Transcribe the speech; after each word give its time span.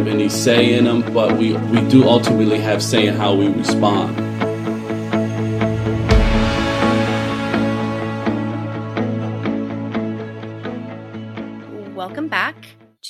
have 0.00 0.08
any 0.08 0.30
say 0.30 0.78
in 0.78 0.84
them, 0.84 1.02
but 1.12 1.36
we, 1.36 1.52
we 1.52 1.86
do 1.90 2.08
ultimately 2.08 2.58
have 2.58 2.82
say 2.82 3.06
in 3.06 3.14
how 3.14 3.34
we 3.34 3.48
respond. 3.48 4.16
Welcome 11.94 12.28
back 12.28 12.56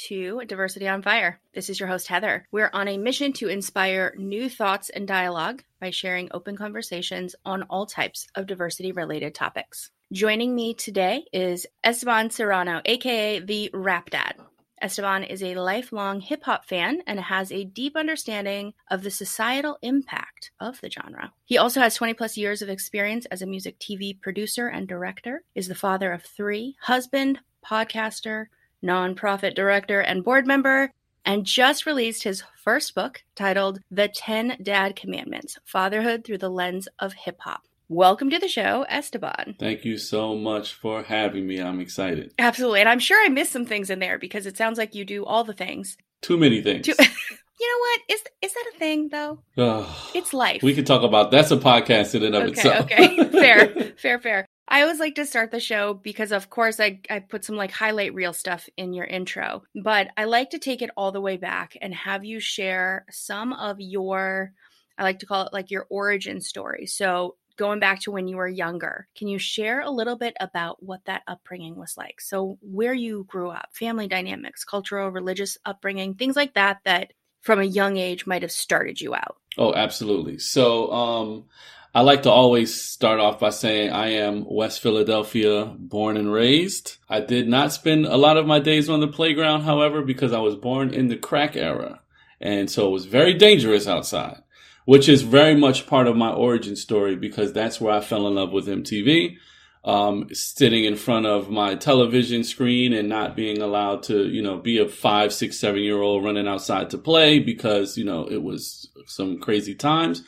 to 0.09 0.43
Diversity 0.49 0.89
on 0.89 1.03
Fire. 1.03 1.39
This 1.55 1.71
is 1.71 1.79
your 1.79 1.89
host, 1.89 2.09
Heather. 2.09 2.49
We're 2.51 2.71
on 2.73 2.89
a 2.89 2.99
mission 2.99 3.33
to 3.35 3.49
inspire 3.49 4.13
new 4.19 4.51
thoughts 4.51 4.91
and 4.91 5.07
dialogue 5.07 5.63
by 5.81 5.91
sharing 5.91 6.31
open 6.33 6.57
conversations 6.57 7.37
on 7.45 7.63
all 7.71 7.87
types 7.87 8.27
of 8.35 8.49
diversity 8.49 8.91
related 8.91 9.37
topics. 9.37 9.93
Joining 10.13 10.57
me 10.57 10.75
today 10.75 11.25
is 11.33 11.69
Esteban 11.85 12.31
Serrano, 12.31 12.83
aka 12.85 13.39
the 13.39 13.71
Rap 13.73 14.11
Dad. 14.11 14.35
Esteban 14.81 15.25
is 15.25 15.43
a 15.43 15.55
lifelong 15.55 16.21
hip 16.21 16.45
hop 16.45 16.65
fan 16.65 17.03
and 17.07 17.21
has 17.21 17.53
a 17.53 17.65
deep 17.65 17.97
understanding 17.97 18.73
of 18.91 19.03
the 19.03 19.11
societal 19.11 19.79
impact 19.83 20.51
of 20.59 20.81
the 20.81 20.91
genre. 20.91 21.33
He 21.45 21.59
also 21.59 21.81
has 21.81 21.95
20 21.95 22.15
plus 22.15 22.37
years 22.37 22.63
of 22.63 22.69
experience 22.69 23.27
as 23.27 23.43
a 23.43 23.47
music 23.47 23.79
TV 23.79 24.21
producer 24.21 24.69
and 24.69 24.89
director, 24.89 25.43
is 25.55 25.69
the 25.69 25.75
father 25.75 26.13
of 26.13 26.23
three, 26.23 26.77
husband, 26.81 27.41
podcaster, 27.65 28.47
nonprofit 28.83 29.55
director, 29.55 30.01
and 30.01 30.25
board 30.25 30.47
member, 30.47 30.93
and 31.25 31.45
just 31.45 31.87
released 31.87 32.23
his 32.23 32.43
first 32.57 32.95
book 32.95 33.23
titled 33.35 33.81
The 33.91 34.09
10 34.09 34.59
Dad 34.63 34.97
Commandments 34.97 35.59
Fatherhood 35.65 36.25
Through 36.25 36.39
the 36.39 36.49
Lens 36.49 36.89
of 36.99 37.13
Hip 37.13 37.39
Hop. 37.41 37.63
Welcome 37.93 38.31
to 38.31 38.39
the 38.39 38.47
show, 38.47 38.87
Esteban. 38.89 39.57
Thank 39.59 39.85
you 39.85 39.99
so 39.99 40.37
much 40.37 40.75
for 40.75 41.03
having 41.03 41.45
me. 41.45 41.59
I'm 41.59 41.81
excited. 41.81 42.33
Absolutely. 42.39 42.79
And 42.79 42.89
I'm 42.89 43.01
sure 43.01 43.21
I 43.21 43.29
missed 43.29 43.51
some 43.51 43.67
things 43.67 43.91
in 43.91 43.99
there 43.99 44.17
because 44.17 44.47
it 44.47 44.57
sounds 44.57 44.79
like 44.79 44.95
you 44.95 45.05
do 45.05 45.25
all 45.25 45.43
the 45.43 45.53
things. 45.53 45.97
Too 46.23 46.39
many 46.39 46.63
things. 46.63 46.87
Too- 46.87 46.95
you 47.61 47.69
know 47.69 47.79
what? 47.81 48.01
Is 48.09 48.23
is 48.43 48.55
that 48.55 48.71
a 48.73 48.79
thing 48.79 49.09
though? 49.09 49.43
it's 50.15 50.33
life. 50.33 50.63
We 50.63 50.73
could 50.73 50.87
talk 50.87 51.03
about 51.03 51.33
that's 51.33 51.51
a 51.51 51.57
podcast 51.57 52.15
in 52.15 52.23
and 52.23 52.37
of 52.37 52.43
okay, 52.45 52.51
itself. 52.53 52.85
okay. 52.85 53.25
Fair. 53.33 53.93
Fair, 53.97 54.21
fair. 54.21 54.47
I 54.69 54.83
always 54.83 55.01
like 55.01 55.17
to 55.17 55.27
start 55.27 55.51
the 55.51 55.59
show 55.59 55.93
because 55.95 56.31
of 56.31 56.49
course 56.49 56.79
I, 56.79 57.01
I 57.11 57.19
put 57.19 57.45
some 57.45 57.57
like 57.57 57.73
highlight 57.73 58.15
reel 58.15 58.33
stuff 58.33 58.69
in 58.77 58.93
your 58.93 59.07
intro. 59.07 59.65
But 59.75 60.11
I 60.17 60.27
like 60.27 60.51
to 60.51 60.61
take 60.61 60.81
it 60.81 60.91
all 60.97 61.11
the 61.11 61.21
way 61.21 61.39
back 61.39 61.77
and 61.83 61.93
have 61.93 62.25
you 62.25 62.39
share 62.39 63.05
some 63.11 63.53
of 63.53 63.79
your 63.81 64.53
I 64.97 65.03
like 65.03 65.19
to 65.21 65.27
call 65.27 65.47
it 65.47 65.53
like 65.53 65.73
your 65.73 65.89
origin 65.91 66.41
story. 66.41 66.87
So 66.87 67.35
going 67.61 67.79
back 67.79 68.01
to 68.01 68.11
when 68.11 68.27
you 68.27 68.39
were 68.39 68.49
younger. 68.49 69.07
Can 69.15 69.29
you 69.29 69.39
share 69.39 69.83
a 69.83 69.91
little 69.91 70.17
bit 70.17 70.35
about 70.41 70.83
what 70.83 71.05
that 71.05 71.21
upbringing 71.29 71.77
was 71.77 71.95
like? 71.95 72.19
So, 72.19 72.57
where 72.63 72.95
you 72.95 73.27
grew 73.29 73.51
up, 73.51 73.69
family 73.73 74.09
dynamics, 74.09 74.65
cultural, 74.65 75.11
religious 75.11 75.59
upbringing, 75.67 76.15
things 76.15 76.37
like 76.37 76.55
that, 76.55 76.79
that 76.87 77.13
from 77.43 77.61
a 77.61 77.65
young 77.65 77.99
age 77.99 78.27
might 78.27 78.41
have 78.41 78.51
started 78.51 78.99
you 78.99 79.15
out. 79.15 79.37
Oh, 79.59 79.75
absolutely. 79.75 80.39
So, 80.39 80.91
um, 80.91 81.45
I 81.95 82.01
like 82.01 82.23
to 82.23 82.31
always 82.31 82.81
start 82.81 83.21
off 83.21 83.39
by 83.39 83.51
saying 83.51 83.91
I 83.91 84.13
am 84.13 84.47
West 84.49 84.81
Philadelphia 84.81 85.67
born 85.67 86.17
and 86.17 86.33
raised. 86.33 86.97
I 87.11 87.21
did 87.21 87.47
not 87.47 87.75
spend 87.75 88.07
a 88.07 88.17
lot 88.17 88.39
of 88.39 88.47
my 88.47 88.61
days 88.61 88.89
on 88.89 89.01
the 89.01 89.09
playground, 89.09 89.65
however, 89.65 90.01
because 90.01 90.33
I 90.33 90.39
was 90.39 90.57
born 90.57 90.95
in 90.95 91.09
the 91.09 91.17
crack 91.17 91.57
era. 91.57 92.01
And 92.41 92.71
so 92.71 92.89
it 92.89 92.93
was 92.93 93.05
very 93.05 93.35
dangerous 93.35 93.87
outside 93.87 94.41
which 94.91 95.09
is 95.09 95.23
very 95.23 95.55
much 95.55 95.87
part 95.87 96.09
of 96.09 96.17
my 96.17 96.31
origin 96.31 96.75
story 96.75 97.15
because 97.15 97.53
that's 97.53 97.81
where 97.81 97.95
I 97.95 98.01
fell 98.01 98.27
in 98.27 98.35
love 98.35 98.51
with 98.51 98.67
MTV. 98.67 99.37
Um, 99.85 100.27
sitting 100.33 100.85
in 100.85 100.97
front 100.97 101.27
of 101.27 101.49
my 101.49 101.77
television 101.77 102.43
screen 102.43 102.93
and 102.93 103.09
not 103.09 103.37
being 103.37 103.63
allowed 103.63 104.03
to, 104.05 104.27
you 104.27 104.43
know, 104.43 104.59
be 104.59 104.79
a 104.79 104.89
five, 104.89 105.33
six, 105.33 105.61
seven 105.61 105.83
year 105.83 106.03
old 106.03 106.25
running 106.25 106.49
outside 106.49 106.91
to 106.91 106.99
play 106.99 107.39
because, 107.39 107.97
you 107.97 108.05
know, 108.05 108.27
it 108.27 108.43
was 108.43 108.91
some 109.07 109.39
crazy 109.39 109.77
times. 109.77 110.25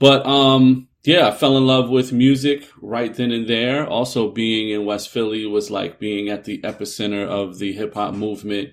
But, 0.00 0.26
um, 0.26 0.88
yeah, 1.04 1.28
I 1.28 1.30
fell 1.30 1.56
in 1.56 1.64
love 1.64 1.88
with 1.88 2.12
music 2.12 2.68
right 2.82 3.14
then 3.14 3.30
and 3.30 3.48
there. 3.48 3.86
Also 3.86 4.28
being 4.28 4.70
in 4.70 4.86
West 4.86 5.08
Philly 5.10 5.46
was 5.46 5.70
like 5.70 6.00
being 6.00 6.30
at 6.30 6.42
the 6.42 6.60
epicenter 6.62 7.24
of 7.24 7.60
the 7.60 7.72
hip 7.72 7.94
hop 7.94 8.14
movement 8.14 8.70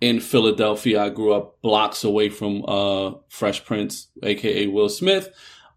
in 0.00 0.20
Philadelphia. 0.20 1.02
I 1.02 1.08
grew 1.08 1.32
up 1.32 1.60
blocks 1.62 2.04
away 2.04 2.28
from 2.28 2.64
uh, 2.66 3.12
Fresh 3.28 3.64
Prince, 3.64 4.08
aka 4.22 4.66
Will 4.66 4.88
Smith. 4.88 5.30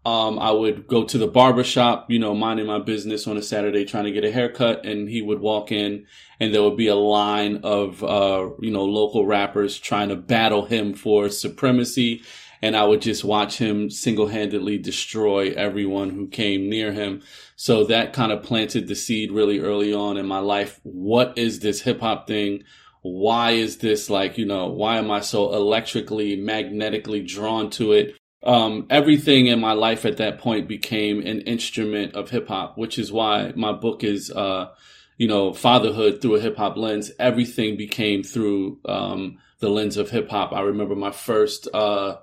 Um, 0.04 0.38
I 0.38 0.52
would 0.52 0.86
go 0.86 1.04
to 1.04 1.18
the 1.18 1.26
barber 1.26 1.64
shop, 1.64 2.10
you 2.10 2.18
know, 2.18 2.34
minding 2.34 2.66
my 2.66 2.78
business 2.78 3.26
on 3.26 3.36
a 3.36 3.42
Saturday 3.42 3.84
trying 3.84 4.04
to 4.04 4.12
get 4.12 4.24
a 4.24 4.32
haircut, 4.32 4.86
and 4.86 5.08
he 5.08 5.20
would 5.20 5.40
walk 5.40 5.70
in, 5.70 6.06
and 6.40 6.54
there 6.54 6.62
would 6.62 6.76
be 6.76 6.86
a 6.86 6.94
line 6.94 7.60
of, 7.62 8.02
uh, 8.02 8.48
you 8.60 8.70
know, 8.70 8.84
local 8.84 9.26
rappers 9.26 9.78
trying 9.78 10.08
to 10.08 10.16
battle 10.16 10.64
him 10.64 10.94
for 10.94 11.28
supremacy. 11.28 12.22
And 12.62 12.76
I 12.76 12.84
would 12.84 13.02
just 13.02 13.22
watch 13.22 13.58
him 13.58 13.90
single 13.90 14.28
handedly 14.28 14.78
destroy 14.78 15.50
everyone 15.50 16.10
who 16.10 16.26
came 16.26 16.68
near 16.68 16.92
him. 16.92 17.22
So 17.54 17.84
that 17.84 18.12
kind 18.12 18.32
of 18.32 18.42
planted 18.42 18.88
the 18.88 18.96
seed 18.96 19.30
really 19.30 19.60
early 19.60 19.92
on 19.92 20.16
in 20.16 20.26
my 20.26 20.40
life. 20.40 20.80
What 20.82 21.36
is 21.36 21.60
this 21.60 21.82
hip 21.82 22.00
hop 22.00 22.26
thing? 22.26 22.64
Why 23.02 23.52
is 23.52 23.78
this 23.78 24.10
like, 24.10 24.38
you 24.38 24.46
know, 24.46 24.68
why 24.68 24.98
am 24.98 25.10
I 25.10 25.20
so 25.20 25.54
electrically, 25.54 26.36
magnetically 26.36 27.22
drawn 27.22 27.70
to 27.70 27.92
it? 27.92 28.16
Um, 28.42 28.86
everything 28.90 29.46
in 29.46 29.60
my 29.60 29.72
life 29.72 30.04
at 30.04 30.18
that 30.18 30.38
point 30.38 30.68
became 30.68 31.20
an 31.20 31.40
instrument 31.42 32.14
of 32.14 32.30
hip 32.30 32.48
hop, 32.48 32.78
which 32.78 32.98
is 32.98 33.12
why 33.12 33.52
my 33.56 33.72
book 33.72 34.04
is, 34.04 34.30
uh, 34.30 34.68
you 35.16 35.26
know, 35.26 35.52
fatherhood 35.52 36.20
through 36.20 36.36
a 36.36 36.40
hip 36.40 36.56
hop 36.56 36.76
lens. 36.76 37.10
Everything 37.18 37.76
became 37.76 38.22
through, 38.22 38.78
um, 38.84 39.38
the 39.58 39.68
lens 39.68 39.96
of 39.96 40.10
hip 40.10 40.30
hop. 40.30 40.52
I 40.52 40.60
remember 40.60 40.94
my 40.94 41.10
first, 41.10 41.68
uh, 41.74 42.18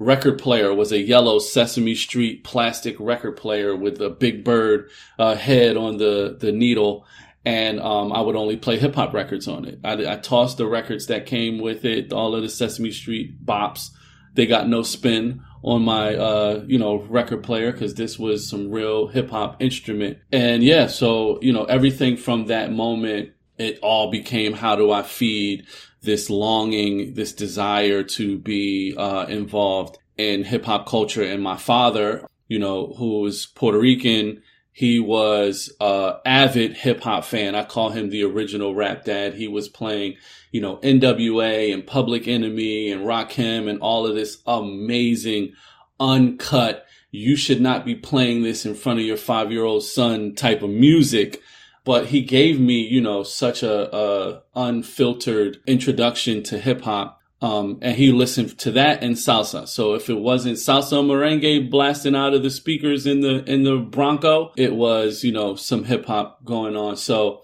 record 0.00 0.38
player 0.38 0.74
was 0.74 0.90
a 0.90 0.98
yellow 0.98 1.38
Sesame 1.38 1.94
Street 1.94 2.42
plastic 2.42 2.96
record 2.98 3.36
player 3.36 3.76
with 3.76 4.00
a 4.00 4.10
big 4.10 4.42
bird, 4.42 4.90
uh, 5.16 5.36
head 5.36 5.76
on 5.76 5.98
the, 5.98 6.36
the 6.40 6.50
needle 6.50 7.06
and 7.44 7.80
um, 7.80 8.12
I 8.12 8.20
would 8.20 8.36
only 8.36 8.56
play 8.56 8.78
hip 8.78 8.94
hop 8.94 9.12
records 9.12 9.48
on 9.48 9.64
it. 9.64 9.80
I, 9.82 10.12
I, 10.12 10.16
tossed 10.16 10.58
the 10.58 10.66
records 10.66 11.06
that 11.06 11.26
came 11.26 11.58
with 11.58 11.84
it, 11.84 12.12
all 12.12 12.34
of 12.36 12.42
the 12.42 12.48
Sesame 12.48 12.92
Street 12.92 13.44
bops. 13.44 13.90
They 14.34 14.46
got 14.46 14.68
no 14.68 14.82
spin 14.82 15.42
on 15.62 15.82
my 15.82 16.14
uh, 16.14 16.64
you 16.66 16.78
know 16.78 17.00
record 17.02 17.42
player 17.42 17.72
because 17.72 17.94
this 17.94 18.18
was 18.18 18.48
some 18.48 18.70
real 18.70 19.08
hip 19.08 19.30
hop 19.30 19.60
instrument. 19.60 20.18
And 20.30 20.62
yeah, 20.62 20.86
so 20.86 21.38
you 21.42 21.52
know 21.52 21.64
everything 21.64 22.16
from 22.16 22.46
that 22.46 22.72
moment, 22.72 23.30
it 23.58 23.78
all 23.82 24.10
became 24.10 24.52
how 24.52 24.76
do 24.76 24.90
I 24.92 25.02
feed 25.02 25.66
this 26.02 26.30
longing, 26.30 27.14
this 27.14 27.32
desire 27.32 28.02
to 28.02 28.38
be 28.38 28.94
uh, 28.96 29.26
involved 29.26 29.98
in 30.16 30.44
hip 30.44 30.64
hop 30.64 30.86
culture. 30.86 31.22
And 31.22 31.42
my 31.42 31.56
father, 31.56 32.26
you 32.48 32.58
know, 32.58 32.94
who 32.98 33.20
was 33.20 33.46
Puerto 33.46 33.78
Rican 33.78 34.42
he 34.72 34.98
was 34.98 35.70
a 35.80 36.16
avid 36.24 36.78
hip 36.78 37.02
hop 37.02 37.24
fan. 37.24 37.54
I 37.54 37.64
call 37.64 37.90
him 37.90 38.08
the 38.08 38.24
original 38.24 38.74
rap 38.74 39.04
dad. 39.04 39.34
He 39.34 39.46
was 39.46 39.68
playing, 39.68 40.16
you 40.50 40.62
know, 40.62 40.78
NWA 40.78 41.72
and 41.72 41.86
Public 41.86 42.26
Enemy 42.26 42.90
and 42.90 43.02
Rakim 43.02 43.68
and 43.68 43.80
all 43.80 44.06
of 44.06 44.14
this 44.14 44.38
amazing 44.46 45.52
uncut. 46.00 46.86
You 47.10 47.36
should 47.36 47.60
not 47.60 47.84
be 47.84 47.94
playing 47.94 48.42
this 48.42 48.64
in 48.64 48.74
front 48.74 48.98
of 48.98 49.04
your 49.04 49.18
five 49.18 49.52
year 49.52 49.64
old 49.64 49.84
son 49.84 50.34
type 50.34 50.62
of 50.62 50.70
music. 50.70 51.42
But 51.84 52.06
he 52.06 52.22
gave 52.22 52.58
me, 52.58 52.80
you 52.80 53.00
know, 53.00 53.24
such 53.24 53.62
a, 53.62 53.94
a 53.94 54.42
unfiltered 54.54 55.58
introduction 55.66 56.42
to 56.44 56.58
hip 56.58 56.80
hop 56.82 57.21
um, 57.42 57.80
and 57.82 57.96
he 57.96 58.12
listened 58.12 58.56
to 58.60 58.70
that 58.70 59.02
and 59.02 59.16
salsa. 59.16 59.66
So 59.66 59.94
if 59.94 60.08
it 60.08 60.14
wasn't 60.14 60.58
salsa 60.58 61.04
merengue 61.04 61.68
blasting 61.70 62.14
out 62.14 62.34
of 62.34 62.44
the 62.44 62.50
speakers 62.50 63.04
in 63.04 63.20
the 63.20 63.42
in 63.50 63.64
the 63.64 63.78
Bronco, 63.78 64.52
it 64.56 64.72
was 64.72 65.24
you 65.24 65.32
know 65.32 65.56
some 65.56 65.82
hip 65.84 66.06
hop 66.06 66.44
going 66.44 66.76
on. 66.76 66.96
So 66.96 67.42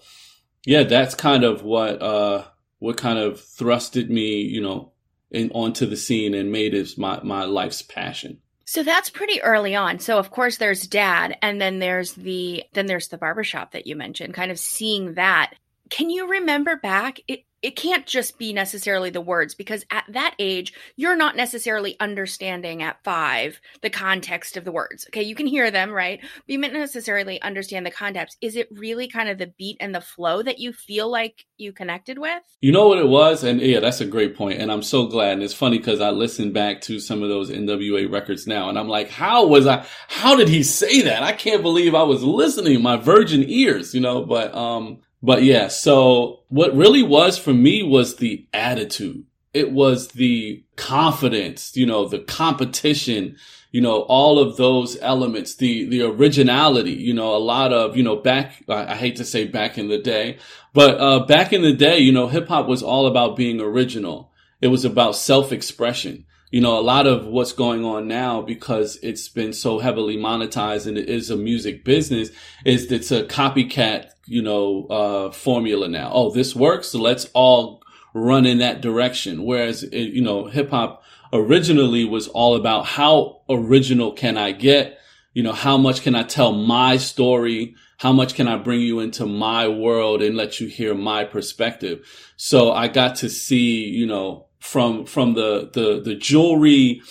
yeah, 0.65 0.83
that's 0.83 1.15
kind 1.15 1.43
of 1.43 1.63
what 1.63 2.01
uh, 2.01 2.45
what 2.79 2.95
kind 2.95 3.19
of 3.19 3.41
thrusted 3.41 4.09
me 4.09 4.41
you 4.41 4.61
know 4.61 4.93
in 5.31 5.51
onto 5.51 5.85
the 5.85 5.97
scene 5.97 6.33
and 6.33 6.49
made 6.49 6.73
it 6.73 6.97
my 6.97 7.19
my 7.21 7.43
life's 7.43 7.81
passion. 7.81 8.39
So 8.63 8.83
that's 8.83 9.09
pretty 9.09 9.41
early 9.41 9.75
on. 9.75 9.99
So 9.99 10.17
of 10.17 10.31
course 10.31 10.57
there's 10.57 10.87
dad 10.87 11.37
and 11.41 11.59
then 11.59 11.79
there's 11.79 12.13
the 12.13 12.63
then 12.71 12.85
there's 12.85 13.09
the 13.09 13.17
barbershop 13.17 13.71
that 13.71 13.85
you 13.85 13.97
mentioned, 13.97 14.33
kind 14.33 14.51
of 14.51 14.59
seeing 14.59 15.15
that. 15.15 15.55
Can 15.89 16.09
you 16.09 16.29
remember 16.29 16.77
back? 16.77 17.19
It, 17.27 17.43
it 17.61 17.75
can't 17.75 18.05
just 18.05 18.37
be 18.37 18.53
necessarily 18.53 19.09
the 19.09 19.21
words 19.21 19.55
because 19.55 19.85
at 19.91 20.05
that 20.09 20.35
age 20.39 20.73
you're 20.95 21.15
not 21.15 21.35
necessarily 21.35 21.95
understanding 21.99 22.81
at 22.81 23.03
five 23.03 23.59
the 23.81 23.89
context 23.89 24.57
of 24.57 24.63
the 24.63 24.71
words. 24.71 25.05
Okay 25.07 25.23
you 25.23 25.35
can 25.35 25.47
hear 25.47 25.71
them 25.71 25.91
right? 25.91 26.19
But 26.21 26.43
you 26.47 26.59
might 26.59 26.73
not 26.73 26.79
necessarily 26.79 27.41
understand 27.41 27.85
the 27.85 27.91
context. 27.91 28.37
Is 28.41 28.55
it 28.55 28.67
really 28.71 29.07
kind 29.07 29.29
of 29.29 29.37
the 29.37 29.53
beat 29.57 29.77
and 29.79 29.93
the 29.93 30.01
flow 30.01 30.41
that 30.41 30.59
you 30.59 30.73
feel 30.73 31.09
like 31.09 31.45
you 31.57 31.73
connected 31.73 32.17
with? 32.17 32.41
You 32.61 32.71
know 32.71 32.87
what 32.87 32.99
it 32.99 33.07
was? 33.07 33.43
And 33.43 33.61
yeah 33.61 33.79
that's 33.79 34.01
a 34.01 34.05
great 34.05 34.35
point 34.35 34.59
and 34.61 34.71
i'm 34.71 34.83
so 34.83 35.07
glad. 35.07 35.33
And 35.33 35.43
it's 35.43 35.53
funny 35.53 35.77
because 35.77 36.01
i 36.01 36.09
listened 36.09 36.53
back 36.53 36.81
to 36.81 36.99
some 36.99 37.23
of 37.23 37.29
those 37.29 37.49
nwa 37.49 38.11
records 38.11 38.47
now 38.47 38.69
and 38.69 38.77
i'm 38.77 38.87
like 38.87 39.09
how 39.09 39.45
was 39.47 39.67
i 39.67 39.85
how 40.07 40.35
did 40.35 40.49
he 40.49 40.63
say 40.63 41.01
that? 41.01 41.23
I 41.23 41.33
can't 41.33 41.61
believe 41.61 41.95
i 41.95 42.03
was 42.03 42.23
listening 42.23 42.81
my 42.81 42.97
virgin 42.97 43.43
ears 43.47 43.93
you 43.93 44.01
know? 44.01 44.25
But 44.25 44.53
um 44.55 44.99
but 45.21 45.43
yeah, 45.43 45.67
so 45.67 46.41
what 46.49 46.75
really 46.75 47.03
was 47.03 47.37
for 47.37 47.53
me 47.53 47.83
was 47.83 48.15
the 48.17 48.47
attitude. 48.53 49.25
it 49.53 49.71
was 49.71 50.09
the 50.09 50.63
confidence, 50.75 51.75
you 51.75 51.85
know, 51.85 52.07
the 52.07 52.19
competition, 52.19 53.35
you 53.71 53.81
know, 53.81 54.01
all 54.03 54.39
of 54.39 54.57
those 54.57 54.97
elements, 55.01 55.55
the, 55.55 55.85
the 55.85 56.01
originality, 56.03 56.93
you 56.93 57.13
know, 57.13 57.35
a 57.35 57.37
lot 57.37 57.73
of, 57.73 57.97
you 57.97 58.03
know, 58.03 58.15
back, 58.15 58.63
I, 58.69 58.95
hate 58.95 59.15
to 59.17 59.25
say 59.25 59.45
back 59.45 59.77
in 59.77 59.89
the 59.89 59.97
day, 59.97 60.37
but, 60.73 60.99
uh, 60.99 61.25
back 61.25 61.51
in 61.51 61.63
the 61.63 61.73
day, 61.73 61.97
you 61.97 62.11
know, 62.11 62.27
hip 62.27 62.47
hop 62.47 62.67
was 62.67 62.83
all 62.83 63.07
about 63.07 63.35
being 63.35 63.59
original. 63.59 64.31
It 64.61 64.67
was 64.67 64.85
about 64.85 65.15
self 65.15 65.51
expression. 65.51 66.25
You 66.51 66.61
know, 66.61 66.79
a 66.79 66.81
lot 66.81 67.05
of 67.05 67.27
what's 67.27 67.53
going 67.53 67.85
on 67.85 68.07
now 68.07 68.41
because 68.41 68.97
it's 69.03 69.29
been 69.29 69.53
so 69.53 69.77
heavily 69.77 70.17
monetized 70.17 70.87
and 70.87 70.97
it 70.97 71.07
is 71.07 71.29
a 71.29 71.37
music 71.37 71.85
business 71.85 72.31
is 72.65 72.91
it's 72.91 73.11
a 73.11 73.23
copycat, 73.23 74.09
you 74.29 74.43
know, 74.43 74.85
uh, 74.85 75.31
formula 75.31 75.87
now. 75.87 76.11
Oh, 76.13 76.31
this 76.31 76.55
works. 76.55 76.89
So 76.89 76.99
let's 76.99 77.25
all 77.33 77.81
run 78.13 78.45
in 78.45 78.59
that 78.59 78.81
direction. 78.81 79.43
Whereas, 79.43 79.83
it, 79.83 80.13
you 80.13 80.21
know, 80.21 80.45
hip 80.45 80.69
hop 80.69 81.03
originally 81.33 82.05
was 82.05 82.27
all 82.27 82.55
about 82.55 82.85
how 82.85 83.41
original 83.49 84.11
can 84.11 84.37
I 84.37 84.51
get? 84.51 84.99
You 85.33 85.43
know, 85.43 85.51
how 85.51 85.77
much 85.77 86.03
can 86.03 86.15
I 86.15 86.23
tell 86.23 86.53
my 86.53 86.97
story? 86.97 87.75
How 87.97 88.13
much 88.13 88.35
can 88.35 88.47
I 88.47 88.57
bring 88.57 88.81
you 88.81 88.99
into 88.99 89.25
my 89.25 89.67
world 89.67 90.21
and 90.21 90.37
let 90.37 90.59
you 90.59 90.67
hear 90.67 90.93
my 90.93 91.23
perspective? 91.23 92.07
So 92.37 92.71
I 92.71 92.87
got 92.87 93.15
to 93.17 93.29
see, 93.29 93.87
you 93.87 94.05
know, 94.05 94.45
from, 94.59 95.05
from 95.05 95.33
the, 95.33 95.69
the, 95.73 96.01
the 96.01 96.15
jewelry 96.15 97.01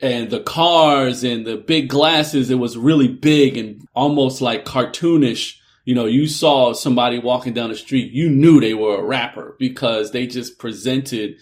and 0.00 0.30
the 0.30 0.40
cars 0.40 1.24
and 1.24 1.44
the 1.44 1.56
big 1.56 1.88
glasses, 1.88 2.50
it 2.50 2.56
was 2.56 2.76
really 2.76 3.08
big 3.08 3.56
and 3.56 3.86
almost 3.94 4.40
like 4.40 4.64
cartoonish 4.64 5.57
you 5.88 5.94
know, 5.94 6.04
you 6.04 6.26
saw 6.26 6.74
somebody 6.74 7.18
walking 7.18 7.54
down 7.54 7.70
the 7.70 7.74
street, 7.74 8.12
you 8.12 8.28
knew 8.28 8.60
they 8.60 8.74
were 8.74 8.98
a 8.98 9.02
rapper 9.02 9.56
because 9.58 10.10
they 10.10 10.26
just 10.26 10.58
presented 10.58 11.36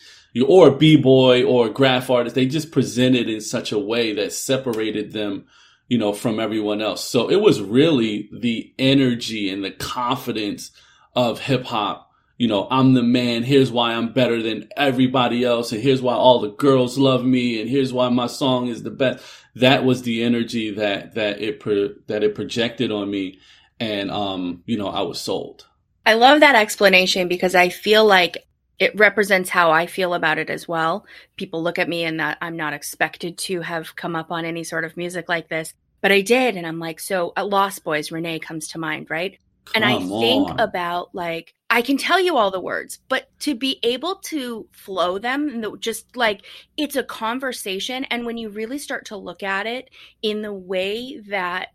or 0.47 0.69
a 0.69 0.77
b-boy 0.77 1.43
or 1.43 1.67
a 1.67 1.71
graph 1.71 2.11
artist. 2.11 2.37
They 2.37 2.47
just 2.47 2.71
presented 2.71 3.29
in 3.29 3.41
such 3.41 3.73
a 3.73 3.79
way 3.79 4.13
that 4.13 4.33
separated 4.33 5.13
them, 5.13 5.47
you 5.89 5.99
know, 5.99 6.13
from 6.13 6.39
everyone 6.39 6.81
else. 6.81 7.03
So 7.03 7.29
it 7.29 7.41
was 7.41 7.61
really 7.61 8.29
the 8.33 8.73
energy 8.79 9.51
and 9.51 9.65
the 9.65 9.73
confidence 9.73 10.71
of 11.17 11.41
hip 11.41 11.65
hop. 11.65 12.09
You 12.39 12.47
know, 12.47 12.69
I'm 12.71 12.95
the 12.95 13.03
man. 13.03 13.43
Here's 13.43 13.73
why 13.73 13.95
I'm 13.95 14.13
better 14.13 14.41
than 14.41 14.69
everybody 14.77 15.43
else. 15.43 15.73
And 15.73 15.83
here's 15.83 16.03
why 16.03 16.15
all 16.15 16.39
the 16.39 16.53
girls 16.53 16.97
love 16.97 17.25
me. 17.25 17.61
And 17.61 17.69
here's 17.69 17.93
why 17.93 18.11
my 18.11 18.29
song 18.29 18.69
is 18.69 18.85
the 18.85 18.93
best. 18.93 19.25
That 19.57 19.85
was 19.85 20.03
the 20.03 20.23
energy 20.23 20.71
that, 20.71 21.17
that 21.17 21.41
it, 21.41 21.59
pro- 21.59 21.97
that 22.07 22.23
it 22.23 22.37
projected 22.37 22.93
on 22.93 23.11
me 23.11 23.41
and 23.81 24.11
um, 24.11 24.63
you 24.67 24.77
know, 24.77 24.89
I 24.89 25.03
was 25.03 25.21
sold. 25.21 25.67
I 26.05 26.15
love 26.15 26.41
that 26.41 26.55
explanation 26.55 27.29
because 27.29 27.55
I 27.55 27.69
feel 27.69 28.05
like 28.05 28.47
it 28.79 28.97
represents 28.99 29.51
how 29.51 29.71
I 29.71 29.87
feel 29.87 30.15
about 30.15 30.39
it 30.39 30.51
as 30.51 30.69
well. 30.69 31.07
People 31.37 31.63
look 31.63 31.79
at 31.79 31.89
me 31.89 32.05
and 32.05 32.21
that 32.21 32.39
I'm 32.41 32.57
not 32.57 32.75
expected 32.75 33.39
to 33.39 33.63
have 33.63 33.97
come 33.97 34.15
up 34.15 34.31
on 34.31 34.45
any 34.45 34.65
sort 34.65 34.85
of 34.85 34.97
music 34.97 35.29
like 35.29 35.49
this, 35.49 35.73
but 36.03 36.13
I 36.13 36.21
did. 36.21 36.57
And 36.57 36.67
I'm 36.67 36.79
like, 36.79 37.01
so 37.01 37.33
uh, 37.37 37.45
Lost 37.45 37.85
Boys, 37.85 38.13
Renee 38.13 38.39
comes 38.39 38.69
to 38.69 38.79
mind, 38.79 39.09
right? 39.11 39.39
Come 39.65 39.83
and 39.83 39.85
I 39.85 39.97
on. 39.97 40.21
think 40.21 40.61
about 40.61 41.15
like, 41.15 41.55
I 41.71 41.83
can 41.83 41.97
tell 41.97 42.21
you 42.21 42.37
all 42.37 42.51
the 42.53 42.61
words, 42.61 43.01
but 43.09 43.29
to 43.41 43.57
be 43.57 43.81
able 43.83 44.17
to 44.27 44.69
flow 44.71 45.19
them, 45.19 45.65
just 45.81 46.17
like 46.17 46.43
it's 46.77 46.95
a 46.95 47.03
conversation. 47.03 48.05
And 48.05 48.27
when 48.27 48.37
you 48.37 48.51
really 48.51 48.79
start 48.79 49.07
to 49.07 49.17
look 49.17 49.43
at 49.43 49.67
it 49.67 49.91
in 50.23 50.43
the 50.43 50.53
way 50.53 51.19
that 51.29 51.71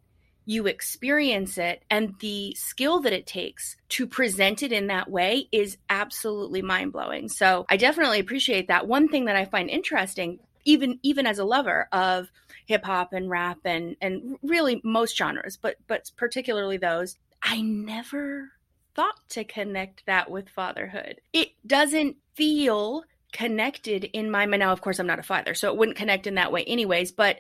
you 0.46 0.68
experience 0.68 1.58
it 1.58 1.84
and 1.90 2.16
the 2.20 2.56
skill 2.56 3.00
that 3.02 3.14
it 3.14 3.28
takes 3.28 3.78
to 3.90 4.08
present 4.08 4.64
it 4.64 4.72
in 4.72 4.88
that 4.88 5.10
way 5.10 5.48
is 5.52 5.78
absolutely 5.90 6.62
mind 6.62 6.92
blowing. 6.92 7.30
So 7.30 7.66
I 7.70 7.78
definitely 7.78 8.20
appreciate 8.20 8.68
that. 8.68 8.88
One 8.88 9.08
thing 9.08 9.26
that 9.26 9.36
I 9.36 9.46
find 9.46 9.70
interesting, 9.70 10.40
even 10.66 11.00
even 11.04 11.28
as 11.28 11.40
a 11.40 11.46
lover 11.46 11.88
of 11.92 12.32
hip 12.66 12.84
hop 12.84 13.14
and 13.14 13.30
rap 13.30 13.60
and 13.66 13.96
and 14.02 14.38
really 14.42 14.82
most 14.84 15.18
genres, 15.18 15.58
but 15.58 15.76
but 15.88 16.10
particularly 16.18 16.78
those, 16.78 17.18
I 17.44 17.62
never 17.62 18.52
thought 18.96 19.20
to 19.30 19.44
connect 19.44 20.06
that 20.06 20.30
with 20.30 20.50
fatherhood. 20.50 21.22
It 21.34 21.50
doesn't 21.66 22.18
feel 22.36 23.04
connected 23.32 24.04
in 24.06 24.30
my 24.30 24.46
mind. 24.46 24.60
Now, 24.60 24.74
of 24.74 24.82
course, 24.82 25.00
I'm 25.00 25.08
not 25.08 25.20
a 25.20 25.24
father, 25.24 25.54
so 25.54 25.72
it 25.72 25.78
wouldn't 25.78 25.98
connect 25.98 26.28
in 26.28 26.36
that 26.36 26.52
way, 26.52 26.64
anyways. 26.64 27.12
But 27.12 27.38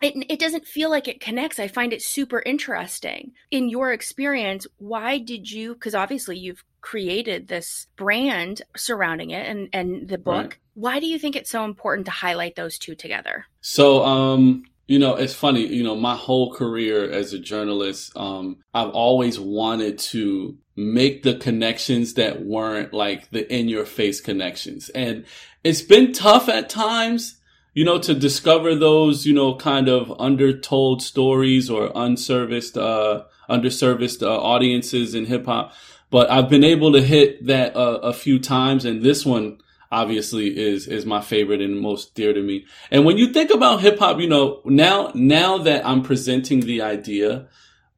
it, 0.00 0.14
it 0.28 0.38
doesn't 0.38 0.66
feel 0.66 0.90
like 0.90 1.08
it 1.08 1.20
connects. 1.20 1.58
I 1.58 1.68
find 1.68 1.92
it 1.92 2.02
super 2.02 2.42
interesting. 2.44 3.32
In 3.50 3.68
your 3.68 3.92
experience, 3.92 4.66
why 4.78 5.18
did 5.18 5.50
you, 5.50 5.74
because 5.74 5.94
obviously 5.94 6.38
you've 6.38 6.64
created 6.80 7.48
this 7.48 7.86
brand 7.96 8.62
surrounding 8.76 9.30
it 9.30 9.46
and, 9.46 9.68
and 9.72 10.08
the 10.08 10.18
book. 10.18 10.34
Right. 10.34 10.56
Why 10.74 11.00
do 11.00 11.06
you 11.06 11.18
think 11.18 11.36
it's 11.36 11.50
so 11.50 11.64
important 11.64 12.06
to 12.06 12.12
highlight 12.12 12.56
those 12.56 12.78
two 12.78 12.94
together? 12.94 13.46
So, 13.60 14.04
um, 14.04 14.64
you 14.86 14.98
know, 14.98 15.14
it's 15.14 15.34
funny, 15.34 15.66
you 15.66 15.84
know, 15.84 15.94
my 15.94 16.16
whole 16.16 16.52
career 16.52 17.08
as 17.10 17.32
a 17.32 17.38
journalist, 17.38 18.12
um, 18.16 18.58
I've 18.74 18.90
always 18.90 19.38
wanted 19.38 19.98
to 19.98 20.56
make 20.74 21.22
the 21.22 21.34
connections 21.34 22.14
that 22.14 22.42
weren't 22.42 22.92
like 22.92 23.30
the 23.30 23.52
in 23.54 23.68
your 23.68 23.84
face 23.84 24.20
connections. 24.20 24.88
And 24.88 25.26
it's 25.62 25.82
been 25.82 26.12
tough 26.12 26.48
at 26.48 26.70
times 26.70 27.39
you 27.72 27.84
know, 27.84 27.98
to 27.98 28.14
discover 28.14 28.74
those, 28.74 29.26
you 29.26 29.32
know, 29.32 29.54
kind 29.54 29.88
of 29.88 30.12
undertold 30.20 31.02
stories 31.02 31.70
or 31.70 31.90
unserviced, 31.94 32.76
uh, 32.76 33.24
underserviced 33.48 34.22
uh, 34.22 34.40
audiences 34.40 35.14
in 35.14 35.26
hip 35.26 35.46
hop. 35.46 35.72
But 36.10 36.30
I've 36.30 36.48
been 36.48 36.64
able 36.64 36.92
to 36.92 37.02
hit 37.02 37.46
that 37.46 37.76
uh, 37.76 38.00
a 38.02 38.12
few 38.12 38.38
times, 38.40 38.84
and 38.84 39.02
this 39.02 39.24
one 39.24 39.58
obviously 39.92 40.56
is 40.56 40.86
is 40.86 41.04
my 41.04 41.20
favorite 41.20 41.60
and 41.60 41.80
most 41.80 42.14
dear 42.14 42.32
to 42.32 42.42
me. 42.42 42.66
And 42.90 43.04
when 43.04 43.18
you 43.18 43.32
think 43.32 43.50
about 43.50 43.80
hip 43.80 43.98
hop, 43.98 44.20
you 44.20 44.28
know, 44.28 44.60
now 44.64 45.12
now 45.14 45.58
that 45.58 45.86
I'm 45.86 46.02
presenting 46.02 46.60
the 46.60 46.82
idea, 46.82 47.48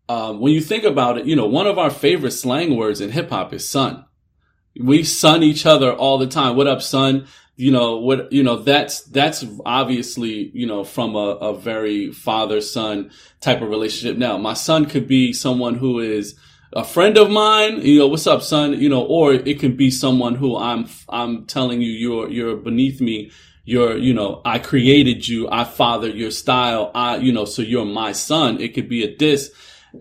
um, 0.09 0.41
when 0.41 0.53
you 0.53 0.61
think 0.61 0.85
about 0.85 1.19
it, 1.19 1.27
you 1.27 1.37
know, 1.37 1.47
one 1.47 1.67
of 1.67 1.79
our 1.79 1.91
favorite 1.91 2.33
slang 2.33 2.77
words 2.77 3.01
in 3.01 3.11
hip 3.11 3.31
hop 3.31 3.53
is 3.55 3.67
"son." 3.67 4.05
We 4.81 5.05
son 5.05 5.43
each 5.43 5.67
other 5.67 5.93
all 5.93 6.17
the 6.17 6.27
time. 6.27 6.57
What 6.57 6.67
up, 6.67 6.81
son? 6.81 7.27
You 7.57 7.71
know 7.71 7.99
what 7.99 8.33
you 8.33 8.43
know 8.43 8.57
that's 8.57 9.03
that's 9.03 9.45
obviously 9.67 10.51
you 10.55 10.67
know 10.67 10.85
from 10.85 11.15
a, 11.15 11.37
a 11.41 11.55
very 11.55 12.11
father 12.11 12.61
son 12.61 13.11
type 13.41 13.61
of 13.61 13.69
relationship. 13.69 14.17
Now 14.17 14.39
my 14.39 14.55
son 14.55 14.87
could 14.87 15.07
be 15.07 15.33
someone 15.33 15.75
who 15.75 16.01
is 16.01 16.35
a 16.73 16.83
friend 16.83 17.19
of 17.19 17.31
mine 17.31 17.83
you 17.83 17.99
know 17.99 18.09
what's 18.09 18.27
up 18.27 18.43
son? 18.43 18.81
You 18.81 18.89
know 18.89 19.05
or 19.05 19.35
it 19.35 19.61
can 19.61 19.77
be 19.77 19.91
someone 19.91 20.35
who 20.35 20.57
i'm 20.57 20.89
i'm 21.09 21.45
telling 21.45 21.83
you 21.83 21.91
you're 21.91 22.31
you're 22.31 22.57
beneath 22.57 23.01
me. 23.01 23.31
You're 23.65 23.97
you 23.97 24.15
know 24.15 24.41
i 24.45 24.59
created 24.59 25.29
you. 25.29 25.49
I 25.51 25.65
fathered 25.65 26.15
your 26.15 26.31
style. 26.31 26.91
I 26.95 27.19
you 27.19 27.33
know 27.33 27.45
so 27.45 27.61
you're 27.61 27.85
my 27.85 28.13
son. 28.13 28.61
It 28.61 28.73
could 28.75 28.89
be 28.89 29.05
a 29.05 29.15
diss 29.15 29.53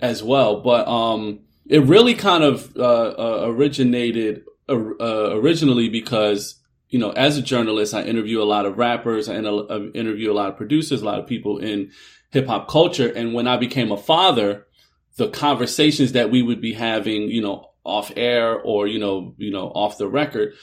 as 0.02 0.24
well. 0.24 0.62
But 0.62 0.88
um 0.88 1.42
it 1.68 1.84
really 1.84 2.14
kind 2.14 2.44
of 2.46 2.76
uh, 2.78 2.82
uh 2.82 3.44
originated 3.48 4.46
uh, 4.70 5.36
originally 5.36 5.90
because 5.90 6.61
you 6.92 7.00
know, 7.00 7.12
as 7.12 7.38
a 7.38 7.42
journalist, 7.42 7.94
I 7.94 8.04
interview 8.04 8.42
a 8.42 8.44
lot 8.44 8.66
of 8.66 8.78
rappers 8.78 9.30
and 9.30 9.48
I 9.48 9.78
interview 9.98 10.30
a 10.30 10.36
lot 10.36 10.50
of 10.50 10.58
producers, 10.58 11.02
a 11.02 11.06
lot 11.06 11.20
of 11.20 11.26
people 11.26 11.58
in 11.58 11.92
hip 12.32 12.48
hop 12.48 12.68
culture. 12.68 13.10
And 13.10 13.34
when 13.34 13.48
I 13.48 13.56
became 13.56 13.92
a 13.92 13.98
father, 13.98 14.68
the 15.16 15.30
conversations 15.30 16.12
that 16.12 16.30
we 16.30 16.42
would 16.42 16.60
be 16.60 16.74
having, 16.74 17.24
you 17.30 17.42
know, 17.42 17.70
off 17.86 18.12
air 18.18 18.60
or, 18.60 18.88
you 18.88 19.00
know, 19.00 19.34
you 19.38 19.52
know, 19.52 19.70
off 19.70 19.98
the 19.98 20.08
record, 20.08 20.54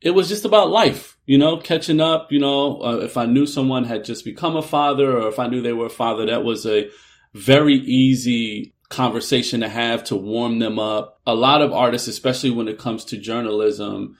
it 0.00 0.10
was 0.10 0.28
just 0.28 0.46
about 0.46 0.70
life, 0.70 1.18
you 1.26 1.36
know, 1.36 1.58
catching 1.58 2.00
up, 2.00 2.32
you 2.32 2.40
know, 2.40 2.80
uh, 2.82 2.96
if 3.02 3.18
I 3.18 3.26
knew 3.26 3.46
someone 3.46 3.84
had 3.84 4.04
just 4.04 4.24
become 4.24 4.56
a 4.56 4.62
father 4.62 5.18
or 5.18 5.28
if 5.28 5.38
I 5.38 5.48
knew 5.48 5.60
they 5.60 5.72
were 5.74 5.86
a 5.86 5.90
father, 5.90 6.24
that 6.26 6.44
was 6.44 6.64
a 6.64 6.88
very 7.34 7.74
easy 7.74 8.74
conversation 8.88 9.60
to 9.60 9.68
have 9.68 10.02
to 10.04 10.16
warm 10.16 10.60
them 10.60 10.78
up. 10.78 11.20
A 11.26 11.34
lot 11.34 11.60
of 11.60 11.74
artists, 11.74 12.08
especially 12.08 12.50
when 12.50 12.68
it 12.68 12.78
comes 12.78 13.04
to 13.06 13.18
journalism, 13.18 14.16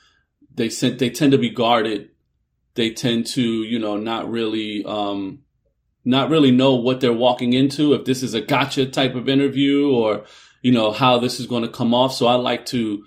they 0.54 0.68
sent 0.68 0.98
they 0.98 1.10
tend 1.10 1.32
to 1.32 1.38
be 1.38 1.50
guarded. 1.50 2.10
They 2.74 2.90
tend 2.90 3.26
to, 3.28 3.42
you 3.42 3.78
know, 3.78 3.96
not 3.96 4.30
really 4.30 4.84
um 4.84 5.40
not 6.04 6.30
really 6.30 6.50
know 6.50 6.74
what 6.74 7.00
they're 7.00 7.12
walking 7.12 7.52
into, 7.52 7.94
if 7.94 8.04
this 8.04 8.22
is 8.22 8.34
a 8.34 8.40
gotcha 8.40 8.86
type 8.86 9.14
of 9.14 9.28
interview 9.28 9.90
or, 9.90 10.24
you 10.60 10.70
know, 10.70 10.92
how 10.92 11.18
this 11.18 11.40
is 11.40 11.46
going 11.46 11.62
to 11.62 11.68
come 11.68 11.94
off. 11.94 12.12
So 12.12 12.26
I 12.26 12.34
like 12.34 12.66
to 12.66 13.04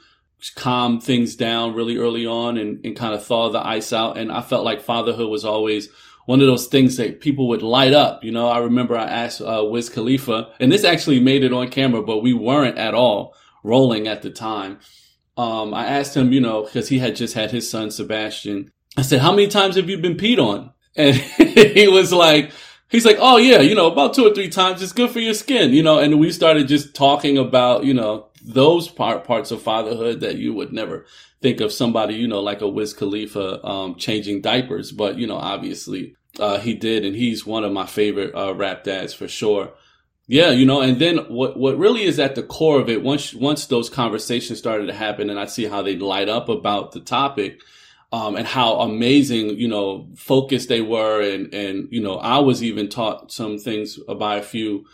calm 0.55 0.99
things 0.99 1.35
down 1.35 1.73
really 1.73 1.97
early 1.97 2.25
on 2.25 2.57
and, 2.57 2.83
and 2.83 2.95
kind 2.95 3.13
of 3.13 3.23
thaw 3.23 3.49
the 3.49 3.65
ice 3.65 3.93
out. 3.93 4.17
And 4.17 4.31
I 4.31 4.41
felt 4.41 4.65
like 4.65 4.81
fatherhood 4.81 5.29
was 5.29 5.45
always 5.45 5.89
one 6.25 6.41
of 6.41 6.47
those 6.47 6.67
things 6.67 6.97
that 6.97 7.21
people 7.21 7.47
would 7.49 7.61
light 7.61 7.93
up. 7.93 8.23
You 8.23 8.31
know, 8.31 8.47
I 8.47 8.59
remember 8.59 8.97
I 8.97 9.05
asked 9.05 9.41
uh, 9.41 9.63
Wiz 9.63 9.89
Khalifa, 9.89 10.51
and 10.59 10.71
this 10.71 10.83
actually 10.83 11.19
made 11.19 11.43
it 11.43 11.53
on 11.53 11.69
camera, 11.69 12.01
but 12.01 12.23
we 12.23 12.33
weren't 12.33 12.77
at 12.77 12.93
all 12.93 13.35
rolling 13.63 14.07
at 14.07 14.23
the 14.23 14.29
time 14.31 14.79
um, 15.37 15.73
I 15.73 15.85
asked 15.85 16.15
him, 16.17 16.33
you 16.33 16.41
know, 16.41 16.63
because 16.63 16.89
he 16.89 16.99
had 16.99 17.15
just 17.15 17.33
had 17.33 17.51
his 17.51 17.69
son 17.69 17.91
Sebastian. 17.91 18.71
I 18.97 19.03
said, 19.03 19.19
"How 19.21 19.31
many 19.31 19.47
times 19.47 19.75
have 19.75 19.89
you 19.89 19.97
been 19.97 20.17
peed 20.17 20.39
on?" 20.39 20.71
And 20.95 21.15
he 21.37 21.87
was 21.87 22.11
like, 22.11 22.51
"He's 22.89 23.05
like, 23.05 23.17
oh 23.19 23.37
yeah, 23.37 23.59
you 23.59 23.75
know, 23.75 23.87
about 23.87 24.15
two 24.15 24.25
or 24.25 24.33
three 24.33 24.49
times. 24.49 24.81
It's 24.81 24.93
good 24.93 25.11
for 25.11 25.19
your 25.19 25.35
skin, 25.35 25.73
you 25.73 25.83
know." 25.83 25.99
And 25.99 26.19
we 26.19 26.31
started 26.31 26.67
just 26.67 26.95
talking 26.95 27.37
about, 27.37 27.83
you 27.85 27.93
know, 27.93 28.27
those 28.43 28.87
part, 28.87 29.25
parts 29.25 29.51
of 29.51 29.61
fatherhood 29.61 30.21
that 30.21 30.37
you 30.37 30.53
would 30.53 30.73
never 30.73 31.05
think 31.41 31.61
of 31.61 31.71
somebody, 31.71 32.15
you 32.15 32.27
know, 32.27 32.41
like 32.41 32.61
a 32.61 32.67
Wiz 32.67 32.93
Khalifa, 32.93 33.63
um, 33.65 33.95
changing 33.95 34.41
diapers. 34.41 34.91
But, 34.91 35.17
you 35.17 35.27
know, 35.27 35.35
obviously, 35.37 36.15
uh, 36.39 36.57
he 36.59 36.73
did. 36.73 37.05
And 37.05 37.15
he's 37.15 37.45
one 37.45 37.63
of 37.63 37.71
my 37.71 37.85
favorite, 37.85 38.33
uh, 38.33 38.55
rap 38.55 38.83
dads 38.83 39.13
for 39.13 39.27
sure. 39.27 39.73
Yeah, 40.29 40.51
you 40.51 40.65
know, 40.65 40.81
and 40.81 40.99
then 40.99 41.17
what 41.29 41.57
what 41.57 41.77
really 41.77 42.03
is 42.03 42.19
at 42.19 42.35
the 42.35 42.43
core 42.43 42.81
of 42.81 42.89
it 42.89 43.01
once 43.01 43.33
once 43.33 43.65
those 43.65 43.89
conversations 43.89 44.59
started 44.59 44.87
to 44.87 44.93
happen 44.93 45.29
and 45.29 45.39
I 45.39 45.45
see 45.45 45.65
how 45.65 45.81
they 45.81 45.95
light 45.95 46.27
up 46.27 46.49
about 46.49 46.91
the 46.91 46.99
topic 46.99 47.61
um, 48.11 48.35
and 48.35 48.45
how 48.45 48.81
amazing, 48.81 49.57
you 49.57 49.69
know, 49.69 50.09
focused 50.17 50.67
they 50.67 50.81
were 50.81 51.21
and 51.21 51.53
and 51.53 51.87
you 51.91 52.01
know, 52.01 52.17
I 52.17 52.39
was 52.39 52.61
even 52.61 52.89
taught 52.89 53.31
some 53.31 53.57
things 53.57 53.97
by 54.19 54.35
a 54.35 54.41
few 54.43 54.85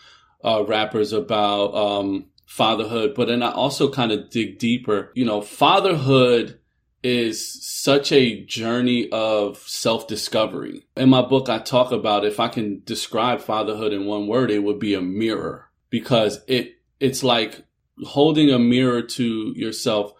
uh, 0.43 0.63
rappers 0.67 1.13
about 1.13 1.73
um, 1.73 2.25
fatherhood, 2.45 3.15
but 3.15 3.27
then 3.27 3.41
I 3.41 3.51
also 3.51 3.91
kind 3.91 4.11
of 4.11 4.29
dig 4.29 4.59
deeper. 4.59 5.11
You 5.15 5.25
know, 5.25 5.41
fatherhood 5.41 6.59
is 7.03 7.61
such 7.61 8.11
a 8.11 8.43
journey 8.45 9.09
of 9.11 9.57
self 9.57 10.07
discovery. 10.07 10.85
In 10.95 11.09
my 11.09 11.21
book, 11.21 11.49
I 11.49 11.59
talk 11.59 11.91
about 11.91 12.25
if 12.25 12.39
I 12.39 12.47
can 12.47 12.81
describe 12.85 13.41
fatherhood 13.41 13.93
in 13.93 14.05
one 14.05 14.27
word, 14.27 14.49
it 14.49 14.59
would 14.59 14.79
be 14.79 14.93
a 14.93 15.01
mirror 15.01 15.69
because 15.89 16.41
it, 16.47 16.75
it's 16.99 17.23
like 17.23 17.65
holding 18.05 18.49
a 18.49 18.57
mirror 18.59 19.01
to 19.01 19.53
yourself. 19.55 20.13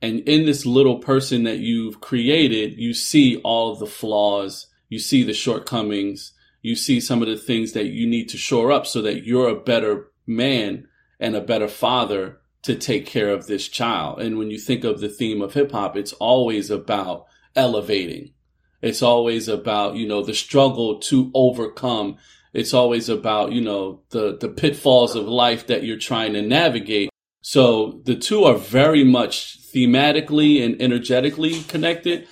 And 0.00 0.20
in 0.20 0.46
this 0.46 0.66
little 0.66 0.98
person 0.98 1.44
that 1.44 1.58
you've 1.58 2.00
created, 2.00 2.78
you 2.78 2.92
see 2.94 3.36
all 3.44 3.76
the 3.76 3.86
flaws, 3.86 4.66
you 4.88 4.98
see 4.98 5.22
the 5.22 5.32
shortcomings, 5.32 6.32
you 6.60 6.74
see 6.74 7.00
some 7.00 7.22
of 7.22 7.28
the 7.28 7.36
things 7.36 7.72
that 7.72 7.86
you 7.86 8.06
need 8.06 8.28
to 8.30 8.38
shore 8.38 8.72
up 8.72 8.86
so 8.86 9.02
that 9.02 9.24
you're 9.24 9.48
a 9.48 9.60
better 9.60 10.10
man 10.26 10.88
and 11.20 11.36
a 11.36 11.40
better 11.40 11.68
father 11.68 12.40
to 12.62 12.76
take 12.76 13.06
care 13.06 13.30
of 13.30 13.46
this 13.46 13.68
child. 13.68 14.20
And 14.20 14.38
when 14.38 14.50
you 14.50 14.58
think 14.58 14.84
of 14.84 15.00
the 15.00 15.08
theme 15.08 15.42
of 15.42 15.54
hip 15.54 15.72
hop, 15.72 15.96
it's 15.96 16.12
always 16.14 16.70
about 16.70 17.26
elevating. 17.56 18.32
It's 18.80 19.02
always 19.02 19.48
about, 19.48 19.96
you 19.96 20.06
know, 20.06 20.22
the 20.22 20.34
struggle 20.34 20.98
to 21.00 21.30
overcome. 21.34 22.18
It's 22.52 22.74
always 22.74 23.08
about, 23.08 23.52
you 23.52 23.60
know, 23.60 24.02
the, 24.10 24.36
the 24.36 24.48
pitfalls 24.48 25.14
of 25.14 25.26
life 25.26 25.66
that 25.68 25.84
you're 25.84 25.98
trying 25.98 26.32
to 26.34 26.42
navigate. 26.42 27.10
So 27.42 28.00
the 28.04 28.16
two 28.16 28.44
are 28.44 28.56
very 28.56 29.04
much 29.04 29.58
thematically 29.72 30.64
and 30.64 30.80
energetically 30.80 31.62
connected. 31.62 32.28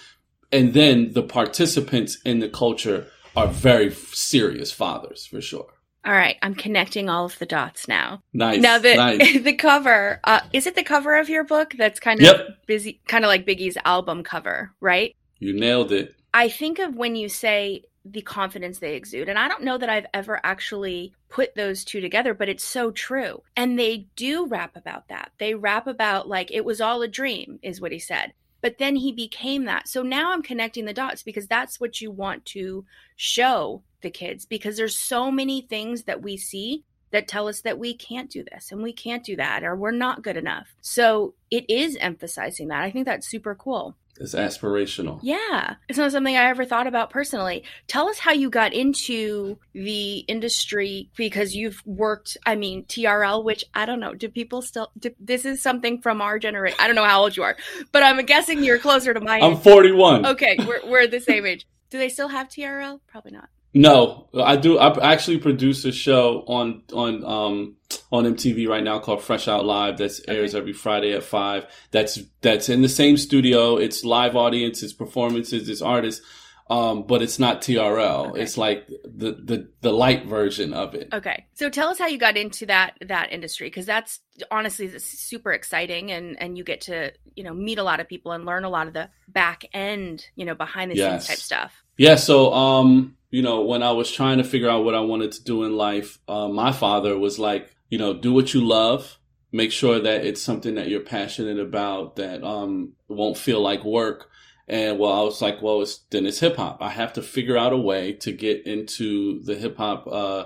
And 0.52 0.74
then 0.74 1.12
the 1.12 1.22
participants 1.22 2.18
in 2.24 2.40
the 2.40 2.48
culture 2.48 3.06
are 3.36 3.46
very 3.46 3.92
serious 3.92 4.72
fathers 4.72 5.26
for 5.26 5.40
sure. 5.40 5.79
All 6.04 6.12
right, 6.12 6.36
I'm 6.40 6.54
connecting 6.54 7.10
all 7.10 7.26
of 7.26 7.38
the 7.38 7.46
dots 7.46 7.86
now. 7.86 8.22
Nice. 8.32 8.60
Now 8.60 8.78
the 8.78 8.94
nice. 8.94 9.42
the 9.42 9.52
cover, 9.52 10.20
uh, 10.24 10.40
is 10.52 10.66
it 10.66 10.74
the 10.74 10.82
cover 10.82 11.18
of 11.18 11.28
your 11.28 11.44
book? 11.44 11.74
That's 11.76 12.00
kind 12.00 12.20
of 12.20 12.24
Yep. 12.24 12.66
busy, 12.66 13.00
kind 13.06 13.24
of 13.24 13.28
like 13.28 13.46
Biggie's 13.46 13.76
album 13.84 14.22
cover, 14.22 14.72
right? 14.80 15.14
You 15.38 15.52
nailed 15.52 15.92
it. 15.92 16.14
I 16.32 16.48
think 16.48 16.78
of 16.78 16.94
when 16.94 17.16
you 17.16 17.28
say 17.28 17.82
the 18.04 18.22
confidence 18.22 18.78
they 18.78 18.94
exude, 18.94 19.28
and 19.28 19.38
I 19.38 19.46
don't 19.46 19.62
know 19.64 19.76
that 19.76 19.90
I've 19.90 20.06
ever 20.14 20.40
actually 20.42 21.12
put 21.28 21.54
those 21.54 21.84
two 21.84 22.00
together, 22.00 22.32
but 22.32 22.48
it's 22.48 22.64
so 22.64 22.90
true. 22.90 23.42
And 23.54 23.78
they 23.78 24.06
do 24.16 24.46
rap 24.46 24.76
about 24.76 25.08
that. 25.08 25.32
They 25.38 25.54
rap 25.54 25.86
about 25.86 26.28
like 26.28 26.50
it 26.50 26.64
was 26.64 26.80
all 26.80 27.02
a 27.02 27.08
dream, 27.08 27.58
is 27.62 27.80
what 27.80 27.92
he 27.92 27.98
said. 27.98 28.32
But 28.62 28.78
then 28.78 28.96
he 28.96 29.12
became 29.12 29.64
that. 29.64 29.88
So 29.88 30.02
now 30.02 30.32
I'm 30.32 30.42
connecting 30.42 30.84
the 30.84 30.92
dots 30.92 31.22
because 31.22 31.46
that's 31.46 31.80
what 31.80 32.00
you 32.00 32.10
want 32.10 32.44
to 32.46 32.84
show 33.16 33.82
the 34.02 34.10
kids 34.10 34.46
because 34.46 34.76
there's 34.76 34.96
so 34.96 35.30
many 35.30 35.60
things 35.60 36.04
that 36.04 36.22
we 36.22 36.36
see 36.36 36.84
that 37.10 37.28
tell 37.28 37.48
us 37.48 37.62
that 37.62 37.78
we 37.78 37.94
can't 37.94 38.30
do 38.30 38.44
this 38.44 38.70
and 38.70 38.82
we 38.82 38.92
can't 38.92 39.24
do 39.24 39.36
that 39.36 39.64
or 39.64 39.74
we're 39.76 39.90
not 39.90 40.22
good 40.22 40.36
enough. 40.36 40.68
So 40.80 41.34
it 41.50 41.68
is 41.68 41.96
emphasizing 41.96 42.68
that. 42.68 42.82
I 42.82 42.90
think 42.90 43.06
that's 43.06 43.28
super 43.28 43.54
cool. 43.54 43.96
It's 44.20 44.34
aspirational. 44.34 45.18
Yeah. 45.22 45.76
It's 45.88 45.98
not 45.98 46.12
something 46.12 46.36
I 46.36 46.50
ever 46.50 46.66
thought 46.66 46.86
about 46.86 47.08
personally. 47.08 47.64
Tell 47.86 48.06
us 48.08 48.18
how 48.18 48.32
you 48.32 48.50
got 48.50 48.74
into 48.74 49.58
the 49.72 50.18
industry 50.18 51.08
because 51.16 51.54
you've 51.54 51.82
worked, 51.86 52.36
I 52.44 52.54
mean, 52.54 52.84
TRL, 52.84 53.42
which 53.42 53.64
I 53.72 53.86
don't 53.86 53.98
know. 53.98 54.12
Do 54.12 54.28
people 54.28 54.60
still, 54.60 54.90
do, 54.98 55.10
this 55.18 55.46
is 55.46 55.62
something 55.62 56.02
from 56.02 56.20
our 56.20 56.38
generation. 56.38 56.76
I 56.78 56.86
don't 56.86 56.96
know 56.96 57.04
how 57.04 57.22
old 57.22 57.36
you 57.36 57.44
are, 57.44 57.56
but 57.92 58.02
I'm 58.02 58.24
guessing 58.26 58.62
you're 58.62 58.78
closer 58.78 59.14
to 59.14 59.20
my 59.20 59.38
I'm 59.38 59.54
age. 59.54 59.62
41. 59.62 60.26
Okay. 60.26 60.56
We're, 60.66 60.86
we're 60.86 61.06
the 61.06 61.20
same 61.20 61.46
age. 61.46 61.66
Do 61.88 61.96
they 61.96 62.10
still 62.10 62.28
have 62.28 62.48
TRL? 62.48 63.00
Probably 63.06 63.32
not. 63.32 63.48
No, 63.72 64.28
I 64.34 64.56
do. 64.56 64.78
I 64.78 65.12
actually 65.12 65.38
produce 65.38 65.84
a 65.84 65.92
show 65.92 66.44
on 66.48 66.82
on 66.92 67.24
um 67.24 67.76
on 68.10 68.24
MTV 68.24 68.68
right 68.68 68.82
now 68.82 68.98
called 68.98 69.22
Fresh 69.22 69.46
Out 69.46 69.64
Live. 69.64 69.98
That 69.98 70.18
airs 70.26 70.54
every 70.54 70.72
Friday 70.72 71.12
at 71.12 71.22
five. 71.22 71.66
That's 71.92 72.18
that's 72.40 72.68
in 72.68 72.82
the 72.82 72.88
same 72.88 73.16
studio. 73.16 73.76
It's 73.76 74.04
live 74.04 74.34
audience. 74.34 74.82
It's 74.82 74.92
performances. 74.92 75.68
It's 75.68 75.82
artists. 75.82 76.24
Um, 76.68 77.02
but 77.02 77.20
it's 77.20 77.40
not 77.40 77.62
TRL. 77.62 78.28
Okay. 78.30 78.42
It's 78.42 78.56
like 78.56 78.86
the, 78.86 79.32
the 79.32 79.70
the 79.80 79.92
light 79.92 80.26
version 80.26 80.72
of 80.72 80.94
it. 80.94 81.08
Okay. 81.12 81.46
So 81.54 81.68
tell 81.68 81.88
us 81.88 81.98
how 81.98 82.06
you 82.06 82.16
got 82.16 82.36
into 82.36 82.66
that 82.66 82.94
that 83.08 83.32
industry 83.32 83.66
because 83.66 83.86
that's 83.86 84.20
honestly 84.52 84.86
that's 84.86 85.04
super 85.04 85.50
exciting 85.52 86.12
and 86.12 86.40
and 86.40 86.56
you 86.56 86.62
get 86.62 86.82
to, 86.82 87.12
you 87.34 87.42
know, 87.42 87.52
meet 87.52 87.78
a 87.78 87.82
lot 87.82 87.98
of 87.98 88.08
people 88.08 88.30
and 88.30 88.46
learn 88.46 88.62
a 88.64 88.68
lot 88.68 88.86
of 88.86 88.92
the 88.94 89.10
back 89.26 89.64
end, 89.72 90.26
you 90.36 90.44
know, 90.44 90.54
behind 90.54 90.92
the 90.92 90.96
Yes. 90.96 91.26
scenes 91.26 91.26
type 91.26 91.38
stuff. 91.38 91.84
Yeah, 91.96 92.14
so 92.14 92.52
um, 92.52 93.16
you 93.30 93.42
know, 93.42 93.62
when 93.62 93.82
I 93.82 93.92
was 93.92 94.10
trying 94.10 94.38
to 94.38 94.44
figure 94.44 94.68
out 94.68 94.84
what 94.84 94.94
I 94.94 95.00
wanted 95.00 95.32
to 95.32 95.44
do 95.44 95.64
in 95.64 95.76
life, 95.76 96.18
uh, 96.28 96.48
my 96.48 96.72
father 96.72 97.16
was 97.16 97.38
like, 97.38 97.74
you 97.88 97.98
know, 97.98 98.12
do 98.12 98.32
what 98.32 98.54
you 98.54 98.60
love. 98.60 99.18
Make 99.52 99.72
sure 99.72 100.00
that 100.00 100.24
it's 100.24 100.42
something 100.42 100.74
that 100.76 100.88
you're 100.88 101.00
passionate 101.00 101.58
about 101.58 102.16
that 102.16 102.44
um 102.44 102.92
won't 103.08 103.36
feel 103.36 103.60
like 103.60 103.84
work. 103.84 104.28
And 104.68 104.98
well, 104.98 105.12
I 105.12 105.22
was 105.22 105.42
like, 105.42 105.60
well, 105.60 105.82
it's 105.82 105.98
then 106.10 106.26
it's 106.26 106.38
hip 106.38 106.56
hop. 106.56 106.78
I 106.80 106.90
have 106.90 107.12
to 107.14 107.22
figure 107.22 107.58
out 107.58 107.72
a 107.72 107.76
way 107.76 108.12
to 108.14 108.32
get 108.32 108.66
into 108.66 109.42
the 109.42 109.56
hip 109.56 109.76
hop 109.76 110.06
uh 110.06 110.44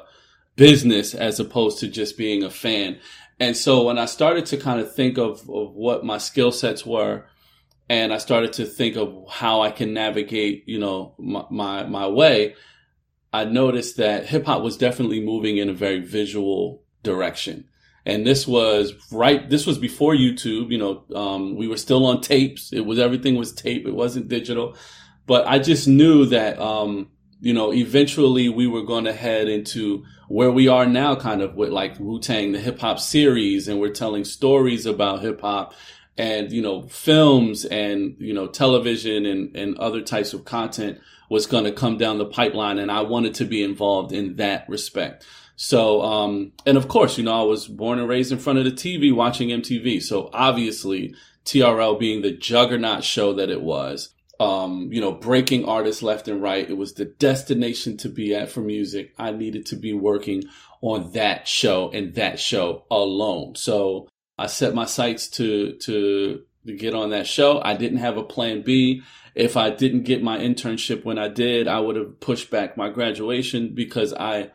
business 0.56 1.14
as 1.14 1.40
opposed 1.40 1.80
to 1.80 1.88
just 1.88 2.16
being 2.16 2.44
a 2.44 2.50
fan. 2.50 2.98
And 3.40 3.56
so 3.56 3.84
when 3.84 3.98
I 3.98 4.06
started 4.06 4.46
to 4.46 4.56
kind 4.56 4.80
of 4.80 4.94
think 4.94 5.18
of, 5.18 5.40
of 5.50 5.74
what 5.74 6.04
my 6.04 6.18
skill 6.18 6.52
sets 6.52 6.86
were, 6.86 7.26
and 7.88 8.12
I 8.12 8.18
started 8.18 8.54
to 8.54 8.64
think 8.64 8.96
of 8.96 9.26
how 9.28 9.60
I 9.60 9.70
can 9.70 9.92
navigate, 9.92 10.64
you 10.66 10.78
know, 10.78 11.14
my, 11.18 11.44
my, 11.50 11.84
my 11.84 12.06
way, 12.06 12.54
I 13.34 13.42
noticed 13.42 13.96
that 13.96 14.26
hip 14.26 14.46
hop 14.46 14.62
was 14.62 14.76
definitely 14.76 15.20
moving 15.20 15.56
in 15.56 15.68
a 15.68 15.74
very 15.74 15.98
visual 15.98 16.84
direction. 17.02 17.64
And 18.06 18.24
this 18.24 18.46
was 18.46 18.92
right, 19.10 19.50
this 19.50 19.66
was 19.66 19.76
before 19.76 20.14
YouTube, 20.14 20.70
you 20.70 20.78
know, 20.78 21.04
um, 21.16 21.56
we 21.56 21.66
were 21.66 21.76
still 21.76 22.06
on 22.06 22.20
tapes. 22.20 22.72
It 22.72 22.86
was, 22.86 23.00
everything 23.00 23.34
was 23.34 23.52
tape. 23.52 23.88
It 23.88 23.94
wasn't 23.94 24.28
digital. 24.28 24.76
But 25.26 25.48
I 25.48 25.58
just 25.58 25.88
knew 25.88 26.26
that, 26.26 26.60
um, 26.60 27.08
you 27.40 27.52
know, 27.52 27.72
eventually 27.72 28.48
we 28.50 28.68
were 28.68 28.84
going 28.84 29.06
to 29.06 29.12
head 29.12 29.48
into 29.48 30.04
where 30.28 30.52
we 30.52 30.68
are 30.68 30.86
now, 30.86 31.16
kind 31.16 31.42
of 31.42 31.56
with 31.56 31.70
like 31.70 31.98
Wu 31.98 32.20
Tang, 32.20 32.52
the 32.52 32.60
hip 32.60 32.78
hop 32.78 33.00
series, 33.00 33.66
and 33.66 33.80
we're 33.80 33.88
telling 33.88 34.24
stories 34.24 34.86
about 34.86 35.22
hip 35.22 35.40
hop 35.40 35.74
and, 36.16 36.52
you 36.52 36.62
know, 36.62 36.82
films 36.82 37.64
and, 37.64 38.16
you 38.18 38.32
know, 38.32 38.46
television 38.46 39.26
and, 39.26 39.56
and 39.56 39.76
other 39.78 40.00
types 40.00 40.32
of 40.32 40.44
content 40.44 41.00
was 41.28 41.46
going 41.46 41.64
to 41.64 41.72
come 41.72 41.96
down 41.96 42.18
the 42.18 42.24
pipeline. 42.24 42.78
And 42.78 42.90
I 42.90 43.02
wanted 43.02 43.34
to 43.36 43.44
be 43.44 43.62
involved 43.62 44.12
in 44.12 44.36
that 44.36 44.68
respect. 44.68 45.26
So, 45.56 46.02
um, 46.02 46.52
and 46.66 46.76
of 46.76 46.88
course, 46.88 47.16
you 47.16 47.24
know, 47.24 47.40
I 47.40 47.44
was 47.44 47.66
born 47.66 47.98
and 47.98 48.08
raised 48.08 48.32
in 48.32 48.38
front 48.38 48.58
of 48.58 48.64
the 48.64 48.72
TV 48.72 49.14
watching 49.14 49.48
MTV. 49.48 50.02
So 50.02 50.30
obviously 50.32 51.14
TRL 51.44 51.98
being 51.98 52.22
the 52.22 52.32
juggernaut 52.32 53.04
show 53.04 53.34
that 53.34 53.50
it 53.50 53.62
was, 53.62 54.10
um, 54.40 54.90
you 54.92 55.00
know, 55.00 55.12
breaking 55.12 55.64
artists 55.64 56.02
left 56.02 56.26
and 56.28 56.42
right. 56.42 56.68
It 56.68 56.76
was 56.76 56.94
the 56.94 57.04
destination 57.04 57.96
to 57.98 58.08
be 58.08 58.34
at 58.34 58.50
for 58.50 58.60
music. 58.60 59.14
I 59.18 59.30
needed 59.30 59.66
to 59.66 59.76
be 59.76 59.92
working 59.92 60.44
on 60.80 61.12
that 61.12 61.46
show 61.46 61.90
and 61.90 62.14
that 62.14 62.38
show 62.40 62.84
alone. 62.90 63.54
So 63.54 64.08
I 64.38 64.46
set 64.46 64.74
my 64.74 64.84
sights 64.84 65.28
to, 65.28 65.72
to, 65.72 66.42
to 66.66 66.76
get 66.76 66.94
on 66.94 67.10
that 67.10 67.26
show. 67.26 67.60
I 67.62 67.74
didn't 67.74 67.98
have 67.98 68.16
a 68.16 68.22
plan 68.22 68.62
B. 68.62 69.02
If 69.34 69.56
I 69.56 69.70
didn't 69.70 70.02
get 70.02 70.22
my 70.22 70.38
internship 70.38 71.04
when 71.04 71.18
I 71.18 71.28
did, 71.28 71.66
I 71.68 71.80
would 71.80 71.96
have 71.96 72.20
pushed 72.20 72.50
back 72.50 72.76
my 72.76 72.88
graduation 72.88 73.74
because 73.74 74.12
I, 74.12 74.50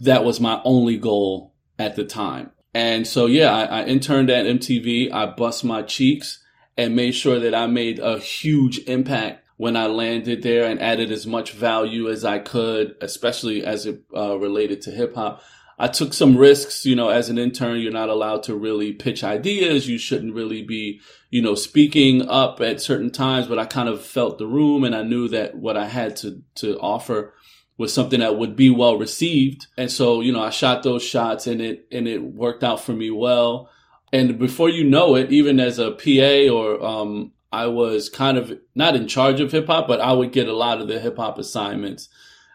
that 0.00 0.24
was 0.24 0.40
my 0.40 0.60
only 0.64 0.96
goal 0.96 1.54
at 1.78 1.96
the 1.96 2.04
time. 2.04 2.50
And 2.74 3.06
so, 3.06 3.26
yeah, 3.26 3.54
I, 3.54 3.80
I 3.80 3.84
interned 3.84 4.30
at 4.30 4.46
MTV. 4.46 5.12
I 5.12 5.26
bust 5.26 5.64
my 5.64 5.82
cheeks 5.82 6.42
and 6.76 6.96
made 6.96 7.12
sure 7.12 7.38
that 7.40 7.54
I 7.54 7.66
made 7.66 7.98
a 7.98 8.18
huge 8.18 8.78
impact 8.86 9.44
when 9.56 9.76
I 9.76 9.86
landed 9.86 10.42
there 10.42 10.68
and 10.68 10.80
added 10.80 11.12
as 11.12 11.26
much 11.26 11.52
value 11.52 12.08
as 12.08 12.24
I 12.24 12.38
could, 12.38 12.96
especially 13.00 13.64
as 13.64 13.86
it 13.86 14.02
uh, 14.16 14.36
related 14.38 14.82
to 14.82 14.90
hip 14.90 15.14
hop. 15.14 15.42
I 15.82 15.88
took 15.88 16.14
some 16.14 16.36
risks, 16.36 16.86
you 16.86 16.94
know, 16.94 17.08
as 17.08 17.28
an 17.28 17.38
intern, 17.38 17.80
you're 17.80 17.90
not 17.90 18.08
allowed 18.08 18.44
to 18.44 18.54
really 18.54 18.92
pitch 18.92 19.24
ideas. 19.24 19.88
You 19.88 19.98
shouldn't 19.98 20.32
really 20.32 20.62
be, 20.62 21.00
you 21.28 21.42
know, 21.42 21.56
speaking 21.56 22.22
up 22.28 22.60
at 22.60 22.80
certain 22.80 23.10
times, 23.10 23.48
but 23.48 23.58
I 23.58 23.64
kind 23.64 23.88
of 23.88 24.00
felt 24.00 24.38
the 24.38 24.46
room 24.46 24.84
and 24.84 24.94
I 24.94 25.02
knew 25.02 25.26
that 25.30 25.56
what 25.56 25.76
I 25.76 25.88
had 25.88 26.14
to, 26.18 26.40
to 26.54 26.78
offer 26.78 27.34
was 27.78 27.92
something 27.92 28.20
that 28.20 28.38
would 28.38 28.54
be 28.54 28.70
well 28.70 28.96
received. 28.96 29.66
And 29.76 29.90
so, 29.90 30.20
you 30.20 30.30
know, 30.30 30.40
I 30.40 30.50
shot 30.50 30.84
those 30.84 31.02
shots 31.02 31.48
and 31.48 31.60
it, 31.60 31.88
and 31.90 32.06
it 32.06 32.22
worked 32.22 32.62
out 32.62 32.80
for 32.80 32.92
me 32.92 33.10
well. 33.10 33.68
And 34.12 34.38
before 34.38 34.68
you 34.68 34.84
know 34.84 35.16
it, 35.16 35.32
even 35.32 35.58
as 35.58 35.80
a 35.80 35.90
PA 35.90 36.54
or 36.54 36.80
um, 36.80 37.32
I 37.50 37.66
was 37.66 38.08
kind 38.08 38.38
of 38.38 38.56
not 38.76 38.94
in 38.94 39.08
charge 39.08 39.40
of 39.40 39.50
hip 39.50 39.66
hop, 39.66 39.88
but 39.88 40.00
I 40.00 40.12
would 40.12 40.30
get 40.30 40.46
a 40.46 40.54
lot 40.54 40.80
of 40.80 40.86
the 40.86 41.00
hip 41.00 41.16
hop 41.16 41.38
assignments, 41.38 42.08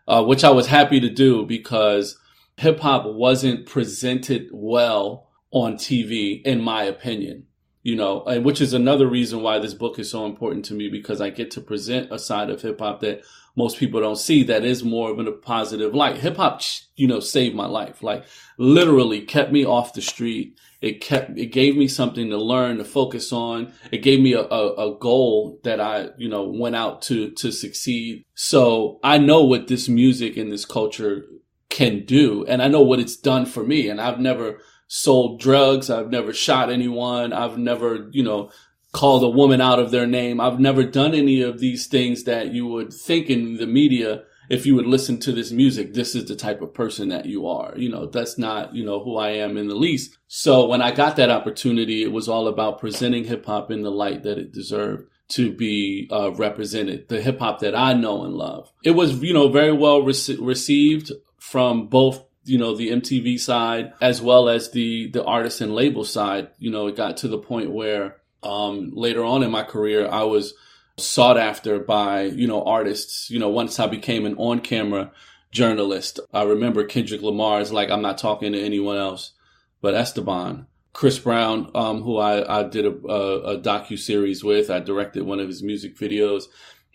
uh, 0.08 0.24
which 0.24 0.46
I 0.46 0.52
was 0.52 0.68
happy 0.68 1.02
to 1.02 1.10
do 1.10 1.46
because 1.46 2.18
hip 2.58 2.80
hop 2.80 3.06
wasn't 3.06 3.66
presented 3.66 4.50
well 4.52 5.30
on 5.52 5.76
TV, 5.76 6.42
in 6.44 6.62
my 6.62 6.84
opinion. 6.84 7.46
You 7.84 7.96
know, 7.96 8.24
and 8.26 8.44
which 8.44 8.60
is 8.60 8.74
another 8.74 9.08
reason 9.08 9.42
why 9.42 9.60
this 9.60 9.74
book 9.74 9.98
is 9.98 10.12
so 10.12 10.26
important 10.26 10.66
to 10.66 10.74
me 10.74 10.90
because 10.90 11.22
I 11.22 11.30
get 11.30 11.52
to 11.52 11.62
present 11.62 12.12
a 12.12 12.20
side 12.20 12.50
of 12.50 12.62
hip 12.62 12.80
hop 12.80 13.00
that 13.00 13.24
most 13.56 13.78
people 13.78 14.02
don't 14.02 14.18
see 14.18 14.44
that 14.44 14.66
is 14.66 14.84
more 14.84 15.10
of 15.10 15.20
a 15.20 15.32
positive 15.32 15.96
light. 15.96 16.18
Hip 16.18 16.36
hop, 16.36 16.62
you 16.98 17.08
know, 17.08 17.22
saved 17.22 17.56
my 17.56 17.66
life. 17.66 18.04
Like 18.04 18.26
literally 18.58 19.22
kept 19.22 19.54
me 19.54 19.66
off 19.66 19.94
the 19.94 20.02
street. 20.02 20.60
It 20.82 21.00
kept, 21.00 21.40
it 21.40 21.48
gave 21.48 21.78
me 21.78 21.88
something 21.88 22.30
to 22.30 22.38
learn, 22.38 22.78
to 22.78 22.84
focus 22.84 23.32
on. 23.32 23.74
It 23.90 24.00
gave 24.04 24.20
me 24.20 24.34
a, 24.34 24.42
a, 24.42 24.92
a 24.92 25.00
goal 25.00 25.60
that 25.64 25.80
I, 25.80 26.10
you 26.18 26.28
know, 26.28 26.44
went 26.44 26.76
out 26.76 27.02
to, 27.04 27.32
to 27.32 27.52
succeed. 27.52 28.26
So 28.36 29.00
I 29.02 29.18
know 29.18 29.46
what 29.46 29.68
this 29.68 29.88
music 29.88 30.36
and 30.36 30.52
this 30.52 30.66
culture 30.66 31.24
can 31.70 32.06
do. 32.06 32.46
And 32.46 32.62
I 32.62 32.68
know 32.68 32.82
what 32.82 33.00
it's 33.00 33.16
done 33.16 33.46
for 33.46 33.64
me. 33.64 33.90
And 33.90 34.00
I've 34.00 34.20
never 34.20 34.60
sold 34.88 35.40
drugs. 35.40 35.90
I've 35.90 36.10
never 36.10 36.34
shot 36.34 36.72
anyone. 36.72 37.34
I've 37.34 37.58
never, 37.58 38.10
you 38.12 38.24
know, 38.24 38.52
called 38.94 39.24
a 39.24 39.30
woman 39.30 39.62
out 39.62 39.80
of 39.80 39.92
their 39.92 40.08
name. 40.08 40.40
I've 40.40 40.60
never 40.60 40.84
done 40.84 41.14
any 41.14 41.42
of 41.42 41.60
these 41.60 41.88
things 41.88 42.24
that 42.24 42.54
you 42.54 42.66
would 42.68 42.94
think 42.94 43.30
in 43.30 43.58
the 43.58 43.68
media 43.68 44.24
if 44.50 44.66
you 44.66 44.76
would 44.76 44.88
listen 44.88 45.20
to 45.20 45.32
this 45.32 45.52
music, 45.52 45.94
this 45.94 46.16
is 46.16 46.26
the 46.26 46.36
type 46.36 46.62
of 46.62 46.74
person 46.74 47.10
that 47.10 47.26
you 47.26 47.48
are. 47.48 47.74
You 47.76 47.90
know, 47.90 48.06
that's 48.06 48.38
not, 48.38 48.74
you 48.74 48.86
know, 48.86 49.04
who 49.04 49.18
I 49.18 49.32
am 49.32 49.58
in 49.58 49.68
the 49.68 49.76
least. 49.76 50.18
So 50.28 50.68
when 50.68 50.82
I 50.82 50.92
got 50.92 51.16
that 51.18 51.30
opportunity, 51.30 52.04
it 52.04 52.12
was 52.12 52.30
all 52.30 52.48
about 52.48 52.80
presenting 52.80 53.26
hip 53.26 53.46
hop 53.46 53.72
in 53.72 53.84
the 53.84 53.92
light 53.92 54.24
that 54.24 54.38
it 54.38 54.54
deserved 54.54 55.10
to 55.30 55.52
be 55.52 56.08
uh, 56.12 56.32
represented, 56.32 57.10
the 57.10 57.22
hip 57.22 57.40
hop 57.40 57.60
that 57.60 57.76
I 57.76 57.94
know 57.94 58.24
and 58.24 58.34
love. 58.34 58.72
It 58.84 58.92
was, 58.92 59.22
you 59.22 59.34
know, 59.34 59.50
very 59.50 59.74
well 59.74 60.02
rec- 60.02 60.40
received 60.40 61.12
from 61.52 61.88
both 61.88 62.24
you 62.44 62.58
know 62.58 62.76
the 62.76 62.90
MTV 62.90 63.40
side 63.40 63.94
as 64.02 64.22
well 64.22 64.50
as 64.50 64.72
the 64.72 65.10
the 65.12 65.24
artist 65.24 65.62
and 65.62 65.74
label 65.74 66.04
side. 66.04 66.50
You 66.60 66.72
know, 66.72 66.88
it 66.88 66.96
got 66.96 67.18
to 67.18 67.28
the 67.28 67.38
point 67.38 67.72
where 67.72 68.18
um, 68.44 68.92
later 68.94 69.24
on 69.24 69.44
in 69.44 69.52
my 69.52 69.64
career, 69.64 70.08
I 70.08 70.24
was 70.24 70.54
sought 70.98 71.38
after 71.38 71.80
by 71.80 72.24
you 72.24 72.48
know 72.48 72.64
artists. 72.64 73.30
You 73.30 73.40
know, 73.40 73.50
once 73.50 73.80
I 73.80 73.88
became 73.88 74.26
an 74.26 74.36
on 74.38 74.62
camera 74.62 75.12
journalist, 75.52 76.20
I 76.34 76.44
remember 76.44 76.84
Kendrick 76.84 77.22
Lamar 77.22 77.62
is 77.62 77.72
like, 77.72 77.90
I'm 77.90 78.02
not 78.02 78.18
talking 78.18 78.52
to 78.52 78.62
anyone 78.62 78.98
else 78.98 79.34
but 79.82 79.94
Esteban. 79.94 80.68
Chris 80.94 81.20
Brown, 81.20 81.70
um, 81.76 82.02
who 82.02 82.18
I, 82.18 82.60
I 82.60 82.64
did 82.64 82.86
a, 82.86 83.08
a, 83.08 83.40
a 83.56 83.62
docu 83.62 83.98
series 84.00 84.44
with, 84.44 84.72
I 84.72 84.80
directed 84.80 85.24
one 85.24 85.40
of 85.40 85.48
his 85.48 85.62
music 85.62 85.96
videos, 85.96 86.46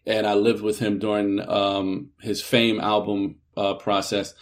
and 0.05 0.27
I 0.27 0.35
lived 0.35 0.63
with 0.63 0.81
him 0.81 0.99
during 0.99 1.41
um, 1.49 2.11
his 2.21 2.43
Fame 2.43 2.81
album 2.81 3.37
uh, 3.57 3.75
process 3.75 4.35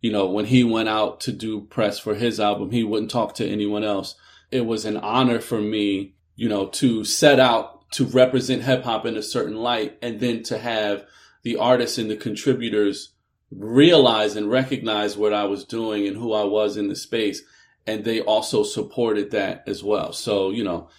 you 0.00 0.12
know, 0.12 0.26
when 0.26 0.46
he 0.46 0.62
went 0.64 0.88
out 0.88 1.20
to 1.20 1.32
do 1.32 1.62
press 1.62 1.98
for 1.98 2.14
his 2.14 2.38
album, 2.38 2.70
he 2.70 2.84
wouldn't 2.84 3.10
talk 3.10 3.34
to 3.34 3.48
anyone 3.48 3.82
else. 3.82 4.14
It 4.50 4.64
was 4.64 4.84
an 4.84 4.96
honor 4.96 5.40
for 5.40 5.60
me, 5.60 6.14
you 6.36 6.48
know, 6.48 6.66
to 6.66 7.04
set 7.04 7.40
out 7.40 7.90
to 7.92 8.04
represent 8.04 8.62
hip 8.62 8.84
hop 8.84 9.06
in 9.06 9.16
a 9.16 9.22
certain 9.22 9.56
light 9.56 9.98
and 10.02 10.20
then 10.20 10.42
to 10.44 10.58
have 10.58 11.04
the 11.42 11.56
artists 11.56 11.98
and 11.98 12.10
the 12.10 12.16
contributors 12.16 13.12
realize 13.50 14.36
and 14.36 14.50
recognize 14.50 15.16
what 15.16 15.32
I 15.32 15.44
was 15.44 15.64
doing 15.64 16.06
and 16.06 16.16
who 16.16 16.32
I 16.32 16.44
was 16.44 16.76
in 16.76 16.88
the 16.88 16.96
space. 16.96 17.42
And 17.86 18.04
they 18.04 18.20
also 18.20 18.62
supported 18.62 19.30
that 19.30 19.64
as 19.66 19.82
well. 19.82 20.12
So, 20.12 20.50
you 20.50 20.62
know, 20.62 20.90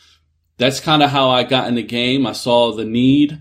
that's 0.57 0.79
kind 0.79 1.03
of 1.03 1.11
how 1.11 1.29
I 1.29 1.43
got 1.43 1.67
in 1.67 1.75
the 1.75 1.84
game. 1.84 2.25
I 2.25 2.34
saw 2.34 2.73
the 2.73 2.86
need 2.86 3.39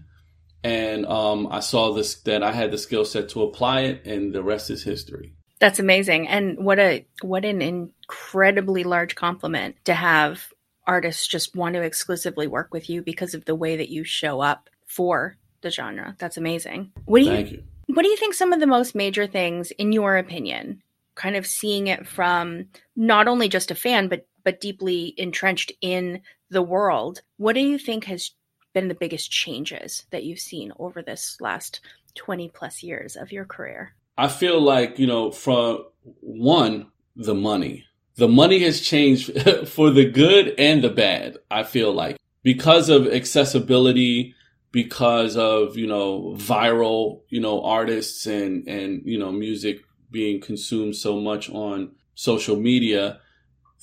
and 0.65 1.07
um, 1.07 1.49
I 1.51 1.61
saw 1.61 1.93
this 1.93 2.21
that 2.23 2.43
I 2.43 2.53
had 2.53 2.71
the 2.71 2.79
skill 2.79 3.05
set 3.05 3.29
to 3.31 3.43
apply 3.43 3.83
it, 3.83 4.07
and 4.07 4.33
the 4.33 4.43
rest 4.43 4.71
is 4.71 4.83
history. 4.83 5.35
That's 5.61 5.79
amazing. 5.79 6.29
And 6.29 6.59
what 6.59 6.79
a 6.79 7.07
what 7.23 7.45
an 7.45 7.63
incredibly 7.63 8.85
large 8.85 9.15
compliment 9.15 9.77
to 9.85 9.95
have 9.95 10.53
artists 10.87 11.27
just 11.27 11.55
want 11.55 11.75
to 11.75 11.83
exclusively 11.83 12.47
work 12.47 12.73
with 12.73 12.89
you 12.89 13.03
because 13.03 13.35
of 13.35 13.45
the 13.45 13.55
way 13.55 13.77
that 13.77 13.91
you 13.91 14.05
show 14.05 14.41
up 14.41 14.71
for 14.87 15.37
the 15.61 15.71
genre. 15.71 16.17
That's 16.19 16.37
amazing. 16.37 16.93
What 17.05 17.21
do 17.21 17.25
you, 17.27 17.39
you. 17.39 17.63
What 17.87 18.03
do 18.03 18.09
you 18.09 18.17
think 18.17 18.35
some 18.35 18.53
of 18.53 18.61
the 18.61 18.67
most 18.67 18.95
major 18.95 19.27
things 19.27 19.71
in 19.73 19.93
your 19.93 20.17
opinion, 20.17 20.83
kind 21.15 21.37
of 21.37 21.47
seeing 21.47 21.89
it 21.89 22.07
from 22.07 22.67
not 22.97 23.29
only 23.29 23.49
just 23.49 23.71
a 23.71 23.75
fan 23.75 24.09
but 24.09 24.27
but 24.45 24.61
deeply 24.61 25.15
entrenched 25.19 25.73
in 25.83 26.23
the 26.51 26.63
world, 26.63 27.21
what 27.37 27.53
do 27.53 27.61
you 27.61 27.79
think 27.79 28.05
has 28.05 28.31
been 28.75 28.89
the 28.89 28.95
biggest 28.95 29.31
changes 29.31 30.05
that 30.11 30.25
you've 30.25 30.39
seen 30.39 30.73
over 30.79 31.03
this 31.03 31.41
last 31.41 31.81
20 32.15 32.51
plus 32.51 32.83
years 32.83 33.17
of 33.17 33.33
your 33.33 33.45
career? 33.45 33.95
I 34.17 34.29
feel 34.29 34.61
like, 34.61 34.99
you 34.99 35.07
know, 35.07 35.31
from 35.31 35.85
one, 36.21 36.89
the 37.17 37.35
money. 37.35 37.85
The 38.17 38.29
money 38.29 38.61
has 38.61 38.81
changed 38.81 39.31
for 39.69 39.91
the 39.91 40.11
good 40.11 40.55
and 40.59 40.83
the 40.83 40.91
bad, 40.91 41.39
I 41.51 41.63
feel 41.63 41.93
like. 41.93 42.17
Because 42.43 42.89
of 42.89 43.07
accessibility, 43.07 44.35
because 44.73 45.37
of, 45.37 45.77
you 45.77 45.87
know, 45.87 46.35
viral, 46.37 47.23
you 47.29 47.41
know, 47.41 47.63
artists 47.63 48.27
and, 48.27 48.67
and, 48.67 49.03
you 49.05 49.19
know, 49.19 49.31
music 49.31 49.81
being 50.11 50.41
consumed 50.41 50.97
so 50.97 51.21
much 51.21 51.51
on 51.51 51.93
social 52.15 52.57
media, 52.57 53.21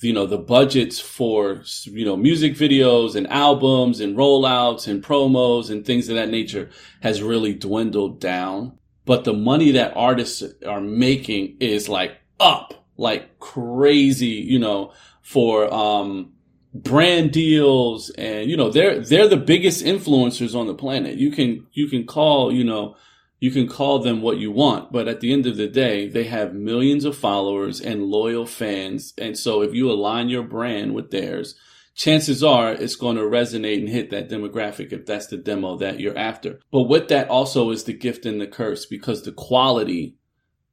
you 0.00 0.12
know, 0.12 0.26
the 0.26 0.38
budgets 0.38 1.00
for, 1.00 1.62
you 1.84 2.04
know, 2.04 2.16
music 2.16 2.54
videos 2.54 3.14
and 3.14 3.26
albums 3.28 4.00
and 4.00 4.16
rollouts 4.16 4.86
and 4.88 5.02
promos 5.02 5.70
and 5.70 5.84
things 5.84 6.08
of 6.08 6.16
that 6.16 6.28
nature 6.28 6.70
has 7.00 7.22
really 7.22 7.54
dwindled 7.54 8.20
down 8.20 8.78
but 9.06 9.22
the 9.24 9.32
money 9.32 9.70
that 9.70 9.96
artists 9.96 10.42
are 10.66 10.80
making 10.80 11.56
is 11.60 11.88
like 11.88 12.18
up 12.38 12.74
like 12.98 13.38
crazy, 13.38 14.26
you 14.26 14.58
know, 14.58 14.92
for, 15.22 15.72
um, 15.72 16.32
brand 16.74 17.30
deals 17.30 18.10
and, 18.10 18.50
you 18.50 18.56
know, 18.56 18.70
they're, 18.70 19.00
they're 19.00 19.28
the 19.28 19.36
biggest 19.36 19.84
influencers 19.84 20.54
on 20.54 20.66
the 20.66 20.74
planet. 20.74 21.16
You 21.16 21.30
can, 21.30 21.66
you 21.72 21.88
can 21.88 22.06
call, 22.06 22.52
you 22.52 22.64
know, 22.64 22.96
you 23.38 23.50
can 23.50 23.68
call 23.68 23.98
them 23.98 24.22
what 24.22 24.38
you 24.38 24.50
want, 24.50 24.92
but 24.92 25.08
at 25.08 25.20
the 25.20 25.32
end 25.32 25.46
of 25.46 25.56
the 25.56 25.68
day, 25.68 26.08
they 26.08 26.24
have 26.24 26.54
millions 26.54 27.04
of 27.04 27.16
followers 27.16 27.80
and 27.80 28.04
loyal 28.04 28.46
fans. 28.46 29.12
And 29.18 29.36
so 29.38 29.62
if 29.62 29.74
you 29.74 29.90
align 29.90 30.28
your 30.28 30.42
brand 30.42 30.94
with 30.94 31.10
theirs, 31.10 31.54
chances 31.94 32.42
are 32.42 32.72
it's 32.72 32.96
going 32.96 33.16
to 33.16 33.22
resonate 33.22 33.78
and 33.78 33.88
hit 33.88 34.10
that 34.10 34.30
demographic 34.30 34.92
if 34.92 35.04
that's 35.04 35.26
the 35.26 35.36
demo 35.36 35.76
that 35.76 36.00
you're 36.00 36.16
after. 36.16 36.60
But 36.70 36.82
with 36.82 37.08
that 37.08 37.28
also 37.28 37.70
is 37.70 37.84
the 37.84 37.92
gift 37.92 38.24
and 38.24 38.40
the 38.40 38.46
curse 38.46 38.86
because 38.86 39.22
the 39.22 39.32
quality 39.32 40.16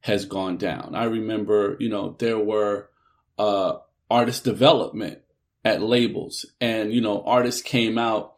has 0.02 0.26
gone 0.26 0.58
down. 0.58 0.96
I 0.96 1.06
remember, 1.06 1.76
you 1.80 1.90
know, 1.90 2.16
there 2.20 2.40
were 2.40 2.90
uh, 3.38 3.78
artist 4.10 4.46
development 4.46 5.20
at 5.66 5.82
labels 5.82 6.46
and, 6.62 6.94
you 6.94 7.02
know, 7.02 7.24
artists 7.24 7.62
came 7.62 7.98
out 7.98 8.36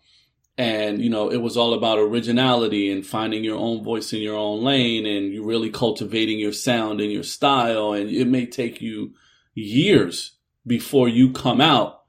and, 0.58 1.02
you 1.02 1.10
know, 1.10 1.30
it 1.30 1.38
was 1.38 1.58
all 1.58 1.74
about 1.74 2.00
originality 2.00 2.90
and 2.90 3.06
finding 3.06 3.44
your 3.44 3.58
own 3.58 3.84
voice 3.84 4.14
in 4.14 4.22
your 4.22 4.38
own 4.38 4.64
lane 4.64 5.06
and 5.06 5.34
you 5.34 5.44
really 5.44 5.70
cultivating 5.70 6.40
your 6.40 6.54
sound 6.54 7.02
and 7.02 7.12
your 7.12 7.24
style. 7.24 7.92
And 7.92 8.10
it 8.10 8.28
may 8.28 8.46
take 8.46 8.82
you 8.82 9.14
years 9.54 10.38
before 10.66 11.10
you 11.10 11.34
come 11.34 11.60
out 11.60 12.04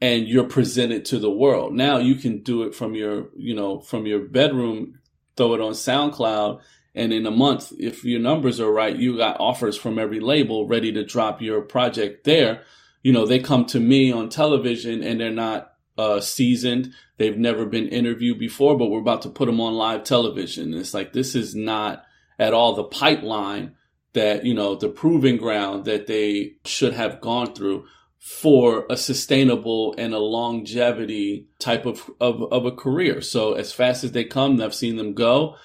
and 0.00 0.28
you're 0.28 0.44
presented 0.44 1.04
to 1.06 1.18
the 1.18 1.30
world. 1.30 1.74
Now 1.74 1.98
you 1.98 2.14
can 2.14 2.42
do 2.42 2.62
it 2.62 2.74
from 2.74 2.94
your, 2.94 3.30
you 3.36 3.54
know, 3.54 3.80
from 3.80 4.06
your 4.06 4.20
bedroom, 4.20 5.00
throw 5.36 5.54
it 5.54 5.60
on 5.60 5.72
SoundCloud, 5.72 6.60
and 6.94 7.12
in 7.12 7.26
a 7.26 7.30
month, 7.30 7.72
if 7.78 8.04
your 8.04 8.20
numbers 8.20 8.60
are 8.60 8.72
right, 8.72 8.96
you 8.96 9.16
got 9.16 9.40
offers 9.40 9.76
from 9.76 9.98
every 9.98 10.20
label 10.20 10.66
ready 10.66 10.92
to 10.92 11.04
drop 11.04 11.40
your 11.40 11.62
project 11.62 12.24
there. 12.24 12.62
You 13.02 13.12
know, 13.12 13.26
they 13.26 13.38
come 13.38 13.66
to 13.66 13.78
me 13.78 14.10
on 14.10 14.28
television 14.28 15.02
and 15.04 15.20
they're 15.20 15.30
not 15.30 15.72
uh, 15.98 16.20
seasoned. 16.20 16.94
They've 17.18 17.36
never 17.36 17.66
been 17.66 17.88
interviewed 17.88 18.38
before, 18.38 18.78
but 18.78 18.86
we're 18.86 19.00
about 19.00 19.22
to 19.22 19.28
put 19.28 19.46
them 19.46 19.60
on 19.60 19.74
live 19.74 20.04
television. 20.04 20.72
And 20.72 20.80
it's 20.80 20.94
like, 20.94 21.12
this 21.12 21.34
is 21.34 21.54
not 21.54 22.04
at 22.38 22.54
all 22.54 22.74
the 22.74 22.84
pipeline 22.84 23.74
that, 24.12 24.44
you 24.44 24.54
know, 24.54 24.76
the 24.76 24.88
proving 24.88 25.36
ground 25.36 25.84
that 25.84 26.06
they 26.06 26.52
should 26.64 26.94
have 26.94 27.20
gone 27.20 27.54
through 27.54 27.84
for 28.18 28.86
a 28.90 28.96
sustainable 28.96 29.94
and 29.98 30.14
a 30.14 30.18
longevity 30.18 31.48
type 31.58 31.86
of, 31.86 32.10
of, 32.20 32.42
of 32.52 32.64
a 32.64 32.72
career. 32.72 33.20
So 33.20 33.54
as 33.54 33.72
fast 33.72 34.04
as 34.04 34.12
they 34.12 34.24
come, 34.24 34.60
I've 34.60 34.74
seen 34.74 34.96
them 34.96 35.14
go. 35.14 35.56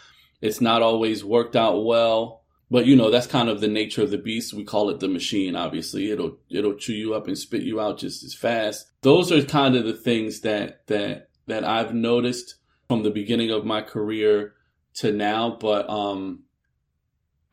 It's 0.42 0.62
not 0.62 0.82
always 0.82 1.24
worked 1.24 1.56
out 1.56 1.86
well, 1.86 2.43
but 2.74 2.88
you 2.88 2.96
know, 2.96 3.12
that's 3.12 3.28
kind 3.28 3.50
of 3.50 3.62
the 3.62 3.68
nature 3.68 4.02
of 4.02 4.10
the 4.10 4.18
beast. 4.18 4.52
We 4.52 4.64
call 4.64 4.90
it 4.90 5.00
the 5.00 5.08
machine, 5.08 5.56
obviously. 5.56 6.10
It'll, 6.10 6.40
it'll 6.50 6.74
chew 6.74 6.96
you 6.96 7.14
up 7.14 7.28
and 7.28 7.38
spit 7.38 7.62
you 7.62 7.80
out 7.80 8.00
just 8.00 8.24
as 8.24 8.34
fast. 8.34 8.90
Those 9.02 9.32
are 9.32 9.44
kind 9.44 9.76
of 9.76 9.86
the 9.86 9.94
things 9.94 10.40
that, 10.40 10.88
that, 10.88 11.30
that 11.46 11.64
I've 11.64 11.94
noticed 11.94 12.56
from 12.88 13.04
the 13.04 13.12
beginning 13.12 13.52
of 13.52 13.64
my 13.64 13.84
career 13.84 14.56
to 14.96 15.12
now. 15.12 15.56
But, 15.60 15.88
um, 15.88 16.46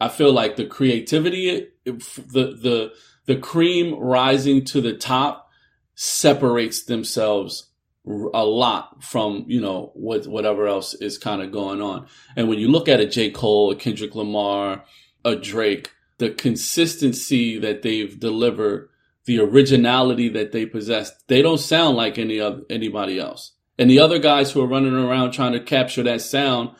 I 0.00 0.08
feel 0.08 0.32
like 0.32 0.56
the 0.56 0.64
creativity, 0.64 1.68
the, 1.84 1.92
the, 2.32 2.92
the 3.26 3.36
cream 3.36 3.96
rising 3.96 4.64
to 4.64 4.80
the 4.80 4.94
top 4.94 5.50
separates 5.96 6.84
themselves 6.84 7.66
a 8.06 8.44
lot 8.46 9.04
from 9.04 9.44
you 9.46 9.60
know 9.60 9.92
what 9.94 10.26
whatever 10.26 10.66
else 10.66 10.94
is 10.94 11.18
kind 11.18 11.42
of 11.42 11.52
going 11.52 11.82
on. 11.82 12.06
And 12.34 12.48
when 12.48 12.58
you 12.58 12.68
look 12.68 12.88
at 12.88 12.98
a 12.98 13.06
J. 13.06 13.30
Cole, 13.30 13.70
a 13.70 13.76
Kendrick 13.76 14.14
Lamar, 14.14 14.84
a 15.24 15.36
Drake, 15.36 15.90
the 16.18 16.30
consistency 16.30 17.58
that 17.58 17.82
they've 17.82 18.18
delivered, 18.18 18.88
the 19.24 19.40
originality 19.40 20.28
that 20.28 20.52
they 20.52 20.66
possess, 20.66 21.12
they 21.28 21.42
don't 21.42 21.58
sound 21.58 21.96
like 21.96 22.18
any 22.18 22.40
other 22.40 22.62
anybody 22.70 23.18
else. 23.18 23.52
And 23.78 23.90
the 23.90 24.00
other 24.00 24.18
guys 24.18 24.52
who 24.52 24.60
are 24.60 24.66
running 24.66 24.94
around 24.94 25.32
trying 25.32 25.52
to 25.52 25.60
capture 25.60 26.02
that 26.02 26.20
sound 26.20 26.70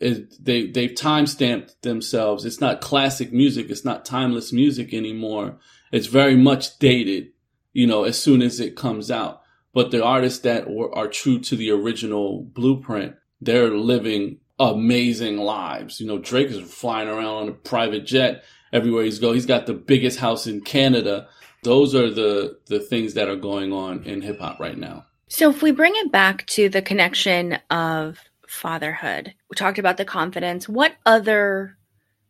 is 0.00 0.38
they 0.38 0.66
they've 0.66 0.94
time 0.94 1.26
stamped 1.26 1.80
themselves. 1.82 2.44
It's 2.44 2.60
not 2.60 2.80
classic 2.80 3.32
music. 3.32 3.70
It's 3.70 3.84
not 3.84 4.04
timeless 4.04 4.52
music 4.52 4.92
anymore. 4.92 5.58
It's 5.92 6.06
very 6.06 6.36
much 6.36 6.78
dated. 6.78 7.32
You 7.72 7.86
know, 7.86 8.04
as 8.04 8.20
soon 8.20 8.42
as 8.42 8.58
it 8.58 8.76
comes 8.76 9.10
out. 9.10 9.42
But 9.72 9.90
the 9.90 10.02
artists 10.02 10.40
that 10.40 10.66
are 10.94 11.06
true 11.06 11.38
to 11.40 11.54
the 11.54 11.70
original 11.70 12.42
blueprint, 12.42 13.14
they're 13.40 13.70
living 13.70 14.38
amazing 14.58 15.38
lives. 15.38 16.00
You 16.00 16.06
know, 16.06 16.18
Drake 16.18 16.48
is 16.48 16.60
flying 16.72 17.08
around 17.08 17.42
on 17.42 17.48
a 17.48 17.52
private 17.52 18.06
jet 18.06 18.44
everywhere 18.72 19.04
he's 19.04 19.18
go. 19.18 19.32
He's 19.32 19.46
got 19.46 19.66
the 19.66 19.74
biggest 19.74 20.18
house 20.18 20.46
in 20.46 20.60
Canada. 20.60 21.28
Those 21.62 21.94
are 21.94 22.10
the 22.10 22.58
the 22.66 22.80
things 22.80 23.14
that 23.14 23.28
are 23.28 23.36
going 23.36 23.72
on 23.72 24.04
in 24.04 24.22
hip 24.22 24.40
hop 24.40 24.60
right 24.60 24.78
now. 24.78 25.06
So 25.28 25.50
if 25.50 25.62
we 25.62 25.72
bring 25.72 25.92
it 25.96 26.10
back 26.10 26.46
to 26.48 26.68
the 26.68 26.82
connection 26.82 27.58
of 27.70 28.18
fatherhood, 28.46 29.34
we 29.50 29.54
talked 29.56 29.78
about 29.78 29.96
the 29.96 30.04
confidence. 30.04 30.68
What 30.68 30.94
other 31.04 31.76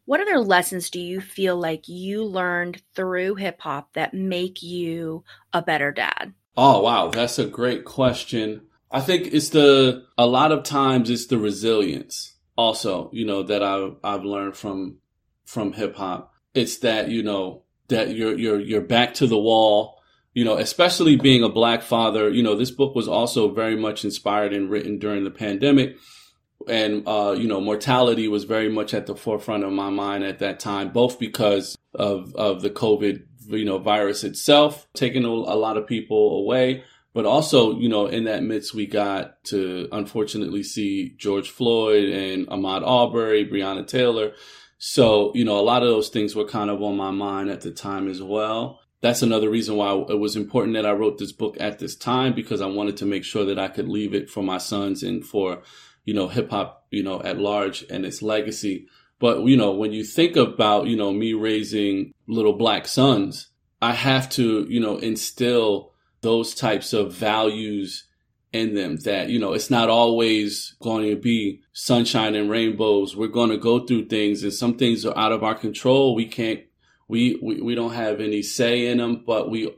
what 0.04 0.20
other 0.20 0.38
lessons 0.38 0.88
do 0.90 1.00
you 1.00 1.20
feel 1.20 1.56
like 1.56 1.86
you 1.86 2.24
learned 2.24 2.82
through 2.94 3.34
hip 3.34 3.60
hop 3.60 3.92
that 3.92 4.14
make 4.14 4.62
you 4.62 5.22
a 5.52 5.62
better 5.62 5.92
dad? 5.92 6.32
Oh 6.56 6.80
wow, 6.80 7.08
that's 7.08 7.38
a 7.38 7.46
great 7.46 7.84
question. 7.84 8.62
I 8.90 9.00
think 9.00 9.28
it's 9.32 9.50
the 9.50 10.04
a 10.16 10.26
lot 10.26 10.52
of 10.52 10.62
times 10.62 11.10
it's 11.10 11.26
the 11.26 11.38
resilience 11.38 12.34
also, 12.58 13.08
you 13.12 13.24
know, 13.24 13.44
that 13.44 13.62
I 13.62 13.90
I've 14.02 14.24
learned 14.24 14.56
from 14.56 14.98
from 15.44 15.72
hip 15.72 15.96
hop. 15.96 16.34
It's 16.54 16.78
that, 16.78 17.08
you 17.08 17.22
know, 17.22 17.62
that 17.86 18.14
you're 18.14 18.36
you're 18.36 18.60
you're 18.60 18.80
back 18.80 19.14
to 19.14 19.26
the 19.26 19.38
wall, 19.38 20.00
you 20.34 20.44
know, 20.44 20.56
especially 20.56 21.16
being 21.16 21.44
a 21.44 21.48
black 21.48 21.82
father. 21.82 22.28
You 22.28 22.42
know, 22.42 22.56
this 22.56 22.72
book 22.72 22.96
was 22.96 23.06
also 23.06 23.50
very 23.50 23.76
much 23.76 24.04
inspired 24.04 24.52
and 24.52 24.68
written 24.68 24.98
during 24.98 25.22
the 25.22 25.30
pandemic. 25.30 25.96
And 26.66 27.06
uh, 27.06 27.36
you 27.38 27.46
know, 27.46 27.60
mortality 27.60 28.26
was 28.26 28.42
very 28.42 28.68
much 28.68 28.92
at 28.92 29.06
the 29.06 29.14
forefront 29.14 29.62
of 29.62 29.72
my 29.72 29.90
mind 29.90 30.24
at 30.24 30.40
that 30.40 30.58
time, 30.58 30.90
both 30.90 31.20
because 31.20 31.78
of 31.94 32.34
of 32.34 32.62
the 32.62 32.70
COVID 32.70 33.22
you 33.46 33.64
know 33.64 33.78
virus 33.78 34.24
itself 34.24 34.86
taking 34.94 35.24
a, 35.24 35.28
a 35.28 35.56
lot 35.56 35.76
of 35.76 35.86
people 35.86 36.38
away 36.38 36.82
but 37.18 37.26
also 37.26 37.76
you 37.76 37.88
know 37.88 38.06
in 38.06 38.22
that 38.24 38.44
midst 38.44 38.74
we 38.74 38.86
got 38.86 39.42
to 39.42 39.88
unfortunately 39.90 40.62
see 40.62 41.16
george 41.16 41.50
floyd 41.50 42.08
and 42.08 42.46
ahmaud 42.46 42.86
arbery 42.86 43.44
breonna 43.44 43.84
taylor 43.84 44.30
so 44.78 45.32
you 45.34 45.44
know 45.44 45.58
a 45.58 45.68
lot 45.72 45.82
of 45.82 45.88
those 45.88 46.10
things 46.10 46.36
were 46.36 46.44
kind 46.44 46.70
of 46.70 46.80
on 46.80 46.96
my 46.96 47.10
mind 47.10 47.50
at 47.50 47.62
the 47.62 47.72
time 47.72 48.06
as 48.08 48.22
well 48.22 48.78
that's 49.00 49.22
another 49.22 49.50
reason 49.50 49.74
why 49.74 49.92
it 50.08 50.18
was 50.18 50.36
important 50.36 50.74
that 50.74 50.86
I 50.86 50.92
wrote 50.92 51.18
this 51.18 51.32
book 51.32 51.56
at 51.60 51.78
this 51.78 51.94
time 51.96 52.34
because 52.34 52.60
I 52.60 52.66
wanted 52.66 52.96
to 52.98 53.06
make 53.06 53.24
sure 53.24 53.44
that 53.46 53.58
I 53.58 53.68
could 53.68 53.88
leave 53.88 54.12
it 54.12 54.28
for 54.28 54.42
my 54.42 54.58
sons 54.58 55.02
and 55.02 55.24
for, 55.24 55.62
you 56.04 56.14
know, 56.14 56.26
hip 56.26 56.50
hop, 56.50 56.86
you 56.90 57.04
know, 57.04 57.22
at 57.22 57.38
large 57.38 57.84
and 57.90 58.04
its 58.04 58.22
legacy. 58.22 58.88
But, 59.20 59.44
you 59.44 59.56
know, 59.56 59.72
when 59.72 59.92
you 59.92 60.02
think 60.02 60.36
about, 60.36 60.88
you 60.88 60.96
know, 60.96 61.12
me 61.12 61.32
raising 61.32 62.12
little 62.26 62.54
black 62.54 62.88
sons, 62.88 63.48
I 63.80 63.92
have 63.92 64.28
to, 64.30 64.66
you 64.68 64.80
know, 64.80 64.96
instill 64.96 65.87
those 66.20 66.54
types 66.54 66.92
of 66.92 67.14
values 67.14 68.04
in 68.52 68.74
them 68.74 68.96
that, 69.04 69.28
you 69.28 69.38
know, 69.38 69.52
it's 69.52 69.70
not 69.70 69.88
always 69.88 70.74
going 70.80 71.08
to 71.08 71.16
be 71.16 71.60
sunshine 71.72 72.34
and 72.34 72.50
rainbows. 72.50 73.14
We're 73.14 73.28
going 73.28 73.50
to 73.50 73.58
go 73.58 73.86
through 73.86 74.06
things 74.06 74.42
and 74.42 74.52
some 74.52 74.76
things 74.76 75.04
are 75.04 75.16
out 75.16 75.32
of 75.32 75.44
our 75.44 75.54
control. 75.54 76.14
We 76.14 76.26
can't, 76.26 76.60
we, 77.08 77.38
we, 77.42 77.60
we 77.60 77.74
don't 77.74 77.92
have 77.92 78.20
any 78.20 78.42
say 78.42 78.86
in 78.86 78.98
them, 78.98 79.22
but 79.26 79.50
we, 79.50 79.74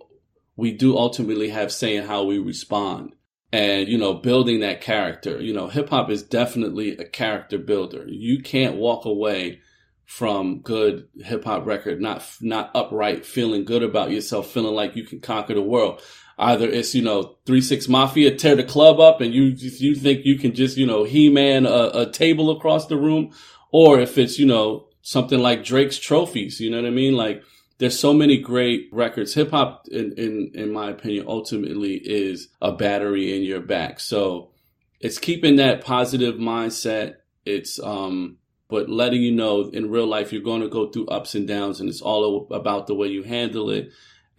we 0.57 0.72
do 0.72 0.96
ultimately 0.96 1.48
have 1.48 1.72
say 1.72 1.96
in 1.96 2.07
how 2.07 2.24
we 2.24 2.38
respond 2.38 3.14
and 3.53 3.88
you 3.88 3.98
know 3.98 4.14
building 4.14 4.61
that 4.61 4.81
character 4.81 5.40
you 5.40 5.53
know 5.53 5.68
hip 5.68 5.88
hop 5.88 6.11
is 6.11 6.22
definitely 6.22 6.96
a 6.96 7.05
character 7.05 7.59
builder 7.59 8.05
you 8.09 8.40
can't 8.42 8.76
walk 8.76 9.05
away 9.05 9.61
from 10.05 10.61
good 10.61 11.09
hip 11.16 11.44
hop 11.44 11.66
record 11.66 12.00
not 12.00 12.24
not 12.40 12.70
upright 12.74 13.24
feeling 13.24 13.64
good 13.64 13.83
about 13.83 14.11
yourself 14.11 14.50
feeling 14.50 14.74
like 14.74 14.96
you 14.96 15.05
can 15.05 15.20
conquer 15.20 15.55
the 15.55 15.62
world 15.62 16.00
either 16.40 16.68
it's 16.68 16.94
you 16.94 17.03
know 17.03 17.37
3-6 17.46 17.88
mafia 17.88 18.35
tear 18.35 18.57
the 18.57 18.64
club 18.64 18.98
up 18.98 19.20
and 19.20 19.33
you 19.35 19.44
you 19.44 19.94
think 19.94 20.24
you 20.24 20.38
can 20.38 20.55
just 20.55 20.76
you 20.76 20.87
know 20.87 21.05
he-man 21.05 21.66
a, 21.66 21.90
a 21.94 22.11
table 22.11 22.50
across 22.50 22.87
the 22.87 22.96
room 22.96 23.33
or 23.72 24.00
if 24.00 24.18
it's 24.18 24.38
you 24.38 24.46
know 24.46 24.88
something 25.03 25.38
like 25.38 25.64
Drake's 25.64 25.98
trophies 25.98 26.61
you 26.61 26.70
know 26.70 26.81
what 26.81 26.87
i 26.87 26.90
mean 26.90 27.14
like 27.14 27.42
there's 27.81 27.98
so 27.98 28.12
many 28.12 28.37
great 28.37 28.90
records. 28.92 29.33
Hip 29.35 29.50
hop, 29.50 29.88
in, 29.90 30.12
in 30.12 30.53
in 30.55 30.70
my 30.70 30.90
opinion, 30.90 31.24
ultimately 31.26 31.94
is 31.94 32.48
a 32.61 32.72
battery 32.72 33.35
in 33.35 33.42
your 33.42 33.61
back. 33.61 34.00
So 34.00 34.50
it's 35.00 35.18
keeping 35.18 35.57
that 35.57 35.83
positive 35.83 36.35
mindset. 36.35 37.14
It's 37.46 37.81
um, 37.81 38.37
but 38.68 38.90
letting 38.90 39.22
you 39.22 39.33
know 39.33 39.62
in 39.62 39.90
real 39.90 40.07
life 40.07 40.31
you're 40.31 40.42
going 40.42 40.61
to 40.61 40.68
go 40.68 40.90
through 40.90 41.07
ups 41.07 41.35
and 41.35 41.48
downs, 41.48 41.81
and 41.81 41.88
it's 41.88 42.03
all 42.03 42.46
about 42.50 42.87
the 42.87 42.94
way 42.94 43.09
you 43.09 43.22
handle 43.22 43.70
it. 43.70 43.90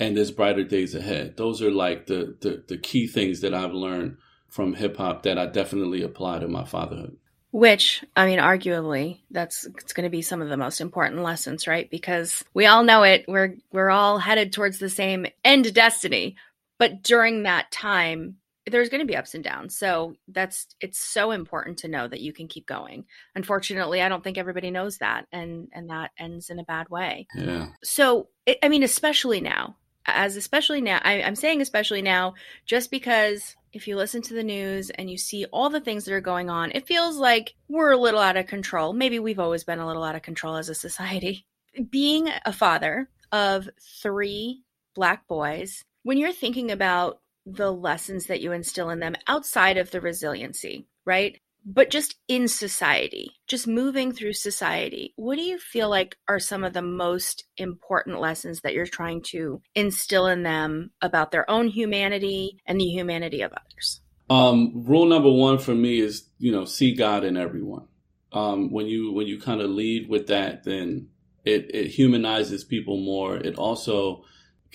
And 0.01 0.17
there's 0.17 0.31
brighter 0.31 0.63
days 0.63 0.95
ahead. 0.95 1.37
Those 1.37 1.61
are 1.61 1.69
like 1.69 2.07
the 2.07 2.35
the, 2.41 2.63
the 2.67 2.77
key 2.77 3.05
things 3.05 3.41
that 3.41 3.53
I've 3.53 3.71
learned 3.73 4.17
from 4.47 4.73
hip 4.73 4.97
hop 4.97 5.21
that 5.23 5.37
I 5.37 5.45
definitely 5.45 6.01
apply 6.01 6.39
to 6.39 6.47
my 6.47 6.65
fatherhood. 6.65 7.17
Which, 7.51 8.03
I 8.15 8.25
mean, 8.25 8.39
arguably, 8.39 9.19
that's 9.29 9.65
it's 9.65 9.93
going 9.93 10.05
to 10.05 10.09
be 10.09 10.23
some 10.23 10.41
of 10.41 10.49
the 10.49 10.57
most 10.57 10.81
important 10.81 11.21
lessons, 11.21 11.67
right? 11.67 11.87
Because 11.87 12.43
we 12.55 12.65
all 12.65 12.83
know 12.83 13.03
it. 13.03 13.25
We're 13.27 13.57
we're 13.71 13.91
all 13.91 14.17
headed 14.17 14.51
towards 14.53 14.79
the 14.79 14.89
same 14.89 15.27
end 15.45 15.71
destiny, 15.71 16.35
but 16.79 17.03
during 17.03 17.43
that 17.43 17.71
time, 17.71 18.37
there's 18.65 18.89
going 18.89 19.01
to 19.01 19.07
be 19.07 19.15
ups 19.15 19.35
and 19.35 19.43
downs. 19.43 19.77
So 19.77 20.15
that's 20.27 20.65
it's 20.79 20.97
so 20.97 21.29
important 21.29 21.77
to 21.79 21.87
know 21.87 22.07
that 22.07 22.21
you 22.21 22.33
can 22.33 22.47
keep 22.47 22.65
going. 22.65 23.05
Unfortunately, 23.35 24.01
I 24.01 24.09
don't 24.09 24.23
think 24.23 24.39
everybody 24.39 24.71
knows 24.71 24.97
that, 24.97 25.27
and 25.31 25.67
and 25.73 25.91
that 25.91 26.09
ends 26.17 26.49
in 26.49 26.57
a 26.57 26.63
bad 26.63 26.89
way. 26.89 27.27
Yeah. 27.35 27.67
So 27.83 28.29
it, 28.47 28.57
I 28.63 28.69
mean, 28.69 28.81
especially 28.81 29.41
now, 29.41 29.75
as 30.05 30.35
especially 30.35 30.81
now, 30.81 30.99
I, 31.03 31.21
I'm 31.21 31.35
saying 31.35 31.61
especially 31.61 32.01
now, 32.01 32.35
just 32.65 32.91
because 32.91 33.55
if 33.73 33.87
you 33.87 33.95
listen 33.95 34.21
to 34.23 34.33
the 34.33 34.43
news 34.43 34.89
and 34.89 35.09
you 35.09 35.17
see 35.17 35.45
all 35.45 35.69
the 35.69 35.79
things 35.79 36.05
that 36.05 36.13
are 36.13 36.21
going 36.21 36.49
on, 36.49 36.71
it 36.71 36.87
feels 36.87 37.17
like 37.17 37.55
we're 37.69 37.91
a 37.91 37.97
little 37.97 38.19
out 38.19 38.37
of 38.37 38.47
control. 38.47 38.93
Maybe 38.93 39.19
we've 39.19 39.39
always 39.39 39.63
been 39.63 39.79
a 39.79 39.87
little 39.87 40.03
out 40.03 40.15
of 40.15 40.21
control 40.21 40.55
as 40.55 40.69
a 40.69 40.75
society. 40.75 41.45
Being 41.89 42.29
a 42.45 42.51
father 42.51 43.09
of 43.31 43.69
three 44.01 44.63
black 44.93 45.27
boys, 45.27 45.83
when 46.03 46.17
you're 46.17 46.33
thinking 46.33 46.71
about 46.71 47.21
the 47.45 47.71
lessons 47.71 48.27
that 48.27 48.41
you 48.41 48.51
instill 48.51 48.89
in 48.89 48.99
them 48.99 49.15
outside 49.27 49.77
of 49.77 49.91
the 49.91 50.01
resiliency, 50.01 50.87
right? 51.05 51.39
But 51.65 51.89
just 51.89 52.15
in 52.27 52.47
society, 52.47 53.31
just 53.47 53.67
moving 53.67 54.11
through 54.11 54.33
society, 54.33 55.13
what 55.15 55.35
do 55.35 55.43
you 55.43 55.59
feel 55.59 55.89
like 55.89 56.17
are 56.27 56.39
some 56.39 56.63
of 56.63 56.73
the 56.73 56.81
most 56.81 57.43
important 57.57 58.19
lessons 58.19 58.61
that 58.61 58.73
you're 58.73 58.87
trying 58.87 59.21
to 59.21 59.61
instill 59.75 60.27
in 60.27 60.43
them 60.43 60.91
about 61.01 61.31
their 61.31 61.49
own 61.49 61.67
humanity 61.67 62.57
and 62.65 62.79
the 62.79 62.85
humanity 62.85 63.41
of 63.41 63.51
others? 63.51 64.01
Um, 64.29 64.83
rule 64.85 65.05
number 65.05 65.31
one 65.31 65.59
for 65.59 65.75
me 65.75 65.99
is, 65.99 66.29
you 66.39 66.51
know, 66.51 66.65
see 66.65 66.95
God 66.95 67.23
in 67.23 67.37
everyone. 67.37 67.87
Um, 68.31 68.71
when 68.71 68.87
you 68.87 69.11
when 69.11 69.27
you 69.27 69.39
kind 69.39 69.59
of 69.59 69.69
lead 69.69 70.07
with 70.07 70.27
that, 70.27 70.63
then 70.63 71.09
it, 71.43 71.69
it 71.75 71.87
humanizes 71.87 72.63
people 72.63 72.97
more. 72.97 73.35
It 73.35 73.55
also 73.55 74.23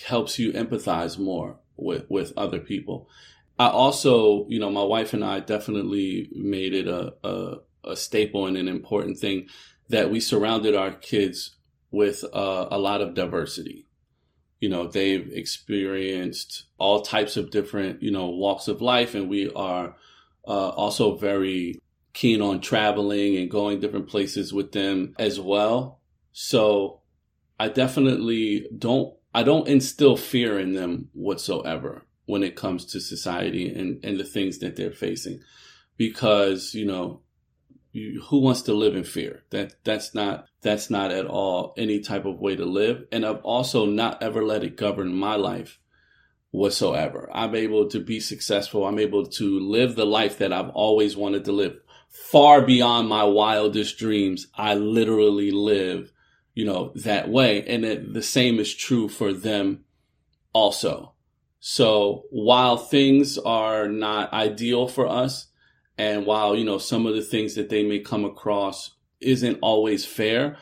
helps 0.06 0.38
you 0.38 0.52
empathize 0.52 1.18
more 1.18 1.58
with 1.76 2.04
with 2.10 2.32
other 2.36 2.58
people. 2.58 3.08
I 3.58 3.68
also, 3.68 4.46
you 4.48 4.60
know, 4.60 4.70
my 4.70 4.82
wife 4.82 5.14
and 5.14 5.24
I 5.24 5.40
definitely 5.40 6.28
made 6.32 6.74
it 6.74 6.86
a, 6.86 7.14
a, 7.24 7.56
a 7.84 7.96
staple 7.96 8.46
and 8.46 8.56
an 8.56 8.68
important 8.68 9.18
thing 9.18 9.48
that 9.88 10.10
we 10.10 10.20
surrounded 10.20 10.74
our 10.74 10.90
kids 10.90 11.56
with 11.90 12.24
uh, 12.34 12.66
a 12.70 12.78
lot 12.78 13.00
of 13.00 13.14
diversity. 13.14 13.86
You 14.60 14.68
know, 14.68 14.86
they've 14.86 15.30
experienced 15.32 16.64
all 16.78 17.00
types 17.00 17.36
of 17.36 17.50
different, 17.50 18.02
you 18.02 18.10
know, 18.10 18.26
walks 18.26 18.68
of 18.68 18.82
life, 18.82 19.14
and 19.14 19.28
we 19.28 19.50
are 19.52 19.96
uh, 20.46 20.68
also 20.70 21.16
very 21.16 21.78
keen 22.12 22.42
on 22.42 22.60
traveling 22.60 23.36
and 23.36 23.50
going 23.50 23.80
different 23.80 24.08
places 24.08 24.52
with 24.52 24.72
them 24.72 25.14
as 25.18 25.38
well. 25.38 26.00
So 26.32 27.02
I 27.60 27.68
definitely 27.68 28.66
don't, 28.76 29.14
I 29.34 29.42
don't 29.42 29.68
instill 29.68 30.16
fear 30.16 30.58
in 30.58 30.72
them 30.72 31.08
whatsoever 31.12 32.05
when 32.26 32.42
it 32.42 32.54
comes 32.54 32.84
to 32.84 33.00
society 33.00 33.72
and, 33.72 34.04
and 34.04 34.20
the 34.20 34.24
things 34.24 34.58
that 34.58 34.76
they're 34.76 34.92
facing. 34.92 35.40
Because, 35.96 36.74
you 36.74 36.84
know, 36.84 37.22
you, 37.92 38.20
who 38.28 38.40
wants 38.40 38.62
to 38.62 38.74
live 38.74 38.94
in 38.94 39.04
fear? 39.04 39.44
That 39.50 39.72
that's 39.84 40.14
not 40.14 40.46
that's 40.60 40.90
not 40.90 41.10
at 41.10 41.26
all 41.26 41.72
any 41.78 42.00
type 42.00 42.26
of 42.26 42.38
way 42.38 42.54
to 42.56 42.66
live. 42.66 43.04
And 43.10 43.24
I've 43.24 43.42
also 43.42 43.86
not 43.86 44.22
ever 44.22 44.44
let 44.44 44.62
it 44.62 44.76
govern 44.76 45.14
my 45.14 45.36
life. 45.36 45.78
whatsoever. 46.56 47.28
I'm 47.34 47.54
able 47.54 47.88
to 47.90 48.00
be 48.00 48.18
successful. 48.18 48.86
I'm 48.86 48.98
able 48.98 49.26
to 49.26 49.60
live 49.60 49.94
the 49.94 50.06
life 50.06 50.38
that 50.38 50.52
I've 50.52 50.70
always 50.70 51.16
wanted 51.16 51.44
to 51.44 51.52
live 51.52 51.76
far 52.08 52.62
beyond 52.62 53.08
my 53.08 53.24
wildest 53.24 53.98
dreams. 53.98 54.46
I 54.54 54.74
literally 54.74 55.50
live, 55.50 56.12
you 56.54 56.64
know, 56.64 56.92
that 56.94 57.28
way. 57.28 57.62
And 57.66 57.84
it, 57.84 58.14
the 58.14 58.22
same 58.22 58.58
is 58.58 58.74
true 58.74 59.08
for 59.08 59.34
them 59.34 59.84
also. 60.54 61.12
So 61.60 62.24
while 62.30 62.76
things 62.76 63.38
are 63.38 63.88
not 63.88 64.32
ideal 64.32 64.88
for 64.88 65.06
us, 65.06 65.48
and 65.98 66.26
while, 66.26 66.54
you 66.54 66.64
know, 66.64 66.78
some 66.78 67.06
of 67.06 67.14
the 67.14 67.22
things 67.22 67.54
that 67.54 67.70
they 67.70 67.82
may 67.82 68.00
come 68.00 68.24
across 68.24 68.92
isn't 69.20 69.58
always 69.62 70.04
fair, 70.04 70.58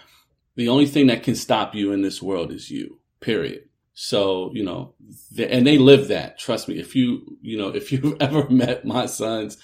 the 0.57 0.69
only 0.69 0.87
thing 0.87 1.09
that 1.09 1.23
can 1.23 1.35
stop 1.35 1.75
you 1.75 1.93
in 1.93 2.03
this 2.03 2.23
world 2.23 2.53
is 2.53 2.71
you, 2.71 3.01
period. 3.21 3.65
So, 3.95 4.51
you 4.55 4.65
know, 4.65 4.95
and 5.39 5.67
they 5.67 5.79
live 5.79 6.09
that. 6.09 6.39
Trust 6.39 6.69
me. 6.69 6.79
If 6.79 6.95
you, 6.95 7.39
you 7.43 7.57
know, 7.59 7.69
if 7.75 7.93
you've 7.93 8.17
ever 8.21 8.49
met 8.49 8.85
my 8.85 9.07
sons, 9.07 9.57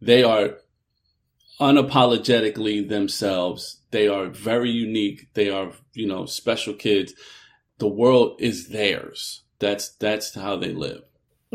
they 0.00 0.22
are 0.22 0.56
unapologetically 1.60 2.88
themselves. 2.88 3.80
They 3.90 4.08
are 4.08 4.28
very 4.28 4.70
unique. 4.70 5.28
They 5.34 5.50
are, 5.50 5.72
you 5.92 6.06
know, 6.06 6.24
special 6.24 6.74
kids. 6.74 7.14
The 7.78 7.88
world 7.88 8.40
is 8.40 8.68
theirs. 8.68 9.42
That's, 9.60 9.90
that's 9.90 10.34
how 10.34 10.56
they 10.56 10.72
live. 10.72 11.02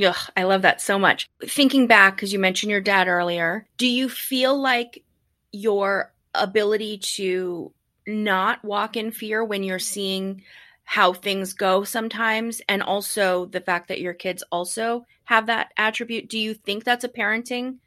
Ugh, 0.01 0.15
I 0.35 0.43
love 0.43 0.61
that 0.63 0.81
so 0.81 0.97
much. 0.99 1.29
Thinking 1.45 1.87
back, 1.87 2.15
because 2.15 2.31
you 2.31 2.39
mentioned 2.39 2.71
your 2.71 2.81
dad 2.81 3.07
earlier, 3.07 3.65
do 3.77 3.87
you 3.87 4.09
feel 4.09 4.59
like 4.59 5.03
your 5.51 6.13
ability 6.33 6.97
to 6.97 7.71
not 8.07 8.63
walk 8.63 8.97
in 8.97 9.11
fear 9.11 9.43
when 9.43 9.63
you're 9.63 9.79
seeing 9.79 10.43
how 10.83 11.13
things 11.13 11.53
go 11.53 11.83
sometimes 11.83 12.61
and 12.69 12.83
also 12.83 13.45
the 13.47 13.61
fact 13.61 13.87
that 13.87 14.01
your 14.01 14.13
kids 14.13 14.43
also 14.51 15.05
have 15.23 15.47
that 15.47 15.71
attribute 15.77 16.29
do 16.29 16.37
you 16.37 16.53
think 16.53 16.83
that's 16.83 17.03
a 17.03 17.09
parenting 17.09 17.77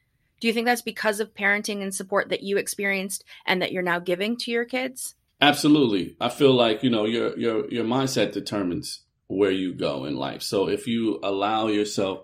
do 0.40 0.48
you 0.48 0.52
think 0.52 0.66
that's 0.66 0.82
because 0.82 1.20
of 1.20 1.34
parenting 1.34 1.82
and 1.82 1.94
support 1.94 2.28
that 2.28 2.42
you 2.42 2.56
experienced 2.56 3.24
and 3.46 3.62
that 3.62 3.70
you're 3.70 3.82
now 3.82 4.00
giving 4.00 4.36
to 4.36 4.50
your 4.50 4.64
kids 4.64 5.14
absolutely 5.40 6.16
i 6.20 6.28
feel 6.28 6.52
like 6.52 6.82
you 6.82 6.90
know 6.90 7.04
your 7.04 7.38
your 7.38 7.70
your 7.70 7.84
mindset 7.84 8.32
determines 8.32 9.02
where 9.28 9.50
you 9.50 9.72
go 9.72 10.04
in 10.04 10.16
life 10.16 10.42
so 10.42 10.68
if 10.68 10.86
you 10.86 11.18
allow 11.22 11.68
yourself 11.68 12.20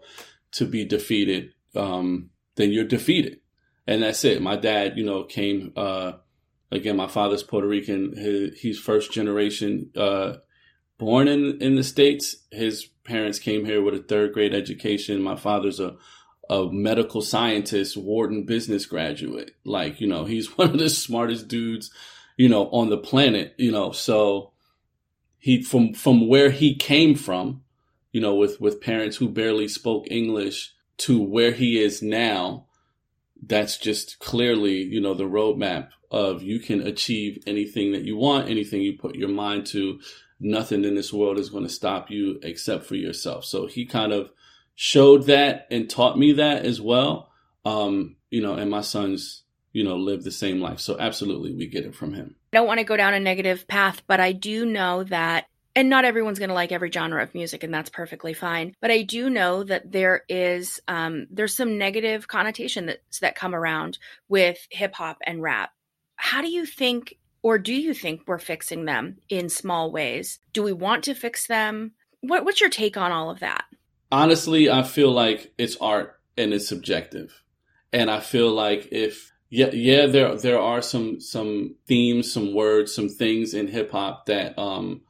to 0.51 0.67
be 0.67 0.85
defeated 0.85 1.53
um 1.77 2.31
then 2.57 2.73
you're 2.73 2.85
defeated 2.85 3.39
and 3.87 4.03
that's 4.03 4.25
it 4.25 4.43
my 4.43 4.57
dad 4.57 4.97
you 4.97 5.05
know 5.05 5.23
came 5.25 5.73
uh 5.77 6.13
again 6.71 6.97
my 6.97 7.09
father's 7.09 7.43
puerto 7.43 7.67
rican 7.67 8.53
he's 8.57 8.79
first 8.79 9.13
generation 9.13 9.91
uh 9.97 10.35
born 10.99 11.29
in 11.29 11.61
in 11.61 11.77
the 11.77 11.85
states. 11.85 12.37
His 12.51 12.87
parents 13.05 13.39
came 13.39 13.65
here 13.65 13.83
with 13.83 13.95
a 13.95 14.03
third 14.03 14.33
grade 14.33 14.55
education. 14.55 15.23
My 15.23 15.37
father's 15.37 15.81
a 15.81 15.97
a 16.51 16.71
medical 16.71 17.23
scientist, 17.23 17.97
Wharton 17.97 18.45
business 18.45 18.87
graduate. 18.87 19.53
Like 19.65 20.01
you 20.01 20.07
know, 20.07 20.25
he's 20.25 20.49
one 20.59 20.71
of 20.71 20.79
the 20.79 20.89
smartest 20.91 21.49
dudes 21.49 21.91
you 22.37 22.49
know 22.49 22.69
on 22.71 22.91
the 22.91 22.99
planet. 22.99 23.55
You 23.59 23.73
know, 23.73 23.93
so 23.93 24.53
he 25.45 25.63
from 25.63 25.93
from 25.93 26.27
where 26.27 26.49
he 26.49 26.75
came 26.75 27.15
from, 27.15 27.61
you 28.13 28.21
know, 28.23 28.35
with 28.35 28.63
with 28.63 28.81
parents 28.81 29.19
who 29.19 29.29
barely 29.29 29.69
spoke 29.69 30.07
English 30.11 30.73
to 30.97 31.21
where 31.21 31.53
he 31.53 31.79
is 31.79 32.01
now. 32.01 32.65
That's 33.47 33.77
just 33.77 34.19
clearly, 34.21 34.77
you 34.77 35.03
know, 35.03 35.13
the 35.13 35.25
roadmap 35.25 35.91
of 36.11 36.43
you 36.43 36.61
can 36.61 36.81
achieve 36.81 37.43
anything 37.47 37.93
that 37.93 38.05
you 38.05 38.17
want, 38.17 38.49
anything 38.49 38.81
you 38.81 38.97
put 38.97 39.17
your 39.17 39.29
mind 39.29 39.67
to, 39.67 40.01
nothing 40.41 40.83
in 40.83 40.95
this 40.95 41.13
world 41.13 41.39
is 41.39 41.51
going 41.51 41.65
to 41.65 41.69
stop 41.69 42.11
you 42.11 42.41
except 42.43 42.87
for 42.87 42.95
yourself. 42.95 43.45
So 43.45 43.67
he 43.67 43.85
kind 43.85 44.15
of 44.15 44.31
showed 44.75 45.27
that 45.27 45.67
and 45.71 45.91
taught 45.91 46.17
me 46.19 46.33
that 46.33 46.65
as 46.65 46.81
well. 46.81 47.31
Um, 47.67 48.17
you 48.31 48.41
know, 48.41 48.55
and 48.55 48.71
my 48.71 48.81
sons, 48.81 49.43
you 49.75 49.85
know, 49.85 49.97
live 49.97 50.25
the 50.25 50.31
same 50.31 50.61
life. 50.61 50.81
So 50.81 50.97
absolutely 50.99 51.53
we 51.53 51.67
get 51.67 51.85
it 51.85 51.95
from 51.95 52.15
him. 52.15 52.37
I 52.53 52.57
don't 52.57 52.67
want 52.67 52.79
to 52.79 52.85
go 52.85 52.97
down 52.97 53.13
a 53.13 53.21
negative 53.21 53.69
path, 53.69 54.01
but 54.07 54.21
I 54.21 54.33
do 54.33 54.65
know 54.65 55.05
that 55.05 55.45
and 55.77 55.91
not 55.91 56.07
everyone's 56.07 56.39
going 56.39 56.49
to 56.49 56.55
like 56.55 56.73
every 56.73 56.91
genre 56.91 57.23
of 57.23 57.35
music 57.35 57.63
and 57.63 57.75
that's 57.75 57.91
perfectly 57.91 58.33
fine 58.33 58.77
but 58.81 58.93
i 58.93 59.03
do 59.03 59.29
know 59.29 59.65
that 59.65 59.91
there 59.91 60.23
is 60.29 60.81
um, 60.87 61.27
there's 61.33 61.57
some 61.57 61.79
negative 61.79 62.29
connotation 62.29 62.87
that 62.87 63.01
that 63.21 63.35
come 63.35 63.57
around 63.57 63.99
with 64.29 64.57
hip 64.71 64.95
hop 64.95 65.19
and 65.27 65.43
rap 65.43 65.73
how 66.15 66.41
do 66.41 66.49
you 66.49 66.65
think 66.65 67.19
or 67.45 67.59
do 67.59 67.75
you 67.75 67.93
think 67.93 68.23
we're 68.27 68.39
fixing 68.39 68.87
them 68.87 69.19
in 69.29 69.51
small 69.51 69.93
ways? 69.93 70.39
Do 70.55 70.63
we 70.63 70.73
want 70.73 71.05
to 71.05 71.15
fix 71.15 71.47
them? 71.47 71.93
What, 72.23 72.43
what's 72.43 72.63
your 72.63 72.71
take 72.71 72.97
on 72.97 73.13
all 73.13 73.29
of 73.29 73.41
that? 73.41 73.67
Honestly, 74.11 74.71
I 74.71 74.83
feel 74.83 75.13
like 75.13 75.53
it's 75.59 75.77
art 75.77 76.19
and 76.39 76.55
it's 76.55 76.67
subjective. 76.67 77.43
And 77.93 78.11
I 78.11 78.21
feel 78.21 78.51
like 78.51 78.89
if 78.93 79.31
yeah, 79.55 79.71
yeah, 79.73 80.07
there 80.07 80.35
there 80.35 80.59
are 80.59 80.83
some 80.83 81.21
some 81.21 81.77
themes, 81.87 82.33
some 82.33 82.53
words, 82.53 82.93
some 82.93 83.09
things 83.09 83.55
in 83.55 83.69
hip 83.69 83.93
hop 83.93 84.27
that 84.27 84.59
um 84.59 85.03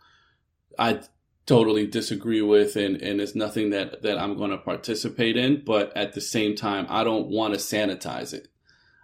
I 0.79 1.01
totally 1.47 1.87
disagree 1.87 2.43
with 2.43 2.77
and, 2.77 3.01
and 3.01 3.23
it's 3.23 3.35
nothing 3.35 3.71
that, 3.71 4.03
that 4.03 4.19
I'm 4.19 4.37
gonna 4.37 4.59
participate 4.59 5.39
in, 5.39 5.63
but 5.65 5.97
at 5.97 6.13
the 6.13 6.21
same 6.21 6.57
time 6.57 6.87
I 6.91 7.05
don't 7.05 7.29
want 7.29 7.55
to 7.55 7.61
sanitize 7.61 8.35
it. 8.35 8.49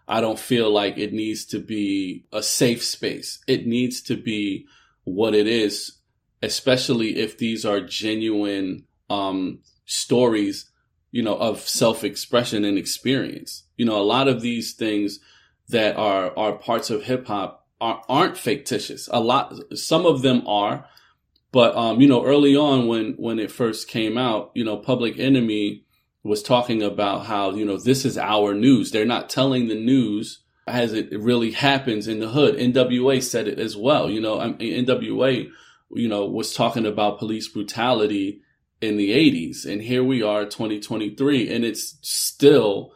I 0.07 0.21
don't 0.21 0.39
feel 0.39 0.71
like 0.71 0.99
it 0.99 1.15
needs 1.15 1.47
to 1.47 1.59
be 1.59 2.27
a 2.33 2.43
safe 2.43 2.85
space. 2.85 3.39
It 3.47 3.67
needs 3.67 4.03
to 4.03 4.17
be 4.19 4.67
what 5.05 5.35
it 5.35 5.47
is, 5.47 6.01
especially 6.43 7.17
if 7.17 7.39
these 7.39 7.65
are 7.65 7.81
genuine 7.81 8.85
um, 9.09 9.61
stories, 9.87 10.71
you 11.13 11.23
know, 11.23 11.37
of 11.37 11.61
self-expression 11.61 12.63
and 12.65 12.77
experience. 12.77 13.65
You 13.79 13.87
know, 13.87 13.99
a 13.99 14.03
lot 14.03 14.29
of 14.29 14.43
these 14.43 14.75
things 14.75 15.21
that 15.71 15.97
are 15.97 16.37
are 16.39 16.53
parts 16.53 16.91
of 16.91 17.05
hip 17.05 17.27
hop 17.27 17.67
are, 17.81 18.03
aren't 18.09 18.37
fictitious. 18.37 19.09
A 19.13 19.21
lot, 19.21 19.55
some 19.75 20.07
of 20.07 20.23
them 20.23 20.47
are, 20.47 20.87
but 21.53 21.75
um, 21.77 22.01
you 22.01 22.09
know, 22.09 22.25
early 22.25 22.57
on 22.57 22.87
when 22.87 23.15
when 23.15 23.39
it 23.39 23.51
first 23.51 23.89
came 23.89 24.19
out, 24.19 24.51
you 24.55 24.65
know, 24.65 24.77
Public 24.77 25.19
Enemy 25.19 25.85
was 26.23 26.43
talking 26.43 26.83
about 26.83 27.27
how, 27.27 27.53
you 27.53 27.65
know, 27.65 27.79
this 27.79 28.05
is 28.05 28.19
our 28.19 28.55
news. 28.55 28.91
They're 28.91 29.07
not 29.07 29.31
telling 29.31 29.69
the 29.69 29.75
news 29.75 30.43
as 30.67 30.93
it 30.93 31.11
really 31.19 31.53
happens 31.53 32.07
in 32.07 32.21
the 32.21 32.29
hood. 32.29 32.57
NWA 32.57 33.23
said 33.23 33.49
it 33.49 33.59
as 33.59 33.77
well. 33.77 34.11
You 34.11 34.21
know, 34.21 34.39
NWA, 34.39 35.49
you 35.93 36.09
know, 36.09 36.27
was 36.27 36.55
talking 36.55 36.87
about 36.87 37.19
police 37.19 37.49
brutality 37.49 38.43
in 38.81 38.97
the 38.97 39.11
80s. 39.11 39.65
And 39.65 39.83
here 39.83 40.05
we 40.05 40.23
are, 40.23 40.45
2023, 40.45 41.53
and 41.53 41.65
it's 41.65 41.99
still, 42.03 42.93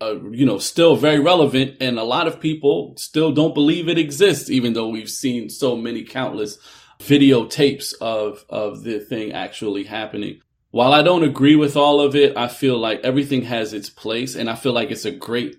uh, 0.00 0.20
you 0.30 0.46
know, 0.46 0.58
still 0.58 0.96
very 0.96 1.20
relevant. 1.20 1.76
And 1.80 1.98
a 1.98 2.04
lot 2.04 2.26
of 2.26 2.40
people 2.40 2.94
still 2.96 3.32
don't 3.32 3.54
believe 3.54 3.88
it 3.88 3.98
exists, 3.98 4.50
even 4.50 4.72
though 4.72 4.88
we've 4.88 5.10
seen 5.10 5.48
so 5.50 5.76
many 5.76 6.04
countless 6.04 6.58
videotapes 7.00 7.94
of, 8.00 8.44
of 8.48 8.84
the 8.84 9.00
thing 9.00 9.32
actually 9.32 9.84
happening 9.84 10.40
while 10.76 10.92
I 10.92 11.02
don't 11.02 11.22
agree 11.22 11.56
with 11.56 11.74
all 11.74 12.02
of 12.02 12.14
it, 12.14 12.36
I 12.36 12.48
feel 12.48 12.76
like 12.76 13.00
everything 13.00 13.40
has 13.42 13.72
its 13.72 13.88
place, 13.88 14.34
and 14.34 14.50
I 14.50 14.56
feel 14.56 14.74
like 14.74 14.90
it's 14.90 15.06
a 15.06 15.10
great 15.10 15.56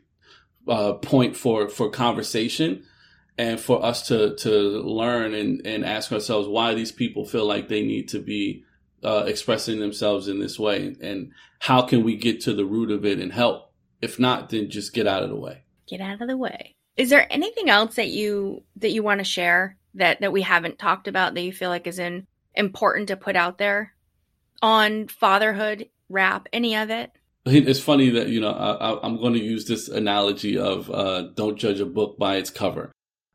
uh, 0.67 0.93
point 0.93 1.35
for 1.35 1.69
for 1.69 1.89
conversation 1.89 2.83
and 3.35 3.59
for 3.59 3.83
us 3.83 4.07
to 4.09 4.35
to 4.35 4.51
learn 4.51 5.33
and 5.33 5.65
and 5.65 5.83
ask 5.83 6.11
ourselves 6.11 6.47
why 6.47 6.75
these 6.75 6.91
people 6.91 7.25
feel 7.25 7.47
like 7.47 7.67
they 7.67 7.81
need 7.81 8.09
to 8.09 8.19
be 8.19 8.63
uh, 9.03 9.23
expressing 9.25 9.79
themselves 9.79 10.27
in 10.27 10.39
this 10.39 10.59
way, 10.59 10.95
and 11.01 11.31
how 11.57 11.81
can 11.81 12.03
we 12.03 12.15
get 12.15 12.41
to 12.41 12.53
the 12.53 12.65
root 12.65 12.91
of 12.91 13.03
it 13.03 13.19
and 13.19 13.33
help? 13.33 13.66
If 14.01 14.19
not, 14.19 14.49
then 14.49 14.69
just 14.69 14.93
get 14.93 15.07
out 15.07 15.23
of 15.23 15.29
the 15.29 15.35
way. 15.35 15.63
Get 15.87 16.01
out 16.01 16.21
of 16.21 16.27
the 16.27 16.37
way. 16.37 16.75
Is 16.95 17.09
there 17.09 17.31
anything 17.31 17.69
else 17.69 17.95
that 17.95 18.09
you 18.09 18.63
that 18.77 18.91
you 18.91 19.03
want 19.03 19.19
to 19.19 19.23
share 19.23 19.77
that 19.93 20.21
that 20.21 20.31
we 20.31 20.41
haven't 20.41 20.79
talked 20.79 21.07
about 21.07 21.33
that 21.33 21.41
you 21.41 21.53
feel 21.53 21.69
like 21.69 21.87
is 21.87 21.99
in 21.99 22.27
important 22.55 23.07
to 23.09 23.15
put 23.17 23.35
out 23.35 23.57
there 23.57 23.93
on 24.61 25.07
fatherhood, 25.07 25.89
rap, 26.09 26.47
any 26.51 26.75
of 26.75 26.89
it? 26.89 27.11
It's 27.45 27.79
funny 27.79 28.09
that 28.11 28.27
you 28.27 28.41
know 28.41 28.51
I, 28.51 29.05
am 29.05 29.17
going 29.17 29.33
to 29.33 29.43
use 29.43 29.65
this 29.65 29.87
analogy 29.87 30.57
of 30.57 30.89
uh, 30.91 31.29
don't 31.35 31.57
judge 31.57 31.79
a 31.79 31.85
book 31.85 32.17
by 32.17 32.37
its 32.37 32.49
cover. 32.49 32.91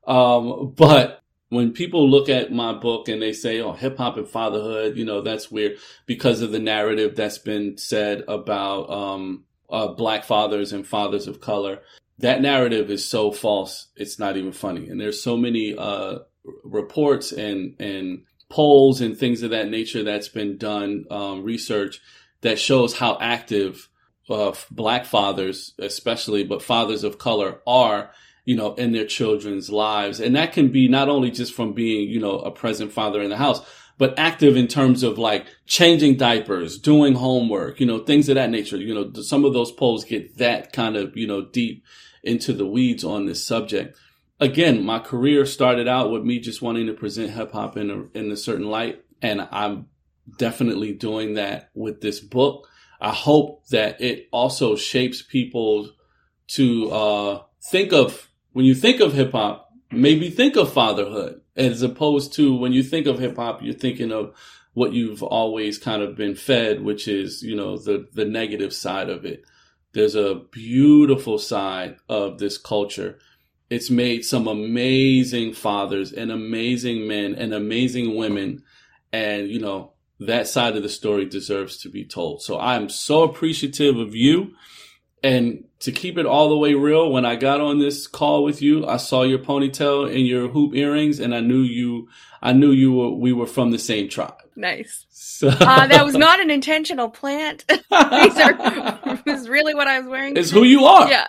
Um, 0.06 0.74
but 0.76 1.22
when 1.48 1.72
people 1.72 2.10
look 2.10 2.28
at 2.28 2.52
my 2.52 2.72
book 2.72 3.08
and 3.08 3.22
they 3.22 3.32
say, 3.32 3.60
"Oh, 3.60 3.72
hip 3.72 3.96
hop 3.96 4.16
and 4.16 4.28
fatherhood," 4.28 4.98
you 4.98 5.04
know 5.04 5.22
that's 5.22 5.50
weird 5.50 5.78
because 6.04 6.42
of 6.42 6.52
the 6.52 6.58
narrative 6.58 7.16
that's 7.16 7.38
been 7.38 7.78
said 7.78 8.24
about 8.28 8.90
um, 8.90 9.44
uh, 9.72 9.88
black 9.88 10.24
fathers 10.24 10.72
and 10.72 10.86
fathers 10.86 11.26
of 11.26 11.40
color. 11.40 11.80
That 12.18 12.40
narrative 12.40 12.90
is 12.90 13.04
so 13.04 13.32
false; 13.32 13.88
it's 13.96 14.18
not 14.18 14.36
even 14.36 14.52
funny. 14.52 14.88
And 14.88 15.00
there's 15.00 15.22
so 15.22 15.36
many 15.36 15.76
uh, 15.76 16.18
reports 16.62 17.32
and 17.32 17.74
and 17.80 18.24
polls 18.48 19.00
and 19.00 19.16
things 19.16 19.42
of 19.42 19.50
that 19.50 19.70
nature 19.70 20.04
that's 20.04 20.28
been 20.28 20.58
done, 20.58 21.06
um, 21.10 21.42
research 21.42 22.00
that 22.42 22.58
shows 22.58 22.94
how 22.94 23.16
active 23.18 23.88
uh, 24.28 24.52
black 24.70 25.06
fathers, 25.06 25.72
especially, 25.78 26.44
but 26.44 26.62
fathers 26.62 27.02
of 27.02 27.18
color 27.18 27.60
are, 27.66 28.10
you 28.44 28.56
know, 28.56 28.74
in 28.74 28.92
their 28.92 29.06
children's 29.06 29.70
lives. 29.70 30.20
And 30.20 30.36
that 30.36 30.52
can 30.52 30.68
be 30.68 30.86
not 30.88 31.08
only 31.08 31.30
just 31.30 31.54
from 31.54 31.72
being, 31.72 32.08
you 32.10 32.20
know, 32.20 32.38
a 32.38 32.50
present 32.50 32.92
father 32.92 33.22
in 33.22 33.30
the 33.30 33.36
house, 33.36 33.60
but 34.02 34.18
active 34.18 34.56
in 34.56 34.66
terms 34.66 35.04
of 35.04 35.16
like 35.16 35.46
changing 35.64 36.16
diapers, 36.16 36.76
doing 36.76 37.14
homework, 37.14 37.78
you 37.78 37.86
know, 37.86 38.00
things 38.00 38.28
of 38.28 38.34
that 38.34 38.50
nature. 38.50 38.76
You 38.76 38.92
know, 38.92 39.22
some 39.22 39.44
of 39.44 39.52
those 39.52 39.70
polls 39.70 40.04
get 40.04 40.38
that 40.38 40.72
kind 40.72 40.96
of, 40.96 41.16
you 41.16 41.28
know, 41.28 41.44
deep 41.44 41.84
into 42.24 42.52
the 42.52 42.66
weeds 42.66 43.04
on 43.04 43.26
this 43.26 43.46
subject. 43.46 43.96
Again, 44.40 44.84
my 44.84 44.98
career 44.98 45.46
started 45.46 45.86
out 45.86 46.10
with 46.10 46.24
me 46.24 46.40
just 46.40 46.60
wanting 46.60 46.88
to 46.88 46.94
present 46.94 47.30
hip 47.30 47.52
hop 47.52 47.76
in 47.76 47.92
a, 47.92 48.18
in 48.18 48.32
a 48.32 48.36
certain 48.36 48.66
light. 48.66 49.04
And 49.22 49.46
I'm 49.52 49.86
definitely 50.36 50.94
doing 50.94 51.34
that 51.34 51.70
with 51.72 52.00
this 52.00 52.18
book. 52.18 52.66
I 53.00 53.10
hope 53.10 53.68
that 53.68 54.00
it 54.00 54.26
also 54.32 54.74
shapes 54.74 55.22
people 55.22 55.92
to, 56.48 56.90
uh, 56.90 57.42
think 57.70 57.92
of, 57.92 58.32
when 58.50 58.64
you 58.64 58.74
think 58.74 59.00
of 59.00 59.12
hip 59.12 59.30
hop, 59.30 59.70
maybe 59.92 60.28
think 60.28 60.56
of 60.56 60.72
fatherhood 60.72 61.41
as 61.56 61.82
opposed 61.82 62.32
to 62.34 62.56
when 62.56 62.72
you 62.72 62.82
think 62.82 63.06
of 63.06 63.18
hip 63.18 63.36
hop, 63.36 63.62
you're 63.62 63.74
thinking 63.74 64.12
of 64.12 64.34
what 64.74 64.92
you've 64.92 65.22
always 65.22 65.78
kind 65.78 66.02
of 66.02 66.16
been 66.16 66.34
fed, 66.34 66.82
which 66.82 67.06
is, 67.06 67.42
you 67.42 67.54
know, 67.54 67.76
the, 67.76 68.08
the 68.14 68.24
negative 68.24 68.72
side 68.72 69.10
of 69.10 69.24
it. 69.24 69.44
There's 69.92 70.14
a 70.14 70.42
beautiful 70.50 71.38
side 71.38 71.96
of 72.08 72.38
this 72.38 72.56
culture. 72.56 73.18
It's 73.68 73.90
made 73.90 74.24
some 74.24 74.48
amazing 74.48 75.52
fathers 75.52 76.12
and 76.12 76.30
amazing 76.30 77.06
men 77.06 77.34
and 77.34 77.52
amazing 77.52 78.16
women. 78.16 78.62
And, 79.12 79.48
you 79.48 79.60
know, 79.60 79.92
that 80.20 80.48
side 80.48 80.76
of 80.76 80.82
the 80.82 80.88
story 80.88 81.26
deserves 81.26 81.76
to 81.78 81.90
be 81.90 82.04
told. 82.04 82.42
So 82.42 82.58
I'm 82.58 82.88
so 82.88 83.22
appreciative 83.22 83.98
of 83.98 84.14
you 84.14 84.54
and 85.22 85.64
to 85.80 85.92
keep 85.92 86.18
it 86.18 86.26
all 86.26 86.48
the 86.48 86.56
way 86.56 86.74
real, 86.74 87.10
when 87.10 87.24
I 87.24 87.36
got 87.36 87.60
on 87.60 87.78
this 87.78 88.06
call 88.06 88.44
with 88.44 88.62
you, 88.62 88.86
I 88.86 88.96
saw 88.96 89.22
your 89.22 89.38
ponytail 89.38 90.06
and 90.06 90.26
your 90.26 90.48
hoop 90.48 90.74
earrings, 90.74 91.20
and 91.20 91.34
I 91.34 91.40
knew 91.40 91.62
you. 91.62 92.08
I 92.40 92.52
knew 92.52 92.70
you 92.70 92.92
were. 92.92 93.10
We 93.10 93.32
were 93.32 93.46
from 93.46 93.70
the 93.70 93.78
same 93.78 94.08
tribe. 94.08 94.42
Nice. 94.56 95.06
So. 95.10 95.48
Uh, 95.48 95.86
that 95.86 96.04
was 96.04 96.14
not 96.14 96.40
an 96.40 96.50
intentional 96.50 97.08
plant. 97.08 97.64
These 97.68 97.82
are 97.90 99.22
was 99.26 99.48
really 99.48 99.74
what 99.74 99.88
I 99.88 99.98
was 100.00 100.08
wearing. 100.08 100.36
It's 100.36 100.50
who 100.50 100.64
you 100.64 100.84
are. 100.84 101.08
Yeah. 101.08 101.26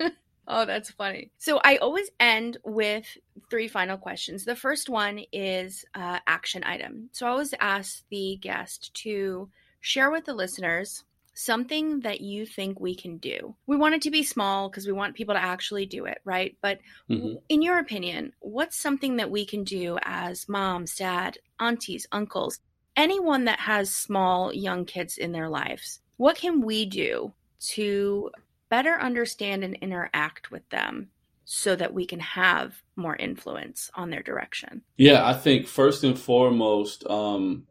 oh, 0.48 0.66
that's 0.66 0.90
funny. 0.90 1.30
So 1.38 1.60
I 1.64 1.76
always 1.76 2.10
end 2.20 2.58
with 2.64 3.06
three 3.50 3.68
final 3.68 3.96
questions. 3.96 4.44
The 4.44 4.56
first 4.56 4.88
one 4.88 5.20
is 5.32 5.84
uh, 5.94 6.18
action 6.26 6.62
item. 6.64 7.10
So 7.12 7.26
I 7.26 7.30
always 7.30 7.54
ask 7.60 8.02
the 8.10 8.38
guest 8.40 8.92
to 9.02 9.48
share 9.80 10.10
with 10.10 10.24
the 10.24 10.34
listeners 10.34 11.04
something 11.34 12.00
that 12.00 12.20
you 12.20 12.46
think 12.46 12.80
we 12.80 12.94
can 12.94 13.18
do. 13.18 13.54
We 13.66 13.76
want 13.76 13.96
it 13.96 14.02
to 14.02 14.10
be 14.10 14.22
small 14.22 14.68
because 14.68 14.86
we 14.86 14.92
want 14.92 15.16
people 15.16 15.34
to 15.34 15.42
actually 15.42 15.84
do 15.84 16.06
it, 16.06 16.18
right? 16.24 16.56
But 16.62 16.78
mm-hmm. 17.10 17.34
in 17.48 17.60
your 17.60 17.78
opinion, 17.78 18.32
what's 18.40 18.78
something 18.78 19.16
that 19.16 19.30
we 19.30 19.44
can 19.44 19.64
do 19.64 19.98
as 20.02 20.48
moms, 20.48 20.94
dad, 20.94 21.38
aunties, 21.58 22.06
uncles, 22.12 22.60
anyone 22.96 23.44
that 23.46 23.60
has 23.60 23.90
small 23.90 24.52
young 24.52 24.84
kids 24.84 25.18
in 25.18 25.32
their 25.32 25.48
lives? 25.48 26.00
What 26.16 26.36
can 26.36 26.60
we 26.60 26.86
do 26.86 27.32
to 27.72 28.30
better 28.68 28.94
understand 28.94 29.64
and 29.64 29.74
interact 29.74 30.50
with 30.50 30.68
them 30.70 31.08
so 31.44 31.76
that 31.76 31.92
we 31.92 32.06
can 32.06 32.20
have 32.20 32.80
more 32.96 33.16
influence 33.16 33.90
on 33.94 34.10
their 34.10 34.22
direction? 34.22 34.82
Yeah, 34.96 35.26
I 35.26 35.34
think 35.34 35.66
first 35.66 36.04
and 36.04 36.18
foremost, 36.18 37.04
um, 37.08 37.66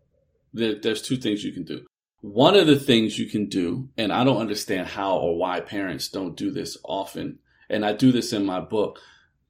there's 0.53 1.01
two 1.01 1.17
things 1.17 1.43
you 1.43 1.53
can 1.53 1.63
do. 1.63 1.85
One 2.23 2.55
of 2.55 2.67
the 2.67 2.79
things 2.79 3.19
you 3.19 3.25
can 3.25 3.47
do, 3.47 3.89
and 3.97 4.13
I 4.13 4.23
don't 4.23 4.39
understand 4.39 4.87
how 4.87 5.17
or 5.17 5.37
why 5.37 5.59
parents 5.59 6.07
don't 6.07 6.37
do 6.37 6.51
this 6.51 6.77
often, 6.85 7.39
and 7.69 7.85
I 7.85 7.91
do 7.91 8.13
this 8.13 8.31
in 8.31 8.45
my 8.45 8.61
book, 8.61 8.97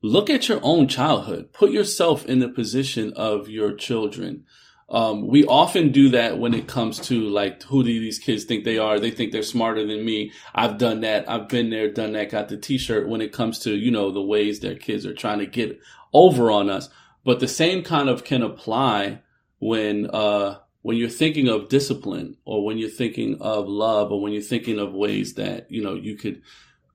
look 0.01 0.27
at 0.27 0.49
your 0.49 0.59
own 0.63 0.88
childhood. 0.88 1.53
Put 1.53 1.69
yourself 1.69 2.25
in 2.25 2.39
the 2.39 2.49
position 2.49 3.13
of 3.13 3.47
your 3.47 3.75
children. 3.75 4.45
Um, 4.89 5.27
we 5.27 5.45
often 5.45 5.91
do 5.91 6.09
that 6.09 6.39
when 6.39 6.55
it 6.55 6.67
comes 6.67 6.97
to 7.01 7.21
like, 7.21 7.62
who 7.62 7.83
do 7.83 7.99
these 7.99 8.17
kids 8.17 8.43
think 8.43 8.63
they 8.63 8.79
are? 8.79 8.99
They 8.99 9.12
think 9.12 9.31
they're 9.31 9.43
smarter 9.43 9.86
than 9.86 10.03
me. 10.03 10.31
I've 10.55 10.79
done 10.79 11.01
that. 11.01 11.29
I've 11.29 11.47
been 11.47 11.69
there, 11.69 11.91
done 11.91 12.13
that, 12.13 12.31
got 12.31 12.49
the 12.49 12.57
t-shirt 12.57 13.07
when 13.07 13.21
it 13.21 13.31
comes 13.31 13.59
to, 13.59 13.75
you 13.75 13.91
know, 13.91 14.09
the 14.09 14.19
ways 14.19 14.62
their 14.62 14.75
kids 14.75 15.05
are 15.05 15.13
trying 15.13 15.39
to 15.39 15.45
get 15.45 15.79
over 16.12 16.49
on 16.49 16.71
us. 16.71 16.89
But 17.23 17.39
the 17.39 17.47
same 17.47 17.83
kind 17.83 18.09
of 18.09 18.23
can 18.23 18.41
apply 18.41 19.21
when, 19.59 20.09
uh, 20.09 20.57
when 20.83 20.97
you're 20.97 21.09
thinking 21.09 21.47
of 21.47 21.69
discipline 21.69 22.37
or 22.45 22.63
when 22.63 22.77
you're 22.77 22.89
thinking 22.89 23.41
of 23.41 23.67
love 23.67 24.11
or 24.11 24.21
when 24.21 24.33
you're 24.33 24.41
thinking 24.41 24.77
of 24.77 24.93
ways 24.93 25.33
that 25.33 25.71
you 25.71 25.81
know 25.81 25.95
you 25.95 26.15
could 26.15 26.41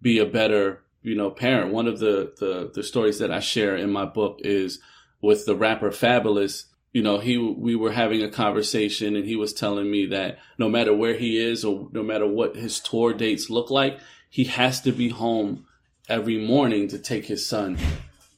be 0.01 0.21
a 0.21 0.27
better 0.27 0.83
you 1.03 1.17
know 1.17 1.31
parent. 1.31 1.73
One 1.73 1.89
of 1.89 1.99
the 1.99 2.33
the, 2.39 2.71
the 2.73 2.83
stories 2.85 3.19
that 3.19 3.33
i 3.33 3.41
share 3.41 3.77
in 3.77 3.91
my 3.91 4.05
book 4.05 4.39
is 4.45 4.79
with 5.21 5.45
the 5.47 5.57
rapper 5.57 5.91
Fabolous. 5.91 6.67
You 6.93 7.03
know 7.03 7.19
he 7.19 7.37
we 7.39 7.75
were 7.75 7.93
having 7.93 8.23
a 8.23 8.31
conversation 8.31 9.17
and 9.17 9.25
he 9.25 9.37
was 9.37 9.53
telling 9.53 9.91
me 9.91 10.07
that 10.07 10.39
no 10.59 10.69
matter 10.69 10.95
where 10.95 11.15
he 11.15 11.39
is 11.39 11.65
or 11.65 11.89
no 11.93 12.03
matter 12.03 12.27
what 12.27 12.57
his 12.57 12.81
tour 12.81 13.13
dates 13.13 13.51
look 13.51 13.71
like 13.71 13.99
he 14.31 14.45
has 14.45 14.81
to 14.83 14.93
be 14.93 15.09
home 15.09 15.67
every 16.09 16.39
morning 16.39 16.89
to 16.89 16.99
take 16.99 17.27
his 17.27 17.47
son 17.47 17.79